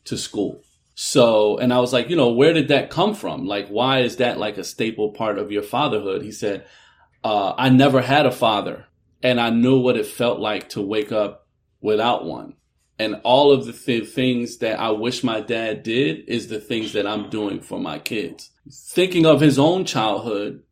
to 0.04 0.16
school 0.16 0.62
so, 1.02 1.56
and 1.56 1.72
I 1.72 1.80
was 1.80 1.94
like, 1.94 2.10
you 2.10 2.16
know, 2.16 2.28
where 2.28 2.52
did 2.52 2.68
that 2.68 2.90
come 2.90 3.14
from? 3.14 3.46
Like, 3.46 3.68
why 3.68 4.00
is 4.00 4.16
that 4.16 4.38
like 4.38 4.58
a 4.58 4.62
staple 4.62 5.12
part 5.12 5.38
of 5.38 5.50
your 5.50 5.62
fatherhood? 5.62 6.20
He 6.20 6.30
said, 6.30 6.66
uh, 7.24 7.54
I 7.56 7.70
never 7.70 8.02
had 8.02 8.26
a 8.26 8.30
father 8.30 8.84
and 9.22 9.40
I 9.40 9.48
knew 9.48 9.80
what 9.80 9.96
it 9.96 10.04
felt 10.04 10.40
like 10.40 10.68
to 10.68 10.82
wake 10.82 11.10
up 11.10 11.48
without 11.80 12.26
one. 12.26 12.52
And 12.98 13.22
all 13.24 13.50
of 13.50 13.64
the 13.64 13.72
th- 13.72 14.10
things 14.10 14.58
that 14.58 14.78
I 14.78 14.90
wish 14.90 15.24
my 15.24 15.40
dad 15.40 15.84
did 15.84 16.28
is 16.28 16.48
the 16.48 16.60
things 16.60 16.92
that 16.92 17.06
I'm 17.06 17.30
doing 17.30 17.62
for 17.62 17.80
my 17.80 17.98
kids. 17.98 18.50
Thinking 18.70 19.24
of 19.24 19.40
his 19.40 19.58
own 19.58 19.86
childhood 19.86 20.64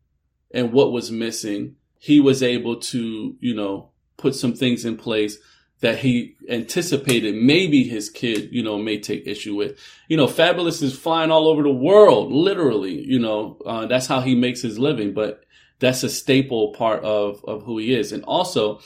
and 0.51 0.75
what 0.75 0.93
was 0.93 1.11
missing, 1.11 1.77
he 1.99 2.21
was 2.21 2.43
able 2.43 2.77
to, 2.81 3.35
you 3.41 3.55
know, 3.55 3.93
put 4.19 4.35
some 4.35 4.53
things 4.53 4.85
in 4.85 4.99
place 4.99 5.39
that 5.81 5.99
he 5.99 6.37
anticipated 6.49 7.35
maybe 7.37 7.85
his 7.85 8.11
kid, 8.11 8.49
you 8.51 8.63
know, 8.63 8.79
may 8.79 8.99
take 8.99 9.27
issue 9.27 9.55
with. 9.55 9.79
You 10.09 10.17
know, 10.17 10.27
Fabolous 10.27 10.83
is 10.83 10.99
flying 10.99 11.31
all 11.31 11.47
over 11.47 11.63
the 11.63 11.73
world, 11.73 12.33
literally, 12.33 13.01
you 13.05 13.19
know, 13.19 13.59
uh, 13.65 13.87
that's 13.87 14.07
how 14.07 14.21
he 14.21 14.35
makes 14.35 14.61
his 14.61 14.79
living, 14.79 15.15
but 15.15 15.45
that's 15.79 16.03
a 16.03 16.09
staple 16.09 16.73
part 16.73 17.05
of, 17.05 17.45
of 17.47 17.63
who 17.63 17.79
he 17.79 17.95
is. 17.95 18.11
And 18.11 18.25
also, 18.25 18.81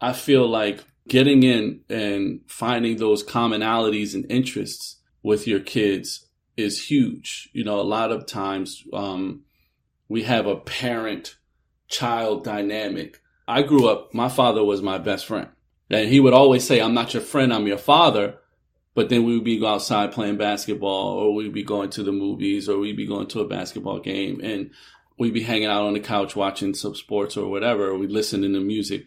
I 0.00 0.12
feel 0.12 0.46
like 0.46 0.84
getting 1.08 1.42
in 1.42 1.80
and 1.88 2.40
finding 2.46 2.96
those 2.96 3.24
commonalities 3.24 4.14
and 4.14 4.30
interests 4.30 4.96
with 5.22 5.46
your 5.46 5.60
kids 5.60 6.26
is 6.56 6.90
huge. 6.90 7.48
You 7.54 7.64
know, 7.64 7.80
a 7.80 7.82
lot 7.82 8.12
of 8.12 8.26
times, 8.26 8.84
um, 8.92 9.44
we 10.08 10.24
have 10.24 10.46
a 10.46 10.56
parent 10.56 11.36
child 11.88 12.44
dynamic. 12.44 13.20
I 13.48 13.62
grew 13.62 13.88
up, 13.88 14.12
my 14.12 14.28
father 14.28 14.62
was 14.62 14.82
my 14.82 14.98
best 14.98 15.24
friend 15.24 15.48
and 15.90 16.08
he 16.08 16.20
would 16.20 16.34
always 16.34 16.66
say, 16.66 16.80
I'm 16.80 16.94
not 16.94 17.14
your 17.14 17.22
friend, 17.22 17.52
I'm 17.52 17.66
your 17.66 17.78
father. 17.78 18.38
But 18.94 19.10
then 19.10 19.24
we 19.24 19.34
would 19.34 19.44
be 19.44 19.64
outside 19.64 20.12
playing 20.12 20.38
basketball 20.38 21.18
or 21.18 21.34
we'd 21.34 21.52
be 21.52 21.62
going 21.62 21.90
to 21.90 22.02
the 22.02 22.12
movies 22.12 22.66
or 22.66 22.78
we'd 22.78 22.96
be 22.96 23.06
going 23.06 23.26
to 23.28 23.40
a 23.40 23.46
basketball 23.46 24.00
game 24.00 24.40
and 24.42 24.70
we'd 25.18 25.34
be 25.34 25.42
hanging 25.42 25.68
out 25.68 25.84
on 25.84 25.92
the 25.92 26.00
couch 26.00 26.34
watching 26.34 26.72
some 26.72 26.94
sports 26.94 27.36
or 27.36 27.50
whatever, 27.50 27.90
or 27.90 27.98
we'd 27.98 28.10
listen 28.10 28.40
to 28.40 28.60
music. 28.60 29.06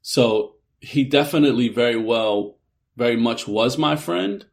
So 0.00 0.54
he 0.80 1.04
definitely 1.04 1.68
very 1.68 1.96
well, 1.96 2.56
very 2.96 3.16
much 3.16 3.46
was 3.46 3.76
my 3.76 3.96
friend. 3.96 4.46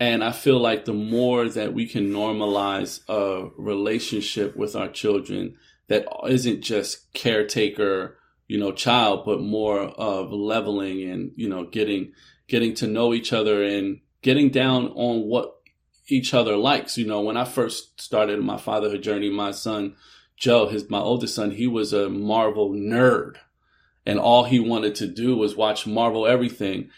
And 0.00 0.24
I 0.24 0.32
feel 0.32 0.58
like 0.58 0.86
the 0.86 0.92
more 0.92 1.48
that 1.48 1.72
we 1.72 1.86
can 1.86 2.10
normalize 2.10 3.00
a 3.08 3.50
relationship 3.56 4.56
with 4.56 4.74
our 4.74 4.88
children 4.88 5.56
that 5.88 6.06
isn't 6.28 6.62
just 6.62 7.12
caretaker 7.12 8.16
you 8.50 8.58
know, 8.58 8.72
child, 8.72 9.24
but 9.24 9.40
more 9.40 9.78
of 9.80 10.32
leveling 10.32 11.08
and, 11.08 11.30
you 11.36 11.48
know, 11.48 11.64
getting, 11.64 12.12
getting 12.48 12.74
to 12.74 12.88
know 12.88 13.14
each 13.14 13.32
other 13.32 13.62
and 13.62 14.00
getting 14.22 14.50
down 14.50 14.88
on 14.88 15.20
what 15.20 15.54
each 16.08 16.34
other 16.34 16.56
likes. 16.56 16.98
You 16.98 17.06
know, 17.06 17.20
when 17.20 17.36
I 17.36 17.44
first 17.44 18.00
started 18.00 18.40
my 18.40 18.56
fatherhood 18.56 19.04
journey, 19.04 19.30
my 19.30 19.52
son, 19.52 19.94
Joe, 20.36 20.66
his, 20.66 20.90
my 20.90 20.98
oldest 20.98 21.36
son, 21.36 21.52
he 21.52 21.68
was 21.68 21.92
a 21.92 22.08
Marvel 22.08 22.72
nerd 22.72 23.36
and 24.04 24.18
all 24.18 24.42
he 24.42 24.58
wanted 24.58 24.96
to 24.96 25.06
do 25.06 25.36
was 25.36 25.54
watch 25.54 25.86
Marvel 25.86 26.26
everything 26.26 26.90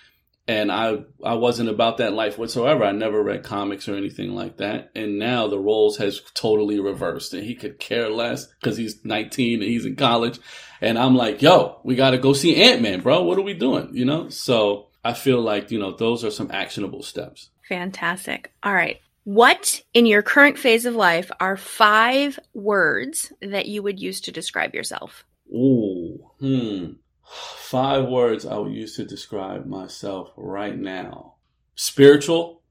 and 0.48 0.72
I 0.72 1.04
I 1.22 1.34
wasn't 1.34 1.68
about 1.68 1.98
that 1.98 2.14
life 2.14 2.36
whatsoever. 2.36 2.84
I 2.84 2.92
never 2.92 3.22
read 3.22 3.44
comics 3.44 3.88
or 3.88 3.94
anything 3.94 4.34
like 4.34 4.56
that. 4.56 4.90
And 4.94 5.18
now 5.18 5.46
the 5.46 5.58
roles 5.58 5.98
has 5.98 6.20
totally 6.34 6.80
reversed, 6.80 7.32
and 7.32 7.44
he 7.44 7.54
could 7.54 7.78
care 7.78 8.08
less 8.08 8.46
because 8.46 8.76
he's 8.76 9.04
19 9.04 9.62
and 9.62 9.70
he's 9.70 9.86
in 9.86 9.94
college. 9.94 10.40
And 10.82 10.98
I'm 10.98 11.14
like, 11.14 11.40
yo, 11.40 11.78
we 11.84 11.94
got 11.94 12.10
to 12.10 12.18
go 12.18 12.32
see 12.32 12.60
Ant 12.60 12.82
Man, 12.82 13.00
bro. 13.00 13.22
What 13.22 13.38
are 13.38 13.42
we 13.42 13.54
doing? 13.54 13.90
You 13.92 14.04
know. 14.04 14.28
So 14.28 14.88
I 15.04 15.14
feel 15.14 15.40
like 15.40 15.70
you 15.70 15.78
know 15.78 15.92
those 15.92 16.24
are 16.24 16.30
some 16.30 16.50
actionable 16.50 17.04
steps. 17.04 17.50
Fantastic. 17.68 18.52
All 18.64 18.74
right. 18.74 19.00
What 19.24 19.80
in 19.94 20.06
your 20.06 20.22
current 20.22 20.58
phase 20.58 20.84
of 20.84 20.96
life 20.96 21.30
are 21.38 21.56
five 21.56 22.40
words 22.52 23.32
that 23.40 23.66
you 23.66 23.80
would 23.80 24.00
use 24.00 24.20
to 24.22 24.32
describe 24.32 24.74
yourself? 24.74 25.24
Ooh, 25.54 26.18
hmm. 26.40 26.94
Five 27.22 28.08
words 28.08 28.44
I 28.44 28.56
would 28.56 28.72
use 28.72 28.96
to 28.96 29.04
describe 29.04 29.64
myself 29.64 30.32
right 30.36 30.76
now. 30.76 31.34
Spiritual, 31.76 32.62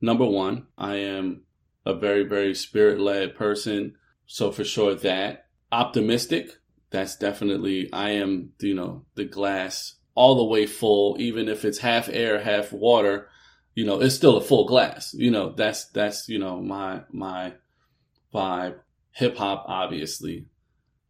number 0.00 0.24
one. 0.24 0.68
I 0.78 0.96
am 0.96 1.42
a 1.84 1.94
very, 1.94 2.22
very 2.22 2.54
spirit 2.54 3.00
led 3.00 3.34
person. 3.34 3.96
so 4.26 4.52
for 4.52 4.64
sure 4.64 4.94
that 4.94 5.46
optimistic. 5.72 6.60
That's 6.94 7.16
definitely 7.16 7.92
I 7.92 8.10
am. 8.10 8.52
You 8.60 8.74
know, 8.74 9.04
the 9.16 9.24
glass 9.24 9.96
all 10.14 10.36
the 10.36 10.44
way 10.44 10.64
full, 10.64 11.16
even 11.18 11.48
if 11.48 11.64
it's 11.64 11.78
half 11.78 12.08
air, 12.08 12.40
half 12.40 12.72
water. 12.72 13.28
You 13.74 13.84
know, 13.84 14.00
it's 14.00 14.14
still 14.14 14.36
a 14.36 14.40
full 14.40 14.64
glass. 14.64 15.12
You 15.12 15.32
know, 15.32 15.50
that's 15.50 15.86
that's 15.86 16.28
you 16.28 16.38
know 16.38 16.62
my 16.62 17.02
my 17.10 17.54
vibe. 18.32 18.76
Hip 19.10 19.36
hop, 19.36 19.64
obviously, 19.66 20.46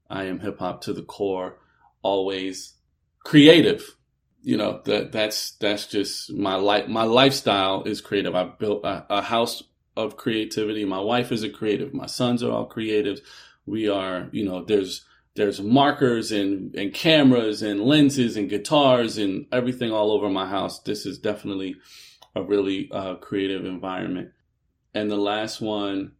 I 0.08 0.24
am 0.24 0.40
hip 0.40 0.58
hop 0.58 0.80
to 0.84 0.94
the 0.94 1.02
core. 1.02 1.58
Always 2.00 2.76
creative. 3.22 3.94
You 4.40 4.56
know 4.56 4.80
that 4.86 5.12
that's 5.12 5.50
that's 5.56 5.86
just 5.86 6.32
my 6.32 6.54
life. 6.54 6.88
My 6.88 7.02
lifestyle 7.02 7.82
is 7.82 8.00
creative. 8.00 8.34
I 8.34 8.44
built 8.44 8.86
a, 8.86 9.04
a 9.10 9.20
house 9.20 9.62
of 9.98 10.16
creativity. 10.16 10.86
My 10.86 11.00
wife 11.00 11.30
is 11.30 11.42
a 11.42 11.50
creative. 11.50 11.92
My 11.92 12.06
sons 12.06 12.42
are 12.42 12.50
all 12.50 12.70
creatives. 12.70 13.20
We 13.66 13.90
are, 13.90 14.30
you 14.32 14.46
know, 14.46 14.64
there's 14.64 15.04
there's 15.34 15.60
markers 15.60 16.32
and 16.32 16.74
and 16.74 16.94
cameras 16.94 17.62
and 17.62 17.80
lenses 17.80 18.36
and 18.36 18.48
guitars 18.48 19.18
and 19.18 19.46
everything 19.52 19.90
all 19.90 20.12
over 20.12 20.28
my 20.28 20.48
house. 20.48 20.80
This 20.80 21.06
is 21.06 21.18
definitely 21.18 21.76
a 22.34 22.42
really 22.42 22.88
uh, 22.92 23.16
creative 23.16 23.64
environment. 23.64 24.30
And 24.94 25.10
the 25.10 25.16
last 25.16 25.60
one 25.60 26.12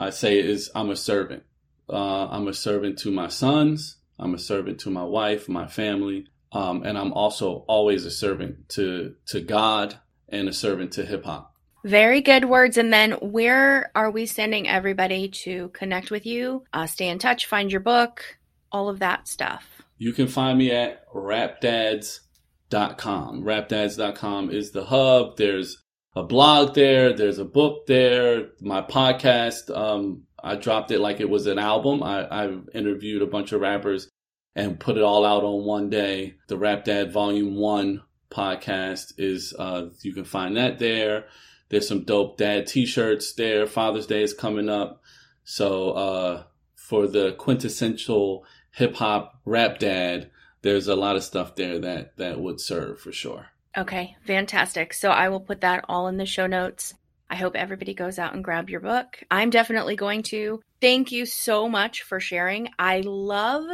I 0.00 0.10
say 0.10 0.38
is 0.38 0.70
I'm 0.74 0.90
a 0.90 0.96
servant. 0.96 1.44
Uh, 1.88 2.28
I'm 2.28 2.48
a 2.48 2.54
servant 2.54 2.98
to 3.00 3.10
my 3.10 3.28
sons. 3.28 3.96
I'm 4.18 4.34
a 4.34 4.38
servant 4.38 4.80
to 4.80 4.90
my 4.90 5.02
wife, 5.02 5.48
my 5.48 5.66
family, 5.66 6.26
um, 6.52 6.84
and 6.84 6.96
I'm 6.96 7.12
also 7.12 7.64
always 7.68 8.06
a 8.06 8.10
servant 8.10 8.68
to 8.70 9.14
to 9.26 9.40
God 9.40 9.98
and 10.28 10.48
a 10.48 10.52
servant 10.52 10.92
to 10.92 11.04
hip 11.04 11.24
hop. 11.24 11.54
Very 11.84 12.20
good 12.20 12.44
words. 12.44 12.78
And 12.78 12.92
then 12.92 13.12
where 13.12 13.90
are 13.94 14.10
we 14.10 14.26
sending 14.26 14.68
everybody 14.68 15.28
to 15.28 15.68
connect 15.70 16.12
with 16.12 16.24
you, 16.24 16.64
uh, 16.72 16.86
stay 16.86 17.08
in 17.08 17.18
touch, 17.18 17.46
find 17.46 17.72
your 17.72 17.80
book, 17.80 18.38
all 18.72 18.88
of 18.88 18.98
that 18.98 19.28
stuff? 19.28 19.82
You 19.98 20.12
can 20.12 20.26
find 20.26 20.58
me 20.58 20.72
at 20.72 21.08
rapdads.com. 21.12 23.44
Rapdads.com 23.44 24.50
is 24.50 24.72
the 24.72 24.86
hub. 24.86 25.36
There's 25.36 25.82
a 26.16 26.22
blog 26.22 26.74
there. 26.74 27.12
There's 27.12 27.38
a 27.38 27.44
book 27.44 27.86
there. 27.86 28.48
My 28.60 28.82
podcast, 28.82 29.74
um, 29.74 30.24
I 30.42 30.56
dropped 30.56 30.90
it 30.90 31.00
like 31.00 31.20
it 31.20 31.30
was 31.30 31.46
an 31.46 31.58
album. 31.58 32.02
I, 32.02 32.26
I've 32.28 32.68
interviewed 32.74 33.22
a 33.22 33.26
bunch 33.26 33.52
of 33.52 33.60
rappers 33.60 34.08
and 34.54 34.80
put 34.80 34.96
it 34.96 35.02
all 35.02 35.24
out 35.24 35.44
on 35.44 35.64
one 35.64 35.88
day. 35.88 36.34
The 36.48 36.58
Rap 36.58 36.84
Dad 36.84 37.12
Volume 37.12 37.54
1 37.54 38.02
podcast 38.30 39.14
is, 39.18 39.54
uh, 39.58 39.88
you 40.02 40.12
can 40.12 40.24
find 40.24 40.56
that 40.56 40.78
there. 40.78 41.26
There's 41.68 41.88
some 41.88 42.04
dope 42.04 42.36
dad 42.36 42.66
t-shirts 42.66 43.34
there. 43.34 43.66
Father's 43.66 44.06
Day 44.06 44.22
is 44.22 44.34
coming 44.34 44.68
up. 44.68 45.00
So, 45.44 45.90
uh, 45.92 46.42
for 46.76 47.06
the 47.06 47.32
quintessential 47.32 48.44
hip 48.72 48.96
hop 48.96 49.40
rap 49.44 49.78
dad, 49.78 50.30
there's 50.62 50.88
a 50.88 50.96
lot 50.96 51.16
of 51.16 51.24
stuff 51.24 51.54
there 51.54 51.78
that, 51.78 52.16
that 52.16 52.40
would 52.40 52.60
serve 52.60 53.00
for 53.00 53.12
sure. 53.12 53.46
Okay, 53.76 54.16
fantastic. 54.26 54.92
So 54.92 55.10
I 55.10 55.28
will 55.28 55.40
put 55.40 55.62
that 55.62 55.84
all 55.88 56.08
in 56.08 56.18
the 56.18 56.26
show 56.26 56.46
notes. 56.46 56.94
I 57.30 57.36
hope 57.36 57.56
everybody 57.56 57.94
goes 57.94 58.18
out 58.18 58.34
and 58.34 58.44
grab 58.44 58.68
your 58.68 58.80
book. 58.80 59.22
I'm 59.30 59.48
definitely 59.48 59.96
going 59.96 60.22
to. 60.24 60.60
Thank 60.80 61.12
you 61.12 61.24
so 61.24 61.68
much 61.68 62.02
for 62.02 62.20
sharing. 62.20 62.68
I 62.78 63.00
love 63.00 63.64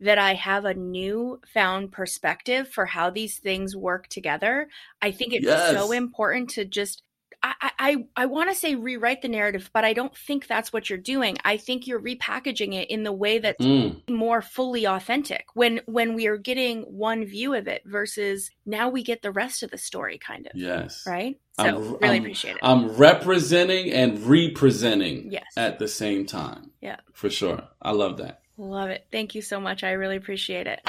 that 0.00 0.18
I 0.18 0.34
have 0.34 0.64
a 0.64 0.74
new 0.74 1.40
found 1.52 1.92
perspective 1.92 2.68
for 2.68 2.86
how 2.86 3.10
these 3.10 3.38
things 3.38 3.76
work 3.76 4.08
together. 4.08 4.68
I 5.00 5.10
think 5.10 5.32
it's 5.34 5.44
yes. 5.44 5.72
so 5.72 5.92
important 5.92 6.50
to 6.50 6.64
just 6.64 7.02
I, 7.42 7.70
I, 7.78 7.96
I 8.16 8.26
want 8.26 8.50
to 8.50 8.56
say 8.56 8.74
rewrite 8.74 9.22
the 9.22 9.28
narrative, 9.28 9.70
but 9.72 9.84
I 9.84 9.92
don't 9.92 10.16
think 10.16 10.46
that's 10.46 10.72
what 10.72 10.88
you're 10.88 10.98
doing. 10.98 11.38
I 11.44 11.56
think 11.56 11.86
you're 11.86 12.00
repackaging 12.00 12.74
it 12.74 12.90
in 12.90 13.02
the 13.02 13.12
way 13.12 13.38
that's 13.38 13.64
mm. 13.64 14.00
more 14.08 14.42
fully 14.42 14.86
authentic. 14.86 15.46
When 15.54 15.80
when 15.86 16.14
we 16.14 16.26
are 16.26 16.36
getting 16.36 16.82
one 16.82 17.24
view 17.24 17.54
of 17.54 17.66
it 17.66 17.82
versus 17.84 18.50
now 18.64 18.88
we 18.88 19.02
get 19.02 19.22
the 19.22 19.32
rest 19.32 19.62
of 19.62 19.70
the 19.70 19.78
story, 19.78 20.18
kind 20.18 20.46
of. 20.46 20.52
Yes. 20.54 21.04
Right. 21.06 21.38
So 21.58 21.64
I'm, 21.64 21.76
really 21.94 22.16
I'm, 22.16 22.22
appreciate 22.22 22.56
it. 22.56 22.60
I'm 22.62 22.88
representing 22.96 23.92
and 23.92 24.18
representing. 24.20 25.32
Yes. 25.32 25.44
At 25.56 25.78
the 25.78 25.88
same 25.88 26.26
time. 26.26 26.70
Yeah. 26.80 27.00
For 27.12 27.28
sure. 27.28 27.62
I 27.80 27.90
love 27.90 28.18
that. 28.18 28.42
Love 28.56 28.90
it. 28.90 29.06
Thank 29.10 29.34
you 29.34 29.42
so 29.42 29.60
much. 29.60 29.82
I 29.82 29.92
really 29.92 30.16
appreciate 30.16 30.66
it. 30.66 30.80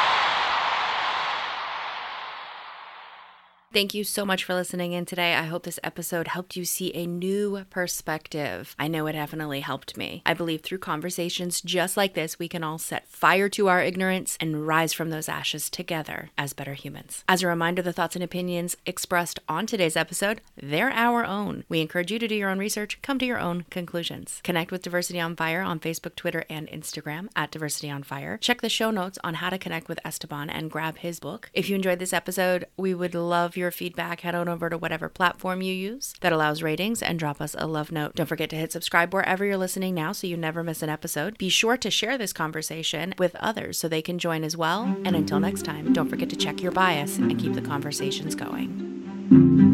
Thank 3.74 3.96
you 3.96 4.04
so 4.04 4.24
much 4.24 4.44
for 4.44 4.54
listening 4.54 4.94
in 4.94 5.06
today. 5.06 5.34
I 5.34 5.46
hope 5.46 5.64
this 5.64 5.80
episode 5.84 6.28
helped 6.28 6.56
you 6.56 6.64
see 6.64 6.94
a 6.94 7.08
new 7.08 7.66
perspective. 7.72 8.76
I 8.78 8.88
know 8.88 9.08
it 9.08 9.14
definitely 9.14 9.62
helped 9.62 9.98
me. 9.98 10.22
I 10.28 10.36
believe 10.36 10.62
through 10.62 10.78
conversations 10.78 11.60
just 11.60 11.98
like 11.98 12.14
this, 12.14 12.38
we 12.38 12.48
can 12.48 12.64
all 12.64 12.78
set 12.78 13.08
fire 13.08 13.50
to 13.50 13.70
our 13.70 13.82
ignorance 13.82 14.38
and 14.40 14.68
rise 14.68 14.94
from 14.94 15.10
those 15.10 15.28
ashes 15.28 15.72
together 15.72 16.30
as 16.38 16.54
better 16.54 16.76
humans. 16.76 17.24
As 17.28 17.42
a 17.42 17.48
reminder, 17.48 17.82
the 17.82 17.92
thoughts 17.92 18.16
and 18.16 18.24
opinions 18.24 18.78
expressed 18.86 19.40
on 19.50 19.66
today's 19.66 19.98
episode, 19.98 20.42
they're 20.56 20.92
our 20.92 21.26
own. 21.26 21.64
We 21.68 21.82
encourage 21.82 22.12
you 22.12 22.20
to 22.20 22.28
do 22.28 22.36
your 22.36 22.52
own 22.52 22.60
research, 22.60 23.00
come 23.02 23.18
to 23.18 23.26
your 23.26 23.40
own 23.40 23.66
conclusions. 23.72 24.40
Connect 24.44 24.72
with 24.72 24.84
Diversity 24.84 25.20
on 25.20 25.36
Fire 25.36 25.64
on 25.64 25.80
Facebook, 25.80 26.16
Twitter, 26.16 26.46
and 26.48 26.68
Instagram 26.68 27.30
at 27.36 27.50
Diversity 27.50 27.90
on 27.90 28.04
Fire. 28.04 28.38
Check 28.38 28.62
the 28.62 28.70
show 28.70 28.92
notes 28.92 29.18
on 29.24 29.34
how 29.34 29.50
to 29.50 29.58
connect 29.58 29.90
with 29.90 30.00
Esteban 30.06 30.52
and 30.52 30.70
grab 30.70 31.00
his 31.00 31.20
book. 31.20 31.50
If 31.56 31.70
you 31.70 31.76
enjoyed 31.76 31.98
this 31.98 32.14
episode, 32.14 32.68
we 32.78 32.94
would 32.94 33.16
love 33.16 33.58
your 33.58 33.63
your 33.64 33.72
feedback, 33.72 34.22
head 34.22 34.36
on 34.36 34.48
over 34.48 34.70
to 34.70 34.78
whatever 34.78 35.10
platform 35.10 35.64
you 35.64 35.74
use 35.74 36.14
that 36.22 36.32
allows 36.32 36.62
ratings 36.62 37.02
and 37.02 37.18
drop 37.18 37.42
us 37.42 37.56
a 37.58 37.66
love 37.66 37.92
note. 37.92 38.14
Don't 38.14 38.28
forget 38.28 38.52
to 38.52 38.56
hit 38.56 38.72
subscribe 38.72 39.14
wherever 39.14 39.44
you're 39.44 39.58
listening 39.58 39.96
now 39.96 40.12
so 40.12 40.28
you 40.28 40.38
never 40.38 40.64
miss 40.64 40.84
an 40.84 40.90
episode. 40.90 41.38
Be 41.38 41.50
sure 41.50 41.78
to 41.78 41.90
share 41.90 42.18
this 42.18 42.34
conversation 42.34 43.16
with 43.18 43.36
others 43.38 43.80
so 43.80 43.88
they 43.88 44.02
can 44.02 44.20
join 44.20 44.44
as 44.44 44.56
well. 44.56 44.84
And 45.06 45.16
until 45.16 45.40
next 45.40 45.64
time, 45.64 45.94
don't 45.94 46.10
forget 46.10 46.30
to 46.30 46.36
check 46.36 46.62
your 46.62 46.72
bias 46.72 47.18
and 47.18 47.40
keep 47.40 47.54
the 47.54 47.62
conversations 47.62 48.36
going. 48.36 49.73